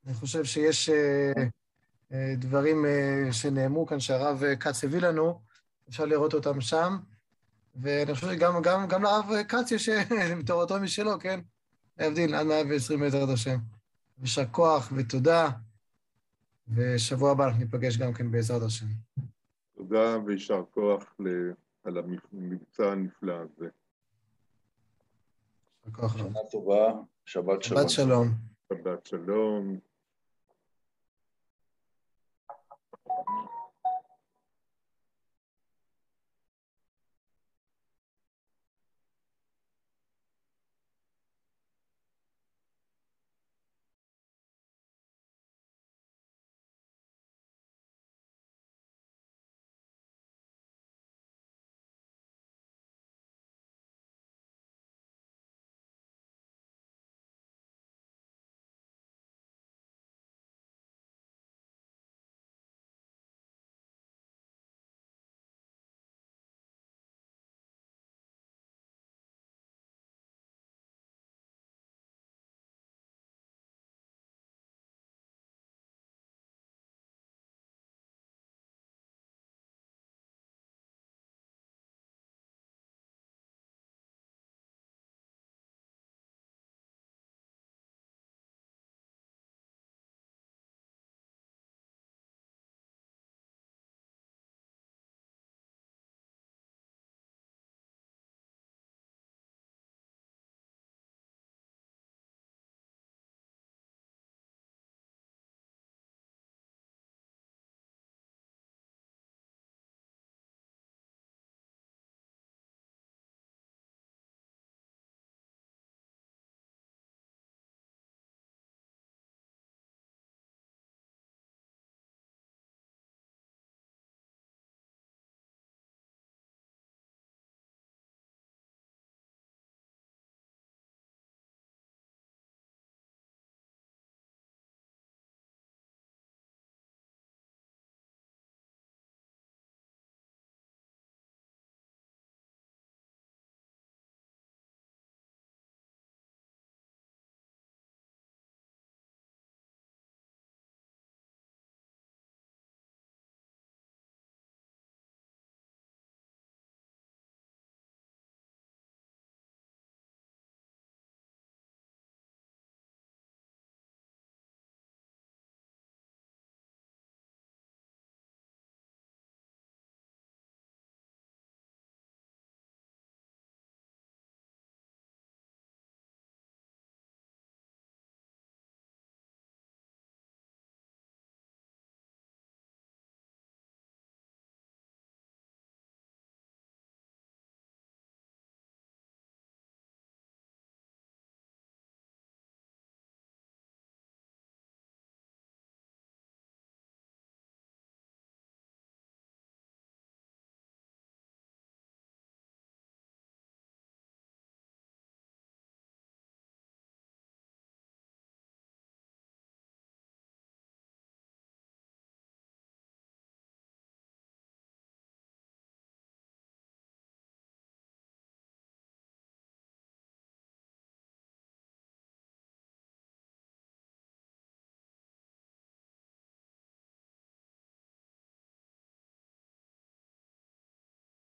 אני 0.06 0.14
חושב 0.14 0.44
שיש 0.44 0.90
דברים 2.36 2.84
שנאמרו 3.32 3.86
כאן 3.86 4.00
שהרב 4.00 4.42
כץ 4.60 4.84
הביא 4.84 5.00
לנו, 5.00 5.40
אפשר 5.88 6.04
לראות 6.04 6.34
אותם 6.34 6.60
שם. 6.60 6.96
ואני 7.80 8.14
חושב 8.14 8.26
שגם 8.32 8.62
גם, 8.62 8.86
גם 8.88 9.02
לרב 9.02 9.24
כץ 9.48 9.70
יש 9.70 9.88
תורתו 10.46 10.80
משלו, 10.80 11.18
כן? 11.20 11.40
להבדיל, 11.98 12.34
עד 12.34 12.46
120 12.46 13.00
מטר 13.00 13.22
עד 13.22 13.30
השם. 13.30 13.58
יישר 14.20 14.46
כוח 14.50 14.92
ותודה. 14.96 15.48
ושבוע 16.68 17.30
הבא 17.30 17.44
אנחנו 17.44 17.60
ניפגש 17.60 17.96
גם 17.98 18.12
כן 18.12 18.30
בעזרת 18.30 18.62
השם. 18.62 18.86
תודה 19.76 20.16
ויישר 20.26 20.62
כוח 20.70 21.14
ל- 21.18 21.50
על 21.84 21.98
המבצע 21.98 22.92
הנפלא 22.92 23.32
הזה. 23.32 23.66
יישר 25.86 25.96
כוח 26.00 26.16
רב. 26.16 26.28
שנה 26.28 26.38
טובה, 26.50 26.92
שבת 27.24 27.62
שלום. 27.62 27.80
שבת 27.80 27.90
שלום. 27.90 28.28
שבת 28.72 29.06
שלום. 29.06 29.78
Yeah. 33.28 33.55